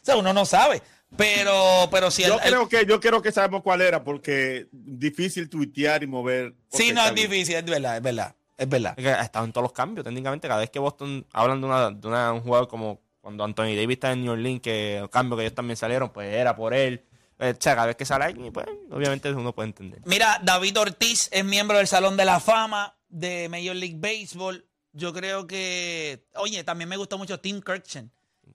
sea, 0.01 0.15
uno 0.15 0.31
no 0.33 0.45
sabe. 0.45 0.81
Pero, 1.17 1.87
pero 1.91 2.11
si 2.11 2.23
Yo 2.23 2.35
el- 2.35 2.39
creo 2.41 2.69
que 2.69 2.85
yo 2.85 2.99
creo 2.99 3.21
que 3.21 3.31
sabemos 3.31 3.61
cuál 3.63 3.81
era 3.81 4.03
porque 4.03 4.67
difícil 4.71 5.49
tuitear 5.49 6.03
y 6.03 6.07
mover. 6.07 6.53
sí, 6.71 6.91
no 6.93 7.05
es 7.05 7.15
difícil, 7.15 7.55
es 7.55 7.65
verdad, 7.65 7.97
es 7.97 8.03
verdad, 8.03 8.35
es 8.57 8.69
verdad. 8.69 8.93
Es 8.97 9.03
que 9.03 9.09
ha 9.11 9.21
estado 9.23 9.45
en 9.45 9.51
todos 9.51 9.63
los 9.63 9.73
cambios, 9.73 10.03
técnicamente. 10.05 10.47
Cada 10.47 10.59
vez 10.61 10.69
que 10.69 10.79
Boston 10.79 11.25
hablan 11.33 11.59
de, 11.61 11.67
una, 11.67 11.89
de 11.91 12.07
una- 12.07 12.33
un 12.33 12.41
jugador 12.41 12.67
como 12.67 13.01
cuando 13.21 13.43
Anthony 13.43 13.75
Davis 13.75 13.95
está 13.97 14.11
en 14.13 14.23
New 14.23 14.31
Orleans, 14.33 14.61
que 14.61 14.97
el 14.99 15.09
cambio 15.09 15.35
que 15.37 15.43
ellos 15.43 15.55
también 15.55 15.75
salieron, 15.75 16.09
pues 16.11 16.33
era 16.33 16.55
por 16.55 16.73
él. 16.73 17.03
Eh, 17.39 17.53
o 17.57 17.61
sea, 17.61 17.75
cada 17.75 17.87
vez 17.87 17.95
que 17.95 18.05
sale 18.05 18.25
alguien, 18.25 18.51
pues 18.53 18.65
obviamente 18.89 19.31
uno 19.31 19.53
puede 19.53 19.67
entender. 19.69 19.99
Mira, 20.05 20.39
David 20.43 20.79
Ortiz 20.79 21.27
es 21.31 21.43
miembro 21.45 21.77
del 21.77 21.87
Salón 21.87 22.15
de 22.17 22.25
la 22.25 22.39
Fama 22.39 22.95
de 23.09 23.47
Major 23.49 23.75
League 23.75 23.97
Baseball. 23.99 24.65
Yo 24.93 25.13
creo 25.13 25.45
que, 25.45 26.23
oye, 26.35 26.63
también 26.63 26.89
me 26.89 26.97
gustó 26.97 27.17
mucho 27.19 27.39
Tim 27.39 27.61
Kirkchen. 27.61 28.11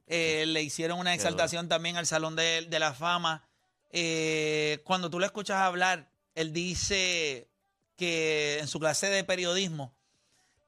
Eh, 0.07 0.45
le 0.47 0.63
hicieron 0.63 0.99
una 0.99 1.15
exaltación 1.15 1.69
también 1.69 1.97
al 1.97 2.07
Salón 2.07 2.37
de, 2.37 2.67
de 2.69 2.79
la 2.79 2.93
Fama. 2.93 3.47
Eh, 3.91 4.81
cuando 4.85 5.11
tú 5.11 5.19
lo 5.19 5.27
escuchas 5.27 5.59
hablar, 5.59 6.11
él 6.35 6.53
dice 6.53 7.49
que 7.97 8.59
en 8.59 8.69
su 8.69 8.81
clase 8.81 9.09
de 9.09 9.25
periodismo, 9.25 9.95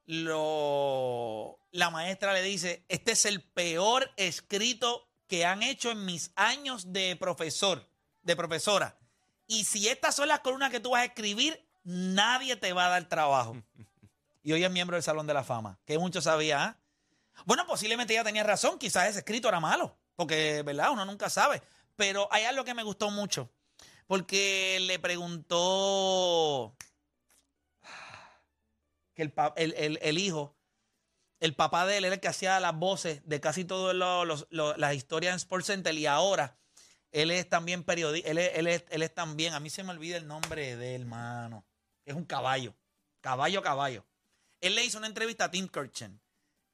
lo, 0.07 1.59
la 1.73 1.91
maestra 1.91 2.33
le 2.33 2.43
dice, 2.43 2.85
este 2.89 3.13
es 3.13 3.25
el 3.25 3.43
peor 3.43 4.11
escrito 4.17 5.09
que 5.27 5.47
han 5.47 5.63
hecho 5.63 5.91
en 5.91 6.05
mis 6.05 6.31
años 6.37 6.93
de 6.93 7.17
profesor, 7.17 7.89
de 8.23 8.37
profesora. 8.37 8.99
Y 9.47 9.65
si 9.65 9.89
estas 9.89 10.15
son 10.15 10.29
las 10.29 10.41
columnas 10.41 10.71
que 10.71 10.81
tú 10.81 10.91
vas 10.91 11.03
a 11.03 11.07
escribir, 11.07 11.61
nadie 11.83 12.57
te 12.57 12.73
va 12.73 12.87
a 12.87 12.91
dar 12.91 13.09
trabajo. 13.09 13.57
Y 14.47 14.53
hoy 14.53 14.63
es 14.63 14.71
miembro 14.71 14.95
del 14.95 15.03
Salón 15.03 15.27
de 15.27 15.33
la 15.33 15.43
Fama, 15.43 15.79
que 15.87 15.99
mucho 15.99 16.21
sabía. 16.21 16.63
¿ah? 16.63 16.77
Bueno, 17.47 17.67
posiblemente 17.67 18.13
ella 18.15 18.25
tenía 18.25 18.43
razón, 18.45 18.79
quizás 18.79 19.09
ese 19.09 19.19
escrito 19.21 19.49
era 19.49 19.61
malo, 19.61 19.99
porque, 20.17 20.63
¿verdad? 20.63 20.91
Uno 20.93 21.05
nunca 21.05 21.29
sabe. 21.31 21.63
Pero 21.97 22.29
hay 22.33 22.45
algo 22.45 22.65
que 22.65 22.75
me 22.75 22.83
gustó 22.83 23.11
mucho, 23.11 23.51
porque 24.07 24.79
le 24.81 24.99
preguntó 24.99 26.77
que 29.15 29.23
el, 29.23 29.33
el- 29.57 29.99
el- 30.03 30.19
hijo, 30.19 30.57
el 31.41 31.55
papá 31.55 31.87
de 31.87 31.99
él 31.99 32.05
era 32.05 32.15
el 32.15 32.21
que 32.21 32.29
hacía 32.29 32.59
las 32.61 32.75
voces 32.75 33.21
de 33.27 33.41
casi 33.41 33.65
todas 33.65 33.95
las 34.51 34.95
historias 34.95 35.33
en 35.33 35.37
Sports 35.37 35.67
Center 35.67 35.95
y 35.95 36.07
ahora 36.07 36.57
él 37.13 37.31
es 37.31 37.49
también 37.49 37.85
periodista, 37.85 38.29
él 38.31 38.39
es, 38.39 38.51
él, 38.55 38.67
es, 38.67 38.85
él 38.91 39.03
es 39.03 39.15
también, 39.15 39.55
a 39.55 39.61
mí 39.61 39.71
se 39.71 39.85
me 39.85 39.91
olvida 39.91 40.17
el 40.17 40.27
nombre 40.27 40.77
de 40.77 40.97
él, 40.97 41.07
mano. 41.07 41.65
Es 42.05 42.15
un 42.15 42.25
caballo, 42.25 42.75
caballo, 43.21 43.63
caballo. 43.63 44.05
Él 44.61 44.75
le 44.75 44.85
hizo 44.85 44.99
una 44.99 45.07
entrevista 45.07 45.45
a 45.45 45.51
Tim 45.51 45.69
Kirchen. 45.69 46.21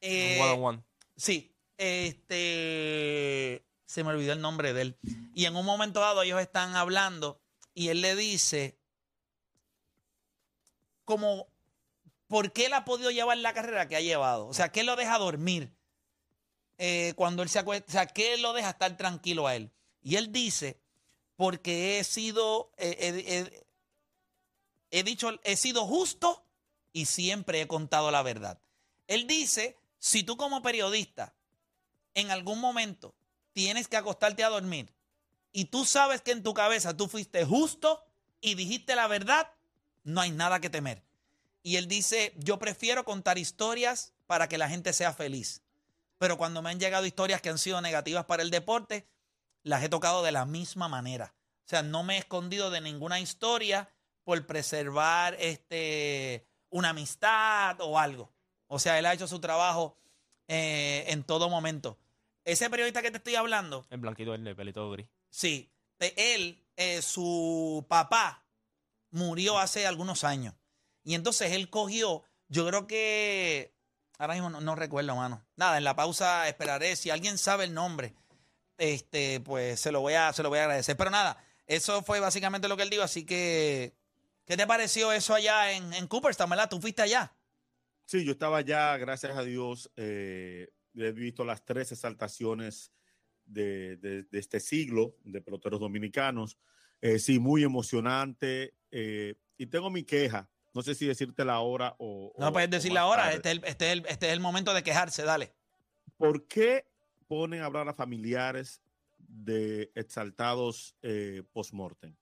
Eh, 0.00 0.36
Un 0.38 0.42
one 0.42 0.52
on 0.52 0.64
one. 0.64 0.82
Sí, 1.16 1.54
este, 1.76 3.64
se 3.86 4.04
me 4.04 4.10
olvidó 4.10 4.32
el 4.32 4.40
nombre 4.40 4.72
de 4.72 4.82
él. 4.82 4.98
Y 5.34 5.46
en 5.46 5.56
un 5.56 5.64
momento 5.64 6.00
dado 6.00 6.22
ellos 6.22 6.40
están 6.40 6.76
hablando 6.76 7.40
y 7.74 7.88
él 7.88 8.00
le 8.00 8.16
dice 8.16 8.78
como, 11.04 11.48
¿por 12.28 12.52
qué 12.52 12.66
él 12.66 12.74
ha 12.74 12.84
podido 12.84 13.10
llevar 13.10 13.38
la 13.38 13.52
carrera 13.52 13.88
que 13.88 13.96
ha 13.96 14.00
llevado? 14.00 14.46
O 14.46 14.54
sea, 14.54 14.70
¿qué 14.70 14.84
lo 14.84 14.96
deja 14.96 15.18
dormir 15.18 15.72
eh, 16.78 17.12
cuando 17.16 17.42
él 17.42 17.48
se 17.48 17.58
acuesta? 17.58 17.86
O 17.88 17.92
sea, 17.92 18.06
¿qué 18.06 18.36
lo 18.38 18.52
deja 18.52 18.70
estar 18.70 18.96
tranquilo 18.96 19.46
a 19.46 19.56
él? 19.56 19.70
Y 20.02 20.16
él 20.16 20.32
dice, 20.32 20.80
porque 21.36 21.98
he 21.98 22.04
sido, 22.04 22.70
eh, 22.76 23.50
he 24.90 25.02
dicho, 25.02 25.30
he 25.42 25.56
sido 25.56 25.86
justo 25.86 26.44
y 26.92 27.06
siempre 27.06 27.60
he 27.60 27.66
contado 27.66 28.10
la 28.10 28.22
verdad. 28.22 28.60
Él 29.06 29.26
dice, 29.26 29.79
si 30.00 30.24
tú 30.24 30.36
como 30.36 30.62
periodista 30.62 31.36
en 32.14 32.32
algún 32.32 32.58
momento 32.58 33.14
tienes 33.52 33.86
que 33.86 33.96
acostarte 33.96 34.42
a 34.42 34.48
dormir 34.48 34.92
y 35.52 35.66
tú 35.66 35.84
sabes 35.84 36.22
que 36.22 36.32
en 36.32 36.42
tu 36.42 36.54
cabeza 36.54 36.96
tú 36.96 37.06
fuiste 37.06 37.44
justo 37.44 38.02
y 38.40 38.54
dijiste 38.54 38.96
la 38.96 39.06
verdad, 39.06 39.52
no 40.02 40.22
hay 40.22 40.30
nada 40.30 40.60
que 40.60 40.70
temer. 40.70 41.04
Y 41.62 41.76
él 41.76 41.86
dice, 41.86 42.32
yo 42.38 42.58
prefiero 42.58 43.04
contar 43.04 43.36
historias 43.36 44.14
para 44.26 44.48
que 44.48 44.58
la 44.58 44.70
gente 44.70 44.94
sea 44.94 45.12
feliz. 45.12 45.62
Pero 46.18 46.38
cuando 46.38 46.62
me 46.62 46.70
han 46.70 46.80
llegado 46.80 47.04
historias 47.04 47.42
que 47.42 47.50
han 47.50 47.58
sido 47.58 47.80
negativas 47.82 48.24
para 48.24 48.42
el 48.42 48.50
deporte, 48.50 49.06
las 49.62 49.82
he 49.82 49.90
tocado 49.90 50.22
de 50.22 50.32
la 50.32 50.46
misma 50.46 50.88
manera. 50.88 51.34
O 51.66 51.68
sea, 51.68 51.82
no 51.82 52.02
me 52.02 52.16
he 52.16 52.18
escondido 52.18 52.70
de 52.70 52.80
ninguna 52.80 53.20
historia 53.20 53.90
por 54.24 54.46
preservar 54.46 55.36
este, 55.38 56.46
una 56.70 56.90
amistad 56.90 57.78
o 57.80 57.98
algo. 57.98 58.32
O 58.72 58.78
sea, 58.78 58.98
él 59.00 59.06
ha 59.06 59.12
hecho 59.12 59.26
su 59.26 59.40
trabajo 59.40 59.96
eh, 60.46 61.04
en 61.08 61.24
todo 61.24 61.48
momento. 61.50 61.98
Ese 62.44 62.70
periodista 62.70 63.02
que 63.02 63.10
te 63.10 63.16
estoy 63.16 63.34
hablando, 63.34 63.84
El 63.90 63.98
blanquito, 63.98 64.32
el 64.32 64.44
de 64.44 64.54
pelito 64.54 64.88
gris. 64.92 65.08
sí, 65.28 65.68
de 65.98 66.14
él, 66.16 66.64
eh, 66.76 67.02
su 67.02 67.84
papá 67.88 68.44
murió 69.10 69.58
hace 69.58 69.88
algunos 69.88 70.22
años. 70.22 70.54
Y 71.02 71.14
entonces 71.14 71.50
él 71.52 71.68
cogió, 71.68 72.22
yo 72.48 72.66
creo 72.68 72.86
que, 72.86 73.74
ahora 74.18 74.34
mismo 74.34 74.50
no, 74.50 74.60
no 74.60 74.76
recuerdo, 74.76 75.16
mano. 75.16 75.44
Nada, 75.56 75.76
en 75.76 75.84
la 75.84 75.96
pausa 75.96 76.48
esperaré. 76.48 76.94
Si 76.94 77.10
alguien 77.10 77.38
sabe 77.38 77.64
el 77.64 77.74
nombre, 77.74 78.14
este, 78.78 79.40
pues 79.40 79.80
se 79.80 79.90
lo 79.90 80.00
voy 80.00 80.14
a, 80.14 80.32
se 80.32 80.44
lo 80.44 80.48
voy 80.48 80.60
a 80.60 80.62
agradecer. 80.62 80.96
Pero 80.96 81.10
nada, 81.10 81.44
eso 81.66 82.02
fue 82.04 82.20
básicamente 82.20 82.68
lo 82.68 82.76
que 82.76 82.84
él 82.84 82.90
dijo. 82.90 83.02
Así 83.02 83.26
que, 83.26 83.94
¿qué 84.46 84.56
te 84.56 84.66
pareció 84.66 85.10
eso 85.10 85.34
allá 85.34 85.72
en, 85.72 85.92
en 85.92 86.06
Cooperstown, 86.06 86.48
verdad? 86.48 86.68
¿Tú 86.70 86.80
fuiste 86.80 87.02
allá? 87.02 87.32
Sí, 88.10 88.24
yo 88.24 88.32
estaba 88.32 88.56
allá, 88.58 88.96
gracias 88.96 89.36
a 89.36 89.44
Dios, 89.44 89.88
eh, 89.94 90.68
he 90.96 91.12
visto 91.12 91.44
las 91.44 91.64
tres 91.64 91.92
exaltaciones 91.92 92.92
de, 93.44 93.98
de- 93.98 94.24
de 94.24 94.38
este 94.40 94.58
siglo 94.58 95.14
de 95.22 95.40
peloteros 95.40 95.78
dominicanos. 95.78 96.58
Eh, 97.00 97.20
sí, 97.20 97.38
muy 97.38 97.62
emocionante. 97.62 98.74
eh, 98.90 99.36
y 99.56 99.66
tengo 99.66 99.90
mi 99.90 100.02
queja, 100.02 100.50
no 100.74 100.82
sé 100.82 100.96
si 100.96 101.06
decirte 101.06 101.44
la 101.44 101.60
hora 101.60 101.94
o... 102.00 102.32
No 102.36 102.48
o- 102.48 102.52
puedes 102.52 102.68
más 102.90 102.96
ahora. 102.96 103.32
Este 103.32 103.48
es, 103.52 103.58
el, 103.58 103.64
este, 103.64 103.86
es 103.86 103.92
el, 103.92 104.06
este 104.06 104.26
es 104.26 104.32
el 104.32 104.40
momento 104.40 104.74
de 104.74 104.82
quejarse, 104.82 105.22
dale. 105.22 105.54
¿Por 106.16 106.48
qué 106.48 106.86
ponen 107.28 107.60
a 107.62 107.66
hablar 107.66 107.88
a 107.88 107.94
familiares 107.94 108.82
de 109.18 109.92
exaltados 109.94 110.96
eh, 111.02 111.44
post-mortem? 111.52 112.16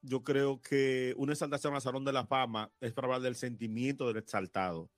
Yo 0.00 0.22
creo 0.22 0.60
que 0.60 1.14
una 1.16 1.32
exaltación 1.32 1.74
al 1.74 1.82
Salón 1.82 2.04
de 2.04 2.12
la 2.12 2.24
Fama 2.26 2.70
es 2.80 2.92
para 2.92 3.06
hablar 3.06 3.22
del 3.22 3.34
sentimiento 3.36 4.06
del 4.06 4.18
exaltado. 4.18 4.90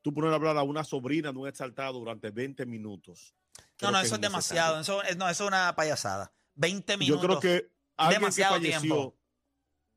Tú 0.00 0.12
poner 0.14 0.32
a 0.32 0.36
hablar 0.36 0.56
a 0.56 0.62
una 0.62 0.84
sobrina 0.84 1.32
de 1.32 1.38
un 1.38 1.46
exaltado 1.48 1.98
durante 1.98 2.30
20 2.30 2.64
minutos. 2.66 3.34
No, 3.80 3.90
no, 3.90 4.00
eso 4.00 4.14
es 4.16 4.20
demasiado. 4.20 4.80
Eso, 4.80 5.02
es- 5.02 5.16
no, 5.16 5.28
eso 5.28 5.44
es 5.44 5.48
una 5.48 5.74
payasada. 5.76 6.32
20 6.54 6.92
Yo 6.94 6.98
minutos. 6.98 7.24
creo 7.26 7.40
que 7.40 7.70
alguien 7.96 8.20
demasiado 8.20 8.54
que 8.54 8.60
falleció, 8.72 8.80
tiempo. 8.80 9.16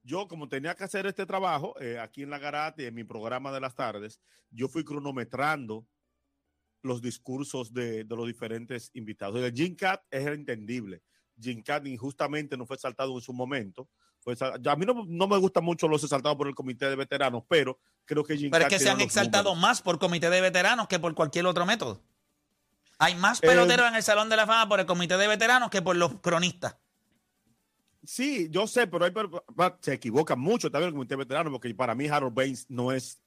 yo 0.04 0.28
como 0.28 0.48
tenía 0.50 0.76
que 0.76 0.84
hacer 0.84 1.06
este 1.06 1.26
trabajo 1.26 1.80
eh, 1.80 1.98
aquí 2.00 2.24
en 2.24 2.30
la 2.30 2.38
Garata 2.40 2.82
y 2.82 2.86
en 2.86 2.94
mi 2.96 3.04
programa 3.04 3.52
de 3.52 3.60
las 3.62 3.74
tardes, 3.76 4.20
yo 4.52 4.68
fui 4.68 4.84
cronometrando 4.84 5.88
los 6.82 7.02
discursos 7.02 7.74
de, 7.74 8.04
de 8.04 8.16
los 8.16 8.28
diferentes 8.28 8.92
invitados. 8.94 9.40
El 9.42 9.54
Jim 9.54 9.76
Cat 9.76 10.04
es 10.12 10.28
entendible. 10.28 11.02
Jim 11.40 11.62
Cat 11.64 11.86
injustamente 11.88 12.56
no 12.58 12.66
fue 12.66 12.76
exaltado 12.76 13.14
en 13.16 13.22
su 13.22 13.34
momento. 13.34 13.88
Ya 14.62 14.72
a 14.72 14.76
mí 14.76 14.86
no, 14.88 15.04
no 15.08 15.28
me 15.28 15.38
gustan 15.38 15.64
mucho 15.64 15.88
los 15.88 16.04
exaltados 16.04 16.36
por 16.38 16.48
el 16.48 16.56
comité 16.56 16.90
de 16.90 16.96
veteranos, 16.96 17.44
pero 17.48 17.78
creo 18.06 18.24
que 18.24 18.36
Jim 18.36 18.50
Pero 18.50 18.66
es 18.66 18.70
que 18.70 18.80
se 18.80 18.90
han 18.90 19.00
exaltado 19.02 19.50
números. 19.52 19.62
más 19.62 19.82
por 19.84 20.00
comité 20.00 20.30
de 20.32 20.42
veteranos 20.42 20.88
que 20.88 20.98
por 21.00 21.14
cualquier 21.14 21.46
otro 21.46 21.66
método. 21.66 22.02
Hay 22.98 23.14
más 23.16 23.38
Eh, 23.44 23.48
peloteros 23.48 23.88
en 23.88 23.96
el 23.96 24.04
Salón 24.04 24.30
de 24.30 24.36
la 24.38 24.48
Fama 24.48 24.68
por 24.68 24.80
el 24.80 24.86
comité 24.88 25.16
de 25.18 25.28
veteranos 25.28 25.70
que 25.70 25.82
por 25.84 25.96
los 25.96 26.22
cronistas. 26.22 26.78
Sí, 28.04 28.48
yo 28.52 28.68
sé, 28.68 28.88
pero 28.88 29.06
hay, 29.06 29.12
se 29.82 29.94
equivocan 29.94 30.40
mucho 30.40 30.70
también 30.72 30.90
el 30.90 30.94
comité 30.94 31.14
de 31.16 31.18
veteranos, 31.18 31.52
porque 31.52 31.74
para 31.74 31.96
mí 31.96 32.08
Harold 32.08 32.34
Baines 32.36 32.66
no 32.70 32.92
es 32.92 33.20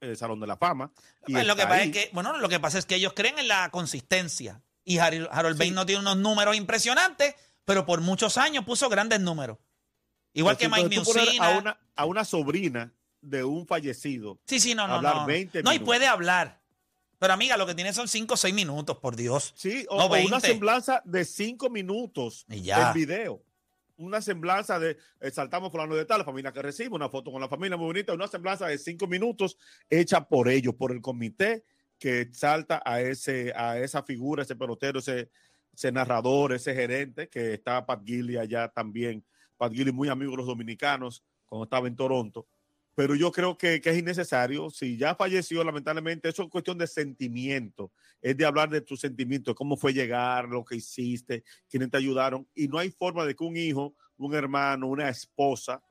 el 0.00 0.16
Salón 0.16 0.40
de 0.40 0.46
la 0.46 0.56
Fama. 0.56 0.90
y 1.26 1.32
Pues 1.32 1.46
lo 1.46 1.56
que 1.56 1.62
pasa 1.62 1.82
es 1.82 1.90
que, 1.92 2.10
bueno, 2.12 2.36
lo 2.38 2.48
que 2.48 2.60
pasa 2.60 2.78
es 2.78 2.84
que 2.86 2.96
ellos 2.96 3.14
creen 3.14 3.38
en 3.38 3.48
la 3.48 3.70
consistencia. 3.70 4.62
Y 4.84 4.98
Harold, 4.98 5.28
Harold 5.32 5.56
Sí. 5.56 5.58
Baines 5.60 5.74
no 5.74 5.86
tiene 5.86 6.00
unos 6.02 6.18
números 6.18 6.54
impresionantes, 6.54 7.34
pero 7.66 7.84
por 7.84 8.00
muchos 8.00 8.38
años 8.38 8.64
puso 8.64 8.88
grandes 8.88 9.20
números. 9.20 9.58
Igual 10.32 10.56
que 10.56 10.68
Mike 10.68 10.98
Musina. 11.00 11.46
A 11.46 11.58
una, 11.58 11.78
a 11.94 12.04
una 12.06 12.24
sobrina 12.24 12.92
de 13.20 13.44
un 13.44 13.66
fallecido. 13.66 14.38
Sí, 14.46 14.60
sí, 14.60 14.74
no, 14.74 14.86
no, 14.86 14.94
hablar 14.94 15.16
no. 15.16 15.26
20 15.26 15.62
no, 15.62 15.72
y 15.74 15.78
puede 15.80 16.06
hablar. 16.06 16.60
Pero 17.18 17.32
amiga, 17.32 17.56
lo 17.56 17.66
que 17.66 17.74
tiene 17.74 17.92
son 17.92 18.08
5 18.08 18.34
o 18.34 18.36
6 18.36 18.54
minutos, 18.54 18.98
por 18.98 19.16
Dios. 19.16 19.52
Sí, 19.56 19.84
o, 19.88 19.96
No, 19.96 20.04
o 20.04 20.06
una 20.08 20.16
20. 20.16 20.40
semblanza 20.40 21.02
de 21.04 21.24
cinco 21.24 21.68
minutos 21.70 22.44
Y 22.48 22.62
ya. 22.62 22.88
en 22.88 22.94
video. 22.94 23.42
Una 23.96 24.20
semblanza 24.20 24.78
de 24.78 24.98
saltamos 25.32 25.72
fulano 25.72 25.94
de 25.94 26.04
tal, 26.04 26.18
la 26.18 26.24
familia 26.24 26.52
que 26.52 26.60
recibe, 26.60 26.94
una 26.94 27.08
foto 27.08 27.32
con 27.32 27.40
la 27.40 27.48
familia 27.48 27.78
muy 27.78 27.86
bonita, 27.86 28.12
una 28.12 28.28
semblanza 28.28 28.66
de 28.66 28.76
cinco 28.76 29.06
minutos 29.06 29.56
hecha 29.88 30.28
por 30.28 30.50
ellos, 30.50 30.74
por 30.74 30.92
el 30.92 31.00
comité 31.00 31.64
que 31.98 32.20
exalta 32.20 32.82
a 32.84 33.00
ese, 33.00 33.54
a 33.56 33.78
esa 33.78 34.02
figura, 34.02 34.42
ese 34.42 34.54
pelotero, 34.54 34.98
ese, 34.98 35.30
ese 35.76 35.92
narrador, 35.92 36.54
ese 36.54 36.74
gerente, 36.74 37.28
que 37.28 37.52
está 37.52 37.84
Pat 37.84 38.02
Gilly 38.04 38.38
allá 38.38 38.68
también. 38.68 39.24
Pat 39.58 39.72
Gilly 39.72 39.92
muy 39.92 40.08
amigo 40.08 40.30
de 40.30 40.38
los 40.38 40.46
dominicanos 40.46 41.22
cuando 41.44 41.64
estaba 41.64 41.86
en 41.86 41.94
Toronto. 41.94 42.48
Pero 42.94 43.14
yo 43.14 43.30
creo 43.30 43.58
que, 43.58 43.78
que 43.82 43.90
es 43.90 43.98
innecesario. 43.98 44.70
Si 44.70 44.96
ya 44.96 45.14
falleció, 45.14 45.62
lamentablemente, 45.62 46.30
eso 46.30 46.44
es 46.44 46.48
cuestión 46.48 46.78
de 46.78 46.86
sentimiento. 46.86 47.92
Es 48.22 48.38
de 48.38 48.46
hablar 48.46 48.70
de 48.70 48.80
tus 48.80 49.00
sentimientos, 49.00 49.54
cómo 49.54 49.76
fue 49.76 49.92
llegar, 49.92 50.48
lo 50.48 50.64
que 50.64 50.76
hiciste, 50.76 51.44
quiénes 51.68 51.90
te 51.90 51.98
ayudaron. 51.98 52.48
Y 52.54 52.68
no 52.68 52.78
hay 52.78 52.90
forma 52.90 53.26
de 53.26 53.36
que 53.36 53.44
un 53.44 53.58
hijo, 53.58 53.94
un 54.16 54.34
hermano, 54.34 54.86
una 54.86 55.10
esposa 55.10 55.82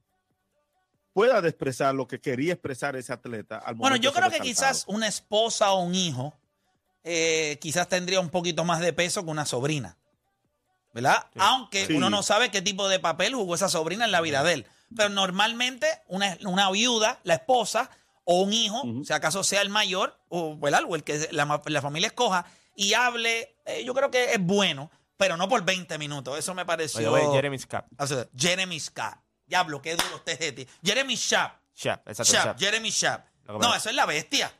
pueda 1.13 1.37
expresar 1.47 1.93
lo 1.93 2.07
que 2.07 2.19
quería 2.19 2.53
expresar 2.53 2.95
ese 2.95 3.13
atleta. 3.13 3.59
Al 3.59 3.75
Bueno, 3.75 3.97
yo 3.97 4.11
creo 4.11 4.31
que 4.31 4.39
quizás 4.39 4.83
una 4.87 5.07
esposa 5.07 5.71
o 5.73 5.83
un 5.83 5.93
hijo 5.93 6.33
eh, 7.05 7.57
quizás 7.61 7.87
tendría 7.87 8.19
un 8.19 8.29
poquito 8.29 8.65
más 8.65 8.81
de 8.81 8.91
peso 8.91 9.23
que 9.23 9.29
una 9.31 9.45
sobrina. 9.45 9.97
¿Verdad? 10.93 11.27
Aunque 11.37 11.85
Sí. 11.87 11.93
uno 11.93 12.09
no 12.09 12.23
sabe 12.23 12.51
qué 12.51 12.61
tipo 12.61 12.87
de 12.87 12.99
papel 12.99 13.35
jugó 13.35 13.55
esa 13.55 13.69
sobrina 13.69 14.05
en 14.05 14.11
la 14.11 14.21
vida 14.21 14.43
de 14.43 14.53
él. 14.53 14.67
Pero 14.95 15.09
normalmente 15.09 15.87
una, 16.07 16.37
una 16.45 16.71
viuda, 16.71 17.19
la 17.23 17.35
esposa 17.35 17.89
o 18.23 18.41
un 18.41 18.53
hijo, 18.53 18.81
si 19.05 19.11
acaso 19.13 19.43
sea 19.43 19.61
el 19.61 19.69
mayor 19.69 20.17
o, 20.29 20.57
¿verdad? 20.57 20.83
o 20.87 20.95
el 20.95 21.03
que 21.03 21.27
la, 21.31 21.61
la 21.65 21.81
familia 21.81 22.07
escoja 22.07 22.45
y 22.75 22.93
hable, 22.93 23.55
eh, 23.65 23.83
yo 23.85 23.93
creo 23.93 24.09
que 24.09 24.33
es 24.33 24.39
bueno, 24.41 24.89
pero 25.17 25.35
no 25.37 25.47
por 25.49 25.63
20 25.65 25.97
minutos. 25.97 26.39
Eso 26.39 26.53
me 26.53 26.65
pareció. 26.65 27.11
Oye, 27.11 27.25
oye, 27.25 27.35
Jeremy 27.35 27.59
Scott. 27.59 27.85
O 27.99 28.07
sea, 28.07 28.25
Jeremy 28.37 28.79
Scott. 28.79 29.15
Diablo, 29.45 29.81
qué 29.81 29.95
duro 29.95 30.15
usted 30.15 30.33
es 30.33 30.39
de 30.39 30.51
ti. 30.53 30.67
Jeremy 30.83 31.15
Schaap. 31.15 31.59
Sharp, 31.75 32.07
exacto. 32.07 32.31
Sharp. 32.31 32.59
Jeremy 32.59 32.89
que 32.91 33.19
No, 33.51 33.75
eso 33.75 33.89
es 33.89 33.95
la 33.95 34.05
bestia. 34.05 34.51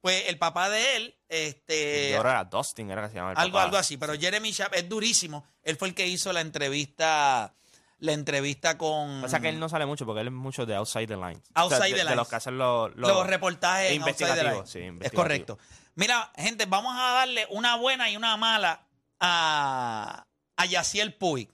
Pues 0.00 0.28
el 0.28 0.38
papá 0.38 0.68
de 0.70 0.96
él, 0.96 1.18
este, 1.28 2.10
Y 2.10 2.14
ahora 2.14 2.30
era 2.30 2.44
Dustin, 2.44 2.90
era 2.90 3.02
que 3.02 3.08
se 3.08 3.14
llamaba 3.16 3.32
el 3.32 3.38
algo, 3.38 3.54
papá. 3.54 3.64
algo 3.64 3.76
así, 3.78 3.96
pero 3.96 4.14
Jeremy 4.14 4.52
Schaap 4.52 4.74
es 4.74 4.88
durísimo. 4.88 5.44
Él 5.62 5.76
fue 5.76 5.88
el 5.88 5.94
que 5.94 6.06
hizo 6.06 6.32
la 6.32 6.40
entrevista, 6.40 7.54
la 7.98 8.12
entrevista 8.12 8.78
con 8.78 9.22
Pasa 9.22 9.40
que 9.40 9.48
él 9.48 9.58
no 9.58 9.68
sale 9.68 9.86
mucho 9.86 10.06
porque 10.06 10.20
él 10.20 10.28
es 10.28 10.32
mucho 10.32 10.66
de 10.66 10.76
outside 10.76 11.08
the 11.08 11.16
lines. 11.16 11.42
Outside 11.54 11.76
O 11.78 11.80
sea, 11.80 11.86
de, 11.86 11.90
the 11.92 11.96
de 11.98 12.04
lines. 12.04 12.16
los 12.16 12.28
que 12.28 12.36
hacen 12.36 12.58
los, 12.58 12.94
los, 12.94 13.10
los 13.10 13.26
reportajes 13.26 13.92
investigativos. 13.92 14.72
Es 15.00 15.12
correcto. 15.12 15.58
Mira, 15.96 16.30
gente, 16.36 16.66
vamos 16.66 16.94
a 16.96 17.12
darle 17.14 17.46
una 17.50 17.74
buena 17.76 18.08
y 18.08 18.16
una 18.16 18.36
mala 18.36 18.86
a, 19.18 20.26
a 20.56 20.64
Yaciel 20.66 21.14
Puig. 21.14 21.50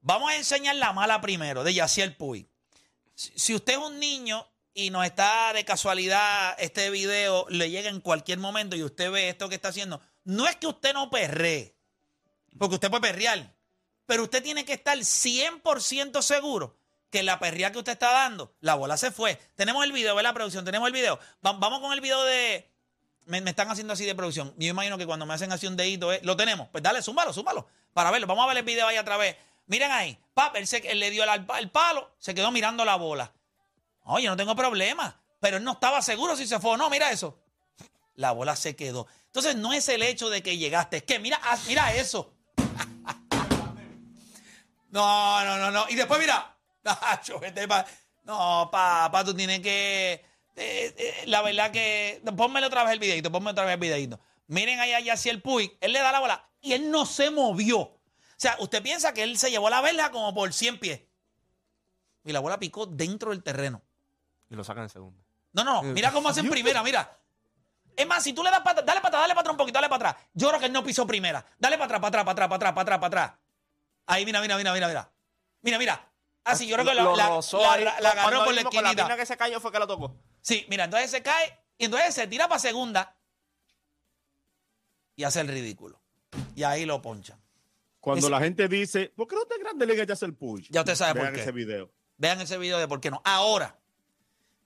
Vamos 0.00 0.30
a 0.30 0.36
enseñar 0.36 0.76
la 0.76 0.94
mala 0.94 1.20
primero, 1.20 1.62
de 1.64 1.74
Yaciel 1.74 2.16
Puig. 2.16 2.48
Si, 3.14 3.30
si 3.38 3.54
usted 3.54 3.74
es 3.74 3.78
un 3.78 4.00
niño 4.00 4.48
y 4.74 4.90
nos 4.90 5.04
está 5.04 5.52
de 5.52 5.64
casualidad, 5.64 6.54
este 6.58 6.90
video 6.90 7.46
le 7.48 7.70
llega 7.70 7.88
en 7.90 8.00
cualquier 8.00 8.38
momento 8.38 8.76
y 8.76 8.82
usted 8.82 9.10
ve 9.10 9.28
esto 9.28 9.48
que 9.48 9.54
está 9.54 9.68
haciendo, 9.68 10.00
no 10.24 10.46
es 10.48 10.56
que 10.56 10.66
usted 10.66 10.94
no 10.94 11.10
perree, 11.10 11.74
porque 12.58 12.74
usted 12.76 12.90
puede 12.90 13.02
perrear, 13.02 13.52
pero 14.06 14.22
usted 14.24 14.42
tiene 14.42 14.64
que 14.64 14.72
estar 14.74 14.96
100% 14.98 16.22
seguro 16.22 16.76
que 17.10 17.22
la 17.22 17.38
perría 17.38 17.72
que 17.72 17.78
usted 17.78 17.92
está 17.92 18.10
dando, 18.12 18.54
la 18.60 18.74
bola 18.74 18.96
se 18.96 19.10
fue. 19.10 19.38
Tenemos 19.54 19.84
el 19.84 19.92
video, 19.92 20.14
¿verdad, 20.14 20.30
la 20.30 20.34
producción? 20.34 20.64
Tenemos 20.64 20.86
el 20.86 20.94
video. 20.94 21.18
Va- 21.44 21.52
vamos 21.52 21.80
con 21.80 21.92
el 21.92 22.00
video 22.00 22.22
de... 22.24 22.70
Me, 23.26 23.38
están 23.38 23.70
haciendo 23.70 23.92
así 23.92 24.06
de 24.06 24.14
producción. 24.14 24.54
Yo 24.56 24.68
imagino 24.68 24.96
que 24.96 25.04
cuando 25.04 25.26
me 25.26 25.34
hacen 25.34 25.52
así 25.52 25.66
un 25.66 25.76
dedito, 25.76 26.10
eh, 26.10 26.20
lo 26.22 26.36
tenemos. 26.38 26.68
Pues 26.72 26.82
dale, 26.82 27.02
zúmbalo, 27.02 27.32
zúmbalo. 27.34 27.68
Para 27.92 28.10
verlo. 28.10 28.26
Vamos 28.26 28.44
a 28.44 28.48
ver 28.48 28.56
el 28.56 28.62
video 28.64 28.86
ahí 28.86 28.96
otra 28.96 29.18
vez. 29.18 29.36
Miren 29.66 29.90
ahí. 29.92 30.18
Pap, 30.32 30.56
él, 30.56 30.66
se- 30.66 30.94
le 30.94 31.10
dio 31.10 31.22
el 31.58 31.70
palo, 31.70 32.14
se 32.18 32.34
quedó 32.34 32.50
mirando 32.50 32.82
la 32.86 32.96
bola. 32.96 33.30
Oye, 34.04 34.26
no 34.26 34.36
tengo 34.36 34.54
problema. 34.56 35.20
Pero 35.40 35.56
él 35.56 35.64
no 35.64 35.72
estaba 35.72 36.02
seguro 36.02 36.36
si 36.36 36.46
se 36.46 36.60
fue 36.60 36.72
o 36.72 36.76
no. 36.76 36.88
Mira 36.90 37.10
eso. 37.10 37.38
La 38.14 38.32
bola 38.32 38.54
se 38.56 38.76
quedó. 38.76 39.06
Entonces 39.26 39.56
no 39.56 39.72
es 39.72 39.88
el 39.88 40.02
hecho 40.02 40.30
de 40.30 40.42
que 40.42 40.58
llegaste. 40.58 40.98
Es 40.98 41.02
que 41.02 41.18
mira, 41.18 41.40
ah, 41.42 41.58
mira 41.66 41.94
eso. 41.94 42.32
No, 44.90 45.42
no, 45.42 45.56
no, 45.56 45.70
no. 45.70 45.86
Y 45.88 45.94
después 45.94 46.20
mira. 46.20 46.56
No, 48.24 48.68
papá, 48.70 49.24
tú 49.24 49.34
tienes 49.34 49.60
que. 49.60 50.12
eh, 50.54 50.94
eh, 50.96 51.22
la 51.26 51.42
verdad 51.42 51.72
que. 51.72 52.22
Pónmelo 52.36 52.68
otra 52.68 52.84
vez 52.84 52.92
el 52.92 52.98
videito, 53.00 53.32
ponme 53.32 53.50
otra 53.50 53.64
vez 53.64 53.74
el 53.74 53.80
videito. 53.80 54.20
Miren 54.46 54.78
ahí 54.80 54.92
a 54.92 55.00
Yaciel 55.00 55.42
Puig. 55.42 55.76
Él 55.80 55.92
le 55.92 55.98
da 55.98 56.12
la 56.12 56.20
bola 56.20 56.48
y 56.60 56.74
él 56.74 56.90
no 56.90 57.04
se 57.06 57.30
movió. 57.30 57.78
O 57.80 58.00
sea, 58.36 58.56
usted 58.60 58.82
piensa 58.82 59.12
que 59.12 59.22
él 59.22 59.38
se 59.38 59.50
llevó 59.50 59.70
la 59.70 59.80
verja 59.80 60.10
como 60.10 60.32
por 60.34 60.52
100 60.52 60.78
pies. 60.78 61.00
Y 62.24 62.32
la 62.32 62.40
bola 62.40 62.58
picó 62.58 62.86
dentro 62.86 63.30
del 63.30 63.42
terreno. 63.42 63.82
Y 64.52 64.54
lo 64.54 64.62
sacan 64.62 64.82
en 64.82 64.90
segundo. 64.90 65.24
No, 65.54 65.64
no, 65.64 65.82
mira 65.82 66.12
cómo 66.12 66.28
hacen 66.28 66.48
primera, 66.50 66.82
mira. 66.82 67.18
Es 67.96 68.06
más, 68.06 68.22
si 68.22 68.34
tú 68.34 68.42
le 68.42 68.50
das 68.50 68.60
para 68.60 68.72
atrás, 68.80 68.86
dale 68.86 69.00
para 69.00 69.08
atrás, 69.08 69.22
dale 69.22 69.32
para 69.34 69.40
atrás 69.40 69.52
un 69.52 69.56
poquito, 69.58 69.76
dale 69.78 69.88
para 69.88 70.10
atrás. 70.10 70.24
Yo 70.34 70.48
creo 70.48 70.60
que 70.60 70.66
él 70.66 70.72
no 70.72 70.84
pisó 70.84 71.06
primera. 71.06 71.44
Dale 71.58 71.76
para 71.78 71.86
atrás, 71.96 72.00
para 72.00 72.08
atrás, 72.22 72.24
para 72.24 72.32
atrás, 72.32 72.48
para 72.48 72.56
atrás, 72.56 72.72
para 72.74 72.82
atrás, 72.82 72.98
para 72.98 73.22
atrás. 73.24 73.40
Ahí, 74.06 74.24
mira, 74.26 74.40
mira, 74.42 74.56
mira, 74.58 74.72
mira, 74.74 74.88
mira. 74.88 75.12
Mira, 75.62 75.78
mira. 75.78 76.08
Ah, 76.44 76.54
sí, 76.54 76.66
yo 76.66 76.74
creo 76.76 76.86
que 76.86 76.94
la, 76.94 77.02
Lo 77.02 77.16
la- 77.16 77.28
rozó 77.28 77.62
la- 77.62 77.76
la- 77.78 78.00
la 78.00 78.10
agarró 78.10 78.44
por 78.44 78.54
la 78.54 78.62
con 78.64 78.74
la 78.74 78.80
esquinita. 78.80 78.94
pierna 78.94 79.16
que 79.16 79.26
se 79.26 79.36
cayó 79.38 79.58
fue 79.60 79.72
que 79.72 79.78
lo 79.78 79.86
tocó. 79.86 80.14
Sí, 80.42 80.66
mira, 80.68 80.84
entonces 80.84 81.10
se 81.10 81.22
cae 81.22 81.58
y 81.78 81.84
entonces 81.86 82.14
se 82.14 82.26
tira 82.26 82.48
para 82.48 82.58
segunda 82.58 83.16
y 85.16 85.24
hace 85.24 85.40
el 85.40 85.48
ridículo. 85.48 86.00
Y 86.56 86.64
ahí 86.64 86.84
lo 86.84 87.00
ponchan. 87.00 87.40
Cuando 88.00 88.26
Ese- 88.26 88.30
la 88.30 88.40
gente 88.40 88.66
dice, 88.68 89.12
¿por 89.16 89.28
qué 89.28 89.36
no 89.36 89.44
te 89.44 89.58
grande 89.58 89.86
liga 89.86 90.04
ya 90.04 90.14
el 90.26 90.34
push? 90.34 90.66
Ya 90.70 90.80
usted 90.80 90.94
sabe 90.96 91.12
por 91.12 91.22
Vean 91.22 91.34
qué. 91.34 91.40
ese 91.42 91.52
video. 91.52 91.92
Vean 92.16 92.40
ese 92.40 92.58
video 92.58 92.78
de 92.78 92.88
por 92.88 93.00
qué 93.00 93.10
no. 93.10 93.20
Ahora, 93.24 93.78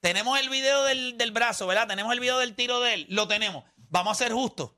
tenemos 0.00 0.38
el 0.38 0.48
video 0.48 0.84
del, 0.84 1.16
del 1.18 1.32
brazo, 1.32 1.66
¿verdad? 1.66 1.86
Tenemos 1.88 2.12
el 2.12 2.20
video 2.20 2.38
del 2.38 2.54
tiro 2.54 2.80
de 2.80 2.94
él. 2.94 3.06
Lo 3.10 3.26
tenemos. 3.28 3.64
Vamos 3.88 4.12
a 4.12 4.24
ser 4.24 4.32
justos. 4.32 4.72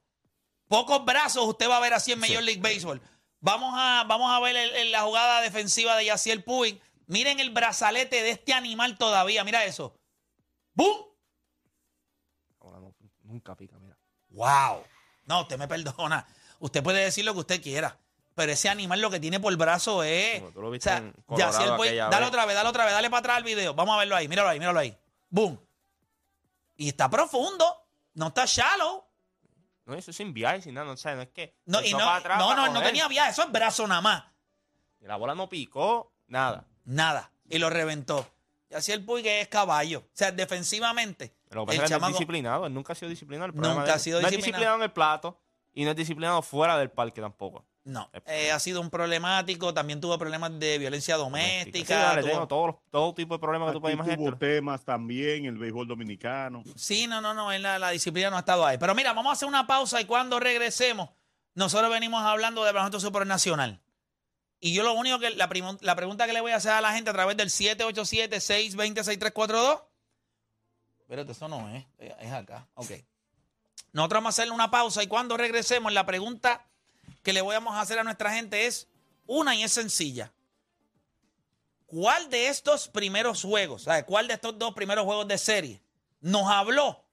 Pocos 0.69 1.05
brazos 1.05 1.45
usted 1.47 1.69
va 1.69 1.79
a 1.79 1.81
ver 1.81 1.95
así 1.95 2.13
en 2.13 2.19
Major 2.19 2.43
League 2.43 2.61
Baseball. 2.61 3.01
Vamos 3.41 3.73
a, 3.77 4.05
vamos 4.07 4.31
a 4.33 4.41
ver 4.41 4.57
el- 4.57 4.75
el- 4.77 4.93
la 4.93 5.03
jugada 5.03 5.41
defensiva 5.41 5.97
de 5.97 6.07
Yaciel 6.07 6.43
Puig. 6.45 6.81
Miren 7.07 7.41
el 7.41 7.51
brazalete 7.51 8.23
de 8.23 8.31
este 8.31 8.53
animal 8.53 8.99
todavía. 8.99 9.45
Mira 9.45 9.65
eso. 9.65 9.99
¡Bum! 10.75 10.97
Ahora 12.61 12.81
no, 12.81 12.95
nunca 13.23 13.55
pica, 13.57 13.79
mira. 13.79 13.97
¡Wow! 14.31 14.85
No, 15.25 15.43
usted 15.43 15.59
me 15.59 15.69
perdona. 15.69 16.27
Usted 16.59 16.83
puede 16.83 17.03
decir 17.05 17.25
lo 17.25 17.33
que 17.35 17.41
usted 17.41 17.63
quiera. 17.63 17.99
Pero 18.35 18.53
ese 18.53 18.69
animal 18.69 19.01
lo 19.01 19.11
que 19.11 19.19
tiene 19.21 19.41
por 19.41 19.55
brazo 19.57 20.03
es. 20.03 20.41
Como 20.41 20.53
tú 20.53 20.61
lo 20.61 20.69
o 20.69 20.71
viste 20.71 20.89
sea, 20.91 20.99
en 20.99 21.13
Colorado 21.27 21.53
Yaciel 21.53 21.71
Puig- 21.73 21.97
dale 22.11 22.19
vez. 22.19 22.29
otra 22.29 22.47
vez, 22.47 22.55
dale 22.57 22.69
otra 22.69 22.85
vez, 22.85 22.95
dale 22.95 23.11
para 23.11 23.19
atrás 23.21 23.37
al 23.39 23.45
video. 23.45 23.75
Vamos 23.75 23.95
a 23.95 23.99
verlo 23.99 24.15
ahí, 24.17 24.29
míralo 24.29 24.49
ahí, 24.49 24.59
míralo 24.59 24.79
ahí. 24.79 24.97
¡Boom! 25.31 25.61
Y 26.77 26.89
está 26.89 27.09
profundo. 27.11 27.65
No 28.15 28.29
está 28.29 28.45
shallow. 28.47 29.05
No, 29.87 29.95
eso 29.95 30.11
es 30.11 30.17
sin 30.17 30.35
viaje, 30.35 30.61
sin 30.63 30.75
nada, 30.75 30.87
no, 30.87 30.93
o 30.93 30.97
sea, 30.97 31.15
no 31.15 31.23
es 31.23 31.29
que. 31.29 31.57
No, 31.67 31.81
y 31.83 31.93
no, 31.93 31.99
para 31.99 32.17
atrás 32.17 32.39
no, 32.39 32.49
para 32.49 32.67
no, 32.67 32.73
no 32.75 32.83
tenía 32.83 33.09
viaje. 33.09 33.31
Eso 33.31 33.43
es 33.45 33.51
brazo 33.53 33.87
nada 33.87 34.01
más. 34.01 34.25
Y 35.01 35.07
la 35.07 35.17
bola 35.17 35.35
no 35.35 35.49
picó, 35.49 36.13
nada. 36.27 36.67
Nada. 36.85 37.31
Y 37.49 37.59
lo 37.59 37.71
reventó. 37.71 38.29
Yaciel 38.71 39.03
Puig 39.05 39.27
es 39.27 39.49
caballo. 39.49 40.01
O 40.01 40.11
sea, 40.13 40.31
defensivamente. 40.31 41.35
Pasa 41.49 41.73
el 41.73 41.81
es 41.85 41.91
chamaco- 41.91 42.09
disciplinado, 42.09 42.67
él 42.67 42.75
nunca 42.75 42.93
ha 42.93 42.97
sido 42.97 43.09
disciplinado. 43.09 43.51
el 43.51 43.57
Nunca 43.57 43.95
ha 43.95 43.99
sido 43.99 44.21
no 44.21 44.29
disciplinado. 44.29 44.29
es 44.29 44.37
disciplinado 44.37 44.77
en 44.77 44.83
el 44.83 44.93
plato 44.93 45.41
y 45.73 45.85
no 45.85 45.91
es 45.93 45.97
disciplinado 45.97 46.43
fuera 46.43 46.77
del 46.77 46.91
parque 46.91 47.23
tampoco. 47.23 47.65
No. 47.89 48.11
Eh, 48.27 48.51
ha 48.53 48.59
sido 48.59 48.81
un 48.83 48.91
problemático. 48.91 49.73
También 49.73 49.99
tuvo 50.01 50.19
problemas 50.19 50.59
de 50.61 50.77
violencia 50.79 51.15
Sí, 51.15 51.21
doméstica. 51.21 51.97
dale, 51.99 52.21
tuvo- 52.23 52.31
tengo 52.33 52.47
todos 52.49 52.67
los- 52.67 52.77
todo 52.91 53.15
tipo 53.15 53.35
de 53.35 53.41
problemas 53.41 53.69
que 53.71 53.75
tú 53.75 53.81
puedes 53.81 53.95
imaginar. 53.95 54.19
tuvo 54.19 54.37
temas 54.37 54.85
también, 54.85 55.47
el 55.47 55.57
béisbol 55.57 55.89
dominicano. 55.89 56.63
Sí, 56.77 57.07
no, 57.07 57.23
no, 57.23 57.33
no, 57.33 57.51
en 57.51 57.63
la, 57.63 57.79
la 57.79 57.89
disciplina 57.91 58.29
no 58.29 58.37
ha 58.37 58.41
estado 58.41 58.67
ahí. 58.67 58.77
Pero 58.77 58.95
mira, 58.95 59.15
vamos 59.15 59.31
a 59.31 59.33
hacer 59.33 59.49
una 59.49 59.67
pausa 59.67 60.01
y 60.01 60.05
cuando 60.05 60.39
regresemos, 60.39 61.09
nosotros 61.55 61.91
venimos 61.91 62.23
hablando 62.23 62.63
de 62.63 62.73
baloncesto 62.73 63.01
supernacional. 63.01 63.81
Y 64.61 64.75
yo 64.75 64.83
lo 64.83 64.93
único 64.93 65.19
que, 65.19 65.31
la, 65.31 65.49
la 65.81 65.97
pregunta 65.97 66.27
que 66.27 66.33
le 66.35 66.43
voy 66.43 66.53
a 66.53 66.57
hacer 66.57 66.73
a 66.73 66.83
la 66.83 66.93
gente 66.93 67.09
a 67.09 67.15
través 67.15 67.39
del 67.39 67.49
787-620-6342. 67.49 69.83
Espérate, 71.01 71.33
eso 71.33 71.49
no 71.49 71.69
es, 71.75 71.87
es 71.99 72.33
acá. 72.33 72.67
Ok. 72.75 72.91
Nosotros 73.93 74.19
vamos 74.19 74.27
a 74.27 74.35
hacerle 74.35 74.53
una 74.55 74.71
pausa 74.71 75.03
y 75.03 75.07
cuando 75.07 75.37
regresemos, 75.39 75.91
la 75.93 76.05
pregunta 76.05 76.67
que 77.29 77.35
le 77.35 77.43
vamos 77.43 77.75
a 77.75 77.83
hacer 77.83 77.99
a 77.99 78.05
nuestra 78.05 78.33
gente 78.33 78.65
es 78.65 78.89
una 79.27 79.55
y 79.55 79.63
es 79.63 79.71
sencilla. 79.71 80.33
¿Cuál 81.85 82.31
de 82.31 82.49
estos 82.49 82.89
primeros 82.89 83.43
juegos, 83.43 83.83
¿sabe? 83.83 84.07
cuál 84.07 84.29
de 84.29 84.33
estos 84.33 84.59
dos 84.59 84.73
primeros 84.73 85.05
juegos 85.05 85.29
de 85.29 85.37
serie 85.37 85.83
nos 86.23 86.51
habló 86.51 87.05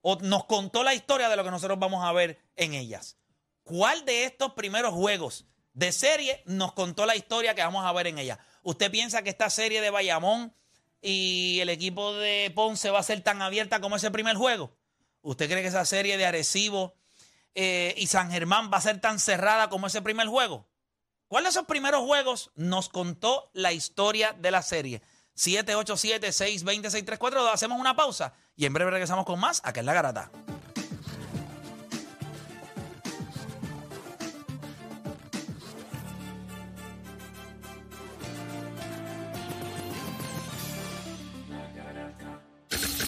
o 0.00 0.16
nos 0.16 0.46
contó 0.46 0.82
la 0.82 0.94
historia 0.94 1.28
de 1.28 1.36
lo 1.36 1.44
que 1.44 1.52
nosotros 1.52 1.78
vamos 1.78 2.04
a 2.04 2.10
ver 2.10 2.40
en 2.56 2.74
ellas? 2.74 3.18
¿Cuál 3.62 4.04
de 4.04 4.24
estos 4.24 4.54
primeros 4.54 4.94
juegos 4.94 5.46
de 5.74 5.92
serie 5.92 6.42
nos 6.44 6.72
contó 6.72 7.06
la 7.06 7.14
historia 7.14 7.54
que 7.54 7.62
vamos 7.62 7.84
a 7.86 7.92
ver 7.92 8.08
en 8.08 8.18
ellas? 8.18 8.40
¿Usted 8.64 8.90
piensa 8.90 9.22
que 9.22 9.30
esta 9.30 9.48
serie 9.48 9.80
de 9.80 9.90
Bayamón 9.90 10.52
y 11.00 11.60
el 11.60 11.68
equipo 11.68 12.14
de 12.14 12.50
Ponce 12.52 12.90
va 12.90 12.98
a 12.98 13.04
ser 13.04 13.20
tan 13.20 13.40
abierta 13.40 13.80
como 13.80 13.94
ese 13.94 14.10
primer 14.10 14.34
juego? 14.34 14.76
¿Usted 15.20 15.48
cree 15.48 15.62
que 15.62 15.68
esa 15.68 15.84
serie 15.84 16.18
de 16.18 16.26
Arecibo 16.26 16.96
eh, 17.54 17.94
y 17.96 18.06
San 18.06 18.30
Germán 18.30 18.70
va 18.72 18.78
a 18.78 18.82
ser 18.82 19.00
tan 19.00 19.18
cerrada 19.18 19.68
como 19.68 19.86
ese 19.86 20.00
primer 20.02 20.28
juego? 20.28 20.68
¿Cuál 21.28 21.44
de 21.44 21.50
esos 21.50 21.66
primeros 21.66 22.00
juegos 22.02 22.50
nos 22.56 22.88
contó 22.88 23.50
la 23.54 23.72
historia 23.72 24.34
de 24.38 24.50
la 24.50 24.62
serie? 24.62 25.02
787-620-6342. 25.36 27.52
Hacemos 27.52 27.78
una 27.80 27.96
pausa 27.96 28.34
y 28.54 28.66
en 28.66 28.74
breve 28.74 28.90
regresamos 28.90 29.24
con 29.24 29.40
más 29.40 29.62
acá 29.64 29.80
en 29.80 29.86
La 29.86 29.94
Garata. 29.94 30.30